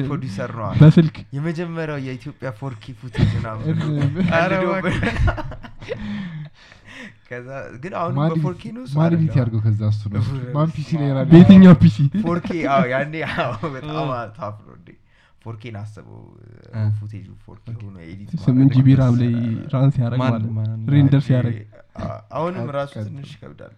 [0.06, 3.32] ፕሮዲሰር ነው በስልክ የመጀመሪያው የኢትዮጵያ 4K footage
[7.82, 10.22] ግን አሁን በ 4K ነው እሱ ማን edit ያድርገው ከዛ እሱ ነው?
[10.56, 11.96] ማን PC ላይ በየትኛው PC?
[12.24, 12.48] 4K?
[12.74, 14.88] አዎ ያኔ አዎ በጣም tough ነው እንዴ
[15.42, 16.20] 4K ን አስበው
[16.72, 19.32] እ። footage ኡ 4K ሆኖ edit ስምንት GB RAM ላይ
[19.74, 20.44] run ሲያደርግ ማለት
[20.92, 21.56] render ሲያደርግ
[22.36, 23.74] አሁንም ራሱ ትንሽ ይከብዳል።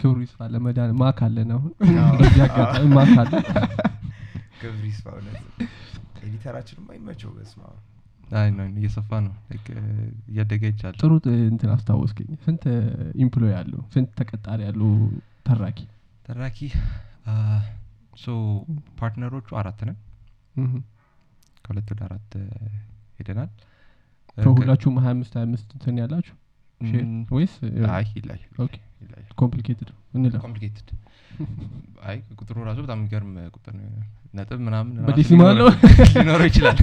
[0.00, 1.70] ክብሩ ይስፋ ለመዳን ማክ አለን አሁን
[2.18, 3.32] በዚህ አጋጣሚ ማክ አለ።
[4.60, 5.38] ክብር ይስፋ እውነት።
[6.22, 7.62] editor ኣችንም አይመቸው በስማ
[8.74, 9.32] እየሰፋ ነው።
[10.28, 11.10] እያደገ ይቻል ጥሩ
[11.46, 12.62] እንትን አስታወስከኝ። ስንት
[13.24, 14.92] employee ያለው ስንት ተቀጣሪ ያለው
[15.48, 15.80] ተራኪ
[16.28, 16.58] ተራኪ
[18.22, 18.34] so
[18.98, 19.98] partner ኦቹ አራት ነን
[21.64, 22.30] ከሁለት ወደ አራት
[23.18, 23.50] ሄደናል
[24.36, 26.36] ከሁላችሁም ሀያ አምስት ሀያ አምስት እንትን ያላችሁ
[27.32, 27.52] ወይስ
[29.40, 30.88] complicated እንለው complicated
[32.04, 33.84] አይ ቁጥሩ ራሱ በጣም የሚገርም ቁጥር ነው
[34.34, 34.92] ነጥብ ምናምን?
[35.30, 36.78] ሊኖረው- ይችላል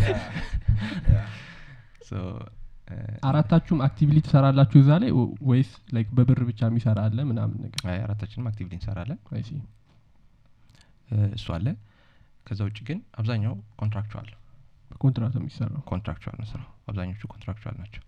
[3.30, 5.12] አራታችሁም actively ትሰራላችሁ እዛ ላይ
[5.50, 9.20] ወይስ like በብር ብቻ የሚሰራ አለ ምናምን ነገር አራታችንም አክቲቪሊ እንሰራለን
[11.36, 11.68] እሱ አለ
[12.50, 14.30] ከዛ ውጭ ግን አብዛኛው contractual
[14.92, 15.82] በኮንትራት የሚሰራው?
[15.90, 18.04] contractual ነው ስራው። አብዛኞቹ contractual ናቸው።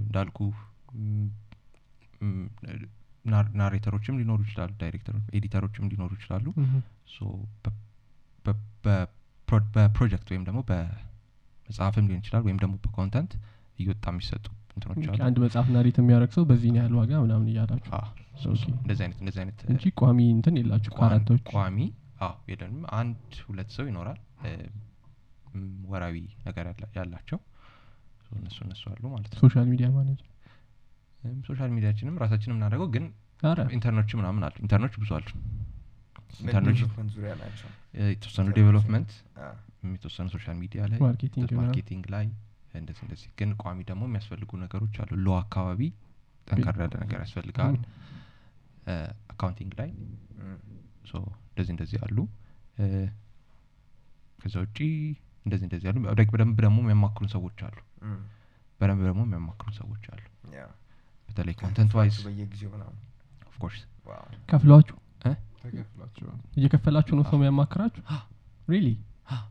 [0.00, 0.38] እንዳልኩ
[3.60, 6.46] narrator ኦችም ሊኖሩ ይችላሉ ዳይሬክተሮች editor ኦችም ሊኖሩ ይችላሉ።
[9.76, 13.32] በፕሮጀክት ወይም ደግሞ በመጽሐፍም ሊሆን ይችላል ወይም ደግሞ በ content
[13.78, 14.44] እየወጣ የሚሰጡ
[14.74, 17.92] እንትኖች አሉ። አንድ መጽሐፍ narrate የሚያደርግ ሰው በዚህን ያህል ዋጋ ምናምን እያላችሁ?
[18.78, 20.92] እንደዚህ አይነት እንደዚህ አይነት እንጂ ቋሚ እንትን የላችሁ
[21.52, 21.78] ቋሚ
[22.24, 24.20] አዎ የለንም። አንድ ሁለት ሰው ይኖራል።
[25.88, 27.38] ወራዊ ነገር ያላ- ያላቸው
[28.30, 30.30] እነሱ እነሱ አሉ ማለት ነው። social media manager
[31.46, 33.04] social media ኣችንም ራሳችን የምናደርገው ግን
[33.76, 35.28] intern ኦች ምናምን አሉ። intern ኦች ብዙ አሉ።
[36.42, 36.78] intern ኦች
[38.06, 39.10] የተወሰኑ development
[39.88, 40.98] የተወሰኑ social media ላይ
[41.60, 42.26] marketing ላይ
[42.74, 45.80] እንደዚህ እንደዚህ። ግን ቋሚ ደግሞ የሚያስፈልጉ ነገሮች አሉ። law አካባቢ
[46.48, 47.76] ጠንከር ያለ ነገር ያስፈልጋል።
[49.32, 49.90] accounting ላይ
[51.54, 52.18] እንደዚህ እንደዚህ አሉ።
[54.38, 54.78] ከዛ ውጪ
[55.46, 55.96] እንደዚህ እንደዚህ አሉ።
[56.32, 57.76] በደንብ ደግሞ የሚያማክሩን ሰዎች አሉ።
[58.80, 60.22] በደንብ ደግሞ የሚያማክሩን ሰዎች አሉ።
[61.28, 62.98] በተለይ content wise በየጊዜው ምናምን።
[63.50, 63.78] of course
[64.42, 65.00] ተከፍላቸዋል
[66.56, 68.02] እየከፈላችሁ ነው ሰው የሚያማክራችሁ?
[68.68, 68.88] really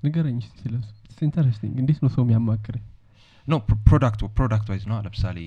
[0.06, 0.90] ንገረኝ እስቲ ስለሱ
[1.22, 2.84] interesting እንዴት ነው ሰው የሚያማክረኝ?
[3.48, 3.54] no
[3.88, 5.40] product product wise ነው። ለምሳሌ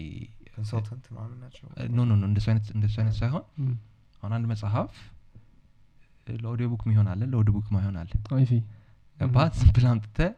[0.57, 1.65] consultant ምናምን ናቸው?
[1.91, 3.45] no no no እንደሱ አይነት እንደሱ አይነት ሳይሆን
[4.23, 4.91] አሁን አንድ መጽሐፍ
[6.37, 7.21] ለ audio book ሚሆን አለ።
[7.57, 8.11] book ማይሆን አለ
[9.21, 9.55] ገባት
[9.91, 10.33] አምጥተህ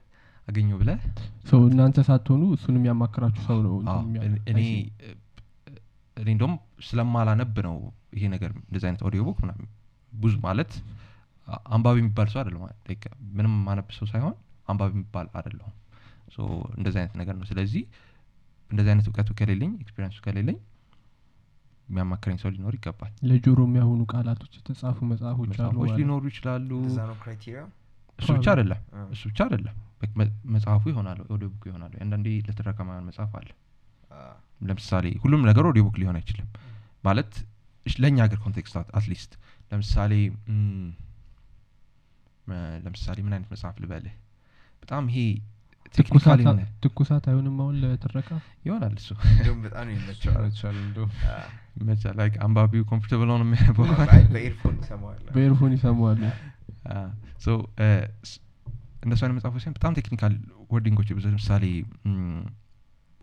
[0.48, 1.00] አገኘው ብለህ
[1.46, 3.74] ሰው እናንተ ሳትሆኑ እሱን የሚያማክራችሁ ሰው ነው
[4.20, 4.84] እኔ- እኔ I see.
[5.02, 5.14] እ፣
[6.16, 6.54] እኔ እንደውም
[6.86, 7.76] ስለማላነብ ነው
[8.16, 9.40] ይሄ ነገር እንደዚህ አይነት audio book
[10.12, 10.70] ብዙ ማለት
[11.68, 12.40] አንባቢ የሚባል ሰው
[12.88, 13.04] like
[13.36, 14.34] ምንም ማያነብ ሰው ሳይሆን
[14.68, 15.74] አንባቢ የሚባል አይደለሁም።
[16.34, 16.38] so
[16.78, 17.82] እንደዚህ አይነት ነገር ነው። ስለዚህ
[18.70, 20.58] እንደዚህ አይነት እውቀቱ ከሌለኝ experience ኡ ከሌለኝ
[21.88, 25.50] የሚያማክረኝ ሰው ሊኖር ይገባል። ለጆሮ የሚያሆኑ ቃላቶች የተጻፉ መጽሐፎች
[26.00, 26.70] ሊኖሩ ይችላሉ።
[28.18, 28.80] እሱ ብቻ አይደለም።
[29.14, 29.76] እሱ ብቻ አይደለም።
[30.54, 33.48] መጽሐፉ ይሆናሉ audio book ይሆናሉ አንዳንዴ ለትረካ ማይሆን መጽሐፍ አለ።
[34.60, 36.48] ለምሳሌ ሁሉም ነገር audio book ሊሆን አይችልም።
[37.04, 37.32] ማለት
[37.86, 39.32] ለእኛ ሀገር context at least
[39.72, 40.12] ለምሳሌ
[42.84, 44.14] ለምሳሌ ምን አይነት መጽሐፍ ልበልህ?
[44.82, 45.18] በጣም ይሄ
[45.94, 48.28] technical ትኩሳት የሆነ ትኩሳት አይሆንም አሁን ለትረካ?
[48.66, 49.08] ይሆናል እሱ።
[49.64, 49.86] በጣም
[50.82, 51.06] እንደው
[51.80, 53.30] ይመቻል አንባቢው comfortable
[54.14, 55.20] አይ፣ በ earphone ይሰማዋል።
[59.04, 60.32] እነሱ አይነት መጽሐፎች ሲሆን በጣም technical
[60.70, 61.64] wording ኦች ብዙ ለምሳሌ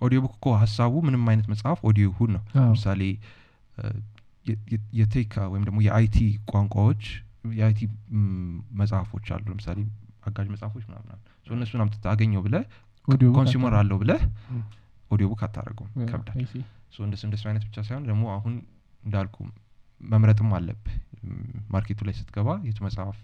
[0.02, 3.02] audio book እኮ ሀሳቡ ምንም አይነት መጽሐፍ ኦዲዮ ይሁን ነው። ለምሳሌ
[3.78, 3.84] እ፣
[4.46, 6.18] የ- የ- የ tech ወይም ደግሞ የ IT
[6.50, 7.04] ቋንቋዎች
[7.54, 7.80] የ IT
[8.80, 9.80] መጽሐፎች አሉ። ለምሳሌ
[10.28, 12.64] አጋዥ መጽሐፎች ምናምን አሉ። so እነሱን አምጥተህ አገኘው ብለህ
[13.38, 14.22] consumer አለው ብለህ
[14.54, 14.62] ም።
[15.12, 16.38] audio book አታደረገውም ይከብዳል።
[17.04, 18.54] እንደሱ እንደሱ አይነት ብቻ ሳይሆን ደግሞ አሁን
[19.04, 19.36] እንዳልኩ
[20.02, 20.96] መምረጥም አለብህ።
[21.26, 21.36] ም፣
[21.74, 23.18] market ኡ ላይ ስትገባ የቱ መጽሐፍ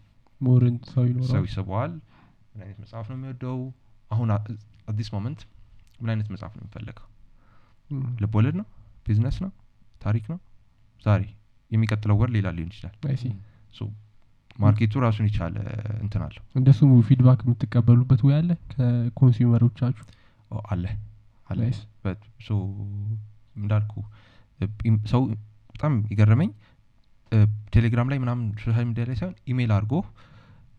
[1.32, 1.92] ሰው ይስበዋል?
[2.52, 3.58] ምን አይነት መጽሐፍ ነው የሚወደው?
[4.12, 4.30] አሁን
[4.88, 5.42] አዲስ moment
[6.00, 7.08] ምን አይነት መጽሐፍ ነው የሚፈለገው
[7.90, 8.68] ም። ልቦለድ ነው?
[9.06, 9.52] ቢዝነስ ነው?
[10.02, 10.40] ታሪክ ነው?
[11.02, 11.22] ዛሬ
[11.72, 12.96] የሚቀጥለው ወር ሌላ ሊሆን ይችላል
[14.62, 15.56] market ኡ ራሱን የቻለ
[16.02, 18.50] እንትን አለው። እንደሱ feedback የምትቀበሉበት ወይ አለ?
[18.74, 20.06] ከ consumer ኦቻችሁ?
[20.70, 20.84] አለ
[21.50, 21.62] አለ።
[23.56, 23.94] እንዳልኩ
[25.12, 25.22] ሰው
[25.74, 26.50] በጣም የገረመኝ
[27.74, 29.94] ቴሌግራም ላይ ምናምን social media ላይ ሳይሆን ኢሜይል አድርጎ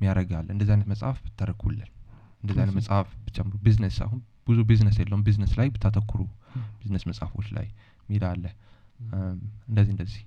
[0.01, 1.91] ሚያደርጋል እንደዚህ አይነት መጽሐፍ ብትተርኩልን
[2.43, 6.21] እንደዚህ አይነት መጽሐፍ ብትጨምሩ ቢዝነስ አሁን ብዙ ቢዝነስ የለውም። ቢዝነስ ላይ ብታተኩሩ
[6.79, 7.67] ቢዝነስ መጽሐፎች ላይ
[8.09, 8.45] ሚል አለ።
[9.01, 9.37] እም፣
[9.69, 10.23] እንደዚህ እንደዚህ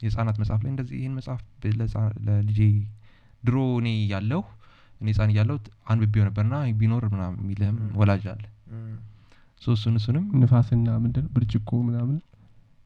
[0.00, 1.40] የህጻናት መጽሐፍ ላይ እንደዚህ ይህን መጽሐፍ
[2.26, 2.58] ለልጄ
[3.42, 4.40] ድሮ እኔ ያለሁ
[5.00, 5.56] እኔ ህጻን እያለሁ
[5.90, 8.42] አንብቤው ነበርና ቢኖር ምናምን የሚልህም ወላጅ አለ።
[9.62, 12.18] so እሱን እሱንም ንፋስና ምንድን ብርጭቆ ምናምን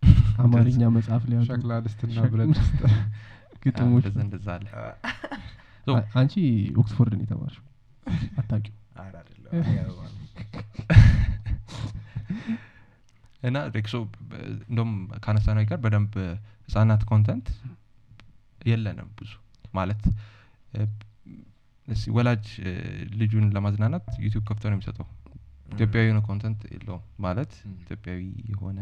[0.44, 2.80] አማርኛ መጽሐፍ ላይ ሸክላ ድስትና ሸክላ- ብረት ድስት
[3.64, 4.66] ግጥሞች እንደዛ አለ።
[6.16, 6.34] አንቺ
[6.80, 7.64] ኦክስፎርድ ነው የተማርሽው
[8.38, 9.94] አታውቂው ኧረ አይደለም፣ ያው፣
[13.42, 13.96] እና ሬክሶ
[14.68, 14.90] እንደም
[15.24, 16.14] ካነሳ ነው ጋር በደንብ
[16.68, 17.46] ህጻናት ኮንተንት
[18.66, 19.32] የለንም ብዙ
[19.74, 20.02] ማለት
[22.12, 22.44] ወላጅ
[23.18, 25.06] ልጁን ለማዝናናት ዩቲዩብ ከፍቶ ነው የሚሰጠው።
[25.68, 28.20] ኢትዮጵያዊ የሆነ ኮንተንት የለውም ማለት ኢትዮጵያዊ
[28.50, 28.78] የሆነ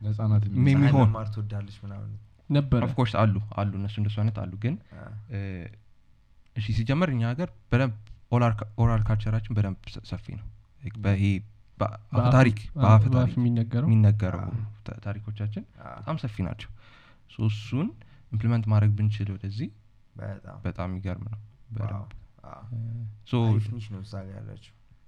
[0.00, 2.10] ለህጻናት ሚ- የሚሆን ፀሐይ የሚሆን መማር ትወዳለች ምናምን
[2.50, 4.74] ነበረ። ኦፍኮርስ አሉ አሉ እነሱ እንደሱ አይነት አሉ። ግን
[6.56, 7.94] እሺ ሲጀመር እኛ ሀገር በደንብ
[8.80, 10.46] ኦራል ካልቸራችን በደንብ ሰ- ሰፊ ነው።
[11.80, 12.00] በአፍ-
[12.34, 14.40] ታሪክ በአፈ በአፍ ታሪክ የሚነገረው?
[15.04, 15.62] ታሪኮቻችን
[15.98, 16.70] በጣም ሰፊ ናቸው
[17.32, 17.88] so እሱን
[18.32, 19.68] implement ማድረግ ብንችል ወደዚህ
[20.64, 21.40] በጣም የሚገርም ነው።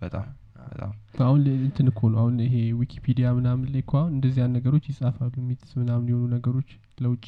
[0.00, 0.22] በጣም
[1.24, 4.12] አሁን እንትን እኮ ነው። አሁን ይሄ ዊኪፒዲያ ምናምን ላይ እኮ አሁን
[4.54, 7.26] ነገሮች ይጻፋሉ። myths ምናምን የሆኑ ነገሮች ለውጭ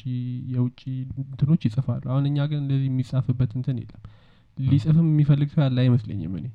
[0.53, 0.81] የውጭ
[1.23, 4.01] እንትኖች ይጽፋሉ። አሁን እኛ ግን እንደዚህ የሚጻፍበት እንትን የለም።
[4.57, 6.47] ሊጽፍም የሚፈልግ ሰው ያለ አይመስለኝም እኔ።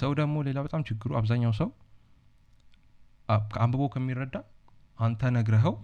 [0.00, 1.68] ሰው ደግሞ- ሌላ በጣም ችግሩ አብዛኛው ሰው
[3.58, 4.36] አንብቦ ከሚረዳ
[4.98, 5.74] አንተ ነግረኸው?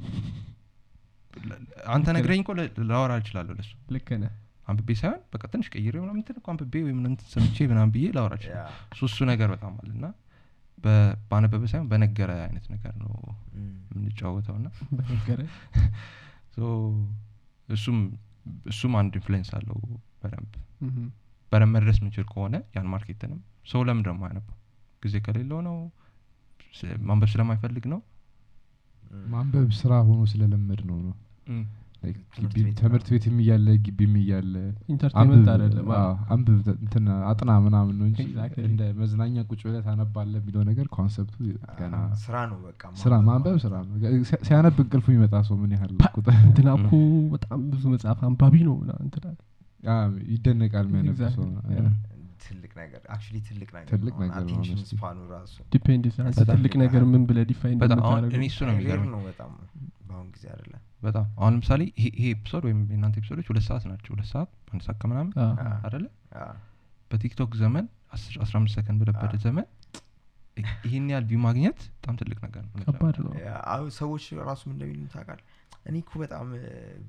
[1.89, 2.51] አንተ ነግረኝ እኮ
[2.91, 4.32] ላወራ እችላለሁ ለሱ። ልክ ነህ።
[4.69, 8.35] አንብቤ ሳይሆን በቃ ትንሽ ቀይሬ ምናምን እንትን እኮ አንብቤ ወይም እንትን ሰምቼ ምናምን ብዬ ላወራ
[8.41, 10.07] እችላለሁ። እሱ እሱ ነገር በጣም አለ እና
[11.31, 13.11] ባነበበ ሳይሆን በነገረ አይነት ነገር ነው
[13.91, 14.69] የምንጫወተው ና
[17.69, 17.99] እሱም
[18.66, 19.78] እሱም አንድ influence አለው
[20.23, 20.53] በደንብ።
[21.53, 23.40] በደንብ መድረስ ምንችል ከሆነ ያን market ንም
[23.70, 24.57] ሰው ለምን ደግሞ አያነበው
[25.03, 25.77] ጊዜ ከሌለው ነው?
[27.03, 28.01] ማንበብ ስለማይፈልግ ነው
[29.31, 31.15] ማንበብ ስራ ሆኖ ስለለመደ ነው። ነው
[32.03, 34.55] ትምህርት ግቢ- ቤት ትምህርት ቤትም እያለ ግቢም እያለ
[34.89, 38.62] entertainment አይደለም አ- አዎ፣ አንብብ እንትን አጥና ምናምን ነው እንጂ Exactly.
[38.69, 41.36] እንደ መዝናኛ ቁጭ ብለህ ታነባለህ የሚለው ነገር concept ኡ
[41.81, 43.97] ገና ስራ ነው በቃ ስራ ማንበብ ስራ ነው።
[44.43, 46.35] ሲያነብ እንቅልፉ የሚመጣ ሰው ምን ያህል ቁጥር?
[46.47, 46.91] እንትና እኮ
[47.35, 48.77] በጣም ብዙ መጽሐፍ አንባቢ ነው
[50.31, 51.45] ይደነቃል የሚያነብ ሰው
[52.42, 56.72] ትልቅ ነገር actually ትልቅ ነገር ትልቅ ነው። ነገር attention span ኡ ራሱ depends አንተ ትልቅ
[56.82, 57.78] ነገር ምን ብለህ define
[58.32, 59.52] እኔ እሱ ነው rare የሚገርመኝ። ነው በጣም
[60.02, 63.84] በአሁን ጊዜ አይደለም በጣም አሁን ለምሳሌ ይሄ ይሄ episode ወይም የእናንተ episode ኦች ሁለት ሰዓት
[63.90, 65.32] ናቸው። ሁለት ሰዓት አንድ ሰዓት ከምናምን
[65.86, 66.06] አደለ
[67.10, 69.66] በቲክቶክ ዘመን አስር- አስራ አምስት ሰከንድ በለበደ ዘመን
[70.84, 73.32] ይህን ያህል view ማግኘት በጣም ትልቅ ነገር ነው
[73.96, 75.44] ሰዎች ራሱ ምን እንደሚሉ ታውቃለህ?
[75.86, 76.46] እኔ እኮ በጣም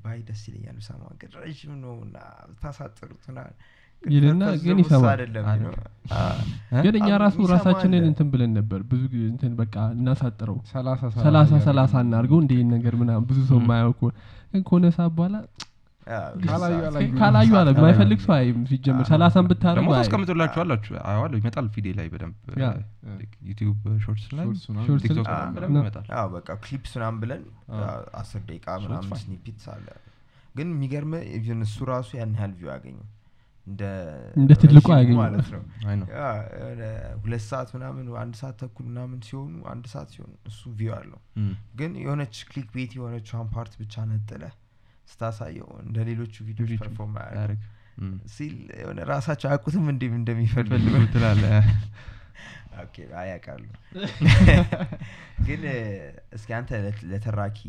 [0.04, 2.18] ባይ ደስ ይለኛል። ብሰማ ግን ረዥም ነው እና
[2.62, 3.60] ታሳጥሩት ምናምን። ግን
[4.02, 5.20] ይልና ግን ደግሞ ይሰማል።?
[6.84, 10.58] ግን እኛ ራሱ ራሳችንን እንትን ብለን ነበር ብዙ እንትን በቃ እናሳጥረው
[11.20, 13.60] ሰላሳ ሰላሳ እናድርገው እንደ ይህን ነገር ምናምን ብዙ ሰው
[13.94, 14.14] ከሆነ
[14.54, 15.36] ግን ከሆነ ሰዓት በኋላ
[16.08, 17.50] አ፣ ካላዩ አለ ካላዩ
[18.24, 22.36] ሰው አይም ሲጀምር አዎ። ሰላሳን ደግሞ ብታደርጉ አይ- ታስቀምጡላችሁ አላችሁ አዋለሁ ይመጣል feedኤ ላይ በደንብ
[23.50, 24.46] YouTube shorts ላይ
[25.76, 27.44] ይመጣል አዎ በቃ clips ምናምን ብለን
[28.20, 29.14] አስር ደቂቃ ምናምን.
[29.22, 29.88] snippets አለ
[30.56, 33.08] ግን የሚገርም even እሱ ራሱ ያን ያህል view ያገኘው
[33.68, 33.82] እንደ
[34.40, 34.86] እንደ ትልቁ
[35.18, 35.62] ማለት ነው።
[36.12, 36.84] የሆነ
[37.24, 41.20] ሁለት ሰዓት ምናምን አንድ ሰዓት ተኩል ምናምን ሲሆኑ አንድ ሰዓት ሲሆን እሱ view አለው።
[41.80, 44.44] ግን የሆነች clickbait የሆነችዋን part ብቻ ነጥለህ
[45.08, 47.62] ስታሳየው እንደ ሌሎቹ ቪዲዮች ቪዲዮ perform አያደርግ
[48.34, 50.86] ሲል የሆነ ራሳቸው አያውቁትም እንዲያውም እንደሚፈልጉ
[52.84, 53.64] okay አያውቃሉ
[55.48, 55.62] ግን
[56.36, 56.70] እስኪ አንተ
[57.12, 57.60] ለተራኪ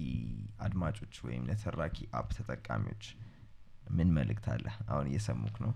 [0.66, 3.04] አድማጮች ወይም ለተራኪ app ተጠቃሚዎች
[3.90, 4.64] ምን መልእክት አለ?
[4.88, 5.72] አሁን እየሰሙህ ነው።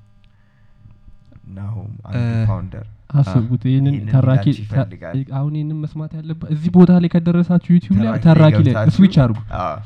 [2.49, 2.87] founder
[3.17, 4.47] አስቡት ይህንን ተራኪ
[5.37, 9.77] አሁን ይህንን መስማት ያለበት እዚህ ቦታ ላይ ከደረሳችሁ YouTube ላይ ተራኪ ላይ ስዊች አድርጉ። አዎ፣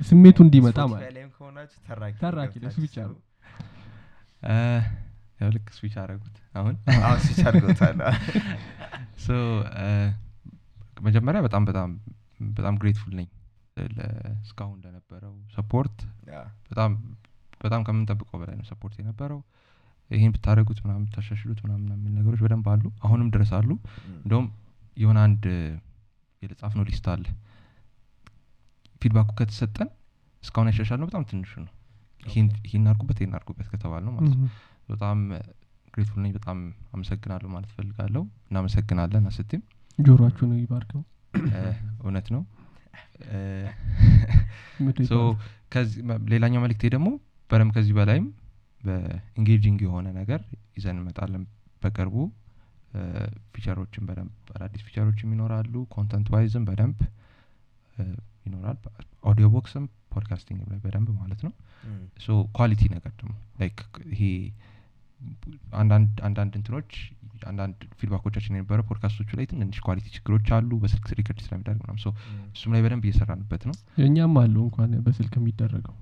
[0.00, 1.10] ስሜቱ እንዲመጣ ማለት
[2.20, 4.54] ተራኪ ላይ ስዊች እ፣
[5.40, 6.74] ያው ልክ ስዊች አደረጉት አሁን?
[7.24, 7.40] ስዊች
[11.06, 11.90] መጀመሪያ በጣም በጣም
[12.50, 13.28] በጣም grateful ነኝ
[14.42, 15.96] እስካሁን ለነበረው support
[16.70, 16.90] በጣም
[17.62, 19.40] በጣም ከምንጠብቀው በላይ ነው support የነበረው።
[20.10, 23.70] ይህን ብታደረጉት ምናምን ብታሻሽሉት ምናምን የሚል ነገሮች በደንብ አሉ አሁንም ድረስ አሉ።
[24.18, 24.46] እንደውም
[24.96, 25.44] የሆነ አንድ
[26.42, 27.24] የተለጻፍ ነው list አለ።
[29.02, 29.88] feedback ኡ ከተሰጠን
[30.42, 31.72] እስካሁን ያሻሻልነው በጣም ትንሹ ነው።
[32.22, 34.48] ይህን ይህን አርጉበት ይህን አርጉበት ከተባልነው ማለት ነው።
[34.88, 35.18] በጣም
[35.94, 36.58] grateful ነኝ በጣም
[36.94, 39.62] አመሰግናለሁ ማለት ፈልጋለሁ እናመሰግናለን አስቴም
[39.98, 41.00] ጆሮአችሁን ይባርከው
[41.50, 41.60] እ፣
[42.02, 42.42] እውነት ነው።
[46.32, 47.08] ሌላኛው መልእክቴ ደግሞ
[47.52, 48.26] በደንብ ከዚህ በላይም
[48.82, 50.40] በ engaging የሆነ ነገር
[50.76, 51.42] ይዘን እንመጣለን
[51.82, 52.16] በቅርቡ።
[53.52, 56.98] feature ኦችን በደንብ አዳዲስ feature ኦችም ይኖራሉ content wise ም በደንብ
[58.46, 58.78] ይኖራል
[59.24, 61.52] audiobooks ም podcasting ም ላይ በደንብ ማለት ነው።
[62.20, 62.28] so
[62.58, 63.78] quality ነገር ደግሞ like
[64.12, 64.22] ይሄ
[65.80, 66.92] አንዳንድ አንዳንድ እንትኖች
[67.50, 71.98] አንዳንድ feedback ኦቻችን የነበረ ፖድካስቶቹ ላይ ትንንሽ quality ችግሮች አሉ በስልክ record ስለሚደረግ ምናም
[72.54, 73.76] እሱም ላይ በደንብ እየሰራንበት ነው።
[74.06, 75.96] እኛም አለው እንኳን በስልክ የሚደረገው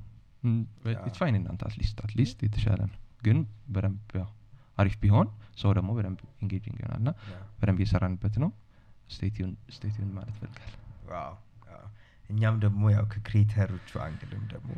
[1.18, 3.38] fine እናንተ at least at least የተሻለ ነው። ግን
[3.72, 4.28] በደንብ ያው
[4.78, 5.28] አሪፍ ቢሆን
[5.62, 7.12] ሰው ደግሞ በደንብ engaging ይሆናል ና
[7.58, 8.50] በደንብ እየሰራንበት ነው።
[9.14, 9.52] stay tuned
[10.16, 10.72] ማለት ፈልጋል
[12.30, 14.70] እኛም ደግሞ ያው ከ creator ኦቹ angle ም ደግሞ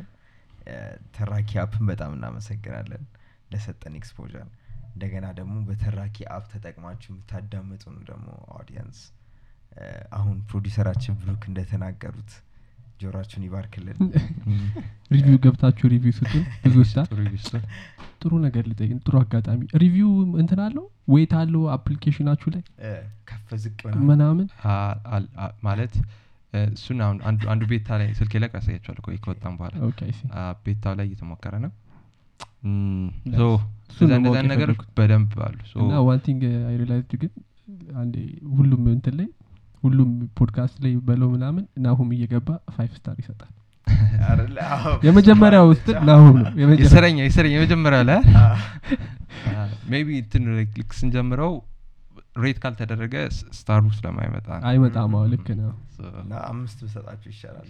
[1.15, 3.03] ተራኪ app ን በጣም እናመሰግናለን
[3.51, 4.47] ለሰጠን exposure
[4.93, 8.27] እንደገና ደግሞ በተራኪ app ተጠቅማችሁ የምታዳምጡን ደግሞ
[8.57, 8.99] audience
[10.17, 12.31] አሁን ፕሮዲሰራችን ብሩክ እንደተናገሩት
[12.99, 13.97] ጆሯችሁን ይባርክልን።
[15.11, 16.75] review ገብታችሁ review ስትል ብዙ
[18.21, 20.09] ጥሩ ነገር ልጠይቅ ጥሩ አጋጣሚ። review
[20.41, 20.83] እንትን አለው?
[21.09, 22.61] weight አለው application ኣችሁ ላይ?
[23.29, 24.05] ከፍ ዝቅ ምናምን?
[24.09, 24.45] ምናምን?
[24.69, 25.95] አ- አል- አ- ማለት
[26.71, 27.17] እሱን አሁን
[27.47, 30.93] አንዱ beta ላይ ስልኬ ላይ ያሳያቸዋል ቆይ ከወጣም በኋላ። okay I see አ፣ beta ው
[30.99, 31.71] ላይ እየተሞከረ ነው።
[34.53, 37.31] የፈለኩት። በደንብ አሉ። so እና one thing I realized ግን
[37.95, 38.15] አንዴ
[38.53, 39.27] ሁሉም እንትን ላይ
[39.83, 43.51] ሁሉም ፖድካስት ላይ በለው ምናምን ናሁም እየገባ five star ይሰጣል።
[45.05, 48.19] የመጀመሪያው ውስጥ ናሁም ነው። የመጀመሪያው የሰረኛ የሰረኛ የመጀመሪያው ላይ
[49.91, 50.43] maybe እንትን
[50.75, 51.53] ልክ ስንጀምረው
[52.43, 53.15] rate ካልተደረገ
[53.57, 55.71] star ኡ ስለማይመጣ ነው። አይመጣም። አዎ ልክ ነው።
[56.47, 57.67] አምስት ብሰጣችሁ ይሻላል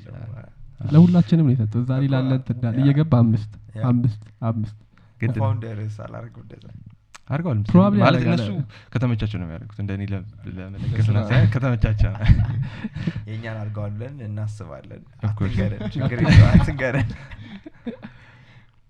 [0.92, 3.52] ለሁላችንም ነው የሰጠው። ዛሬ ላለ እንትን እንዳለ yeah። እየገባ አምስት
[3.90, 4.78] አምስት አምስት።
[5.22, 5.46] ግድ ነው።
[6.06, 6.66] አላደርገው እንደዛ
[7.30, 7.60] አድርገዋል።
[8.00, 8.48] ማለት እነሱ
[8.94, 10.24] ከተመቻቸው ነው የሚያደርጉት። እንደኔ ለ-
[10.58, 11.08] ለመለገስ
[11.54, 12.20] ከተመቻቸው ነው።
[13.30, 15.54] የእኛን አድርገዋል ብለን እናስባለን። Of course.
[15.54, 17.10] አትንገረን ችግር የለውም አትንገረን።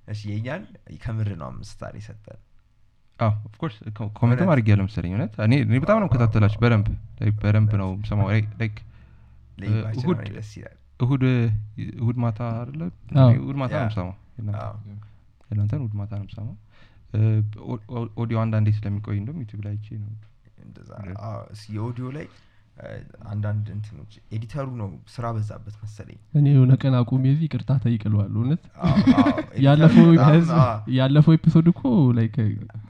[0.07, 0.63] እሺ የእኛን
[1.03, 2.39] ከምር ነው አምስት star የሰጠን።
[3.19, 3.75] አዎ of course
[4.15, 4.51] comment ም እውነት?
[4.53, 5.33] አድርጌ ያለው መሰለኝ። እውነት?
[5.45, 6.87] እኔ እኔ በጣም ነው የምከታተላችሁ። በደንብ
[7.41, 8.27] በደንብ ነው ሰማው
[8.59, 8.77] like
[9.57, 10.09] ለይባችን
[11.99, 12.81] እሁድ ማታ አይደለ?
[13.13, 14.15] እኔ እሁድ ማታ ነው የምሰማው።
[15.49, 16.55] የእናንተን እሁድ ማታ ነው የምሰማው
[18.17, 20.09] ኦዲዮ አንዳንዴ ስለሚቆይ እንደም ዩቲብ ላይ አይቼ ነው።
[21.73, 22.25] የኦዲዮ ላይ
[23.31, 28.31] አንዳንድ እንትኖች editor ኡ ነው ስራ በዛበት መሰለኝ። እኔ የሆነ ቀን አቁሜ እዚህ ይቅርታ ጠይቅለዋል
[28.37, 28.61] እውነት?
[30.97, 31.81] ያለፈው episode እኮ
[32.17, 32.35] like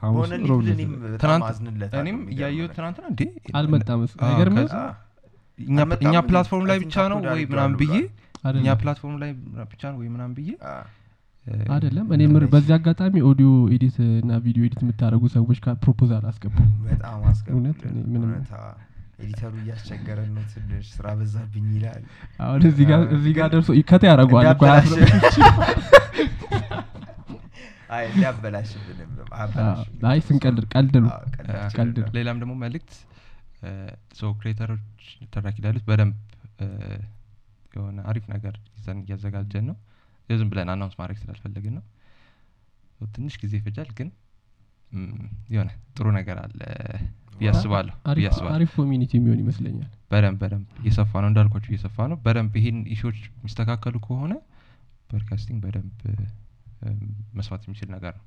[0.02, 3.04] ሐሙስ በሆነ ሮብ ሊብል ዕለት እኔም ነው። በጣም ትናንት አዝንለታለሁ፣ እኔም የሚገርም እያየሁት ነገር። ትናንትና
[3.12, 3.20] እንዴ?
[3.54, 4.30] አልመጣም አዎ።
[6.04, 6.16] እኛ?
[6.28, 7.94] platform ላይ ብቻ ነው ወይ ምናምን ብዬ
[8.54, 9.30] እኛ ፕላትፎርም ላይ
[9.72, 10.50] ብቻ ነው ወይ ምናምን ብዬ
[11.74, 16.54] አይደለም። እኔ የምር በዚህ አጋጣሚ audio edit እና video edit የምታደረጉ ሰዎች proposal አስገቡ።
[16.86, 17.18] በጣም
[19.20, 22.02] editor ኡ እያስቸገረን ነው ትንሽ ስራ በዛብኝ ይላል።
[22.40, 22.62] አሁን
[23.16, 24.46] እዚህ ጋር ደርሶ ከተ ያደረጓል
[30.08, 31.10] አይ ስንቀልድ ቀልድ ነው።
[31.76, 32.92] ቀልድ ነው። ሌላም ደግሞ መልእክት
[34.20, 35.02] ሰው creator ኦች
[35.34, 36.14] ተራኪ ላሉት በደንብ
[37.74, 39.76] የሆነ አሪፍ ነገር ይዘን እያዘጋጀን ነው
[40.28, 41.84] ዝም ብለን announce ማድረግ ስላልፈለግን ነው።
[43.14, 44.08] ትንሽ ጊዜ ይፈጃል ግን
[45.50, 46.60] የሆነ ጥሩ ነገር አለ
[47.32, 47.46] ብዬ
[48.50, 53.18] አሪፍ- community የሚሆን ይመስለኛል። በደንብ በደንብ እየሰፋ ነው እንዳልኳችሁ እየሰፋ ነው። በደንብ ይህን issue ኦች
[53.30, 54.34] የሚስተካከሉ ከሆነ
[55.10, 55.96] podcasting በደንብ
[57.34, 58.24] መስፋት የሚችል ነገር ነው።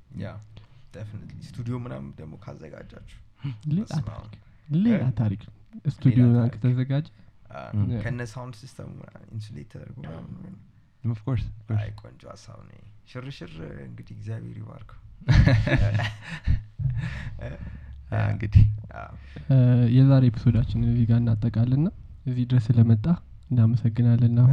[1.48, 3.20] ስቱዲዮ ምናምን ደግሞ ካዘጋጃችሁ
[4.78, 5.42] ሌላ ታሪክ
[5.92, 7.08] ስቱዲዮ ከተዘጋጀ
[8.04, 8.90] ከነ sound system
[9.36, 10.56] ኡ insulate ተደርጎ ምናምን
[11.04, 11.46] of course
[11.78, 12.76] አይ ቆንጆ ሀሳብ ነው
[13.08, 13.52] ሽርሽር
[13.86, 15.00] እንግዲህ እግዚአብሔር ይባርከው።
[18.28, 18.66] እንግዲህ
[19.96, 21.88] የዛሬ episode ኣችንን እዚህ ጋር እናጠቃልና
[22.26, 23.06] እዚህ ድረስ ስለመጣ
[23.50, 24.50] እናመሰግናለን ናሁ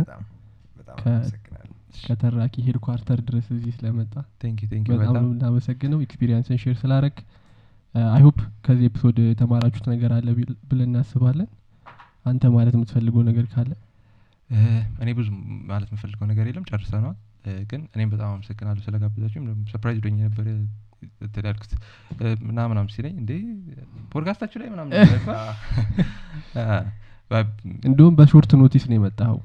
[2.04, 4.14] ከተራኪ headquarter ድረስ እዚህ ስለመጣ
[4.92, 7.16] በጣም ነው እናመሰግነው experience ን share ስላረግ
[8.12, 10.28] I hope ከዚህ episode የተማራችሁት ነገር አለ
[10.70, 11.48] ብለን እናስባለን።
[12.26, 13.70] አንተ ማለት የምትፈልገው ነገር ካለ
[15.00, 15.28] እኔ ብዙ
[15.68, 17.16] ማለት የምፈልገው ነገር የለም። ጨርሰነዋል።
[17.70, 20.18] ግን እኔም በጣም አመሰግናለሁ ስለጋበዛችሁም surprised ሆኜ
[21.22, 23.32] እንትን ያልኩት እ፣ ምናምን ምናምን ሲለኝ እንዴ
[24.12, 24.92] ፖድካስታችሁ ላይ ምናምን
[27.84, 29.40] እንዲሁም በሾርት ኖቲስ ነው የመጣኸው።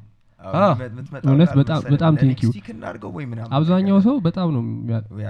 [1.26, 2.13] እውነት በጣም- በጣም
[3.57, 4.63] አብዛኛው ሰው በጣም ነው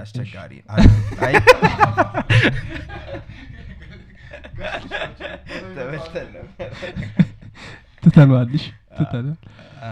[0.00, 0.52] አስቸጋሪ
[1.20, 1.34] አይ
[9.02, 9.90] ተበልተን ነበር ትተነዋልሽ ትተነዋል አ፣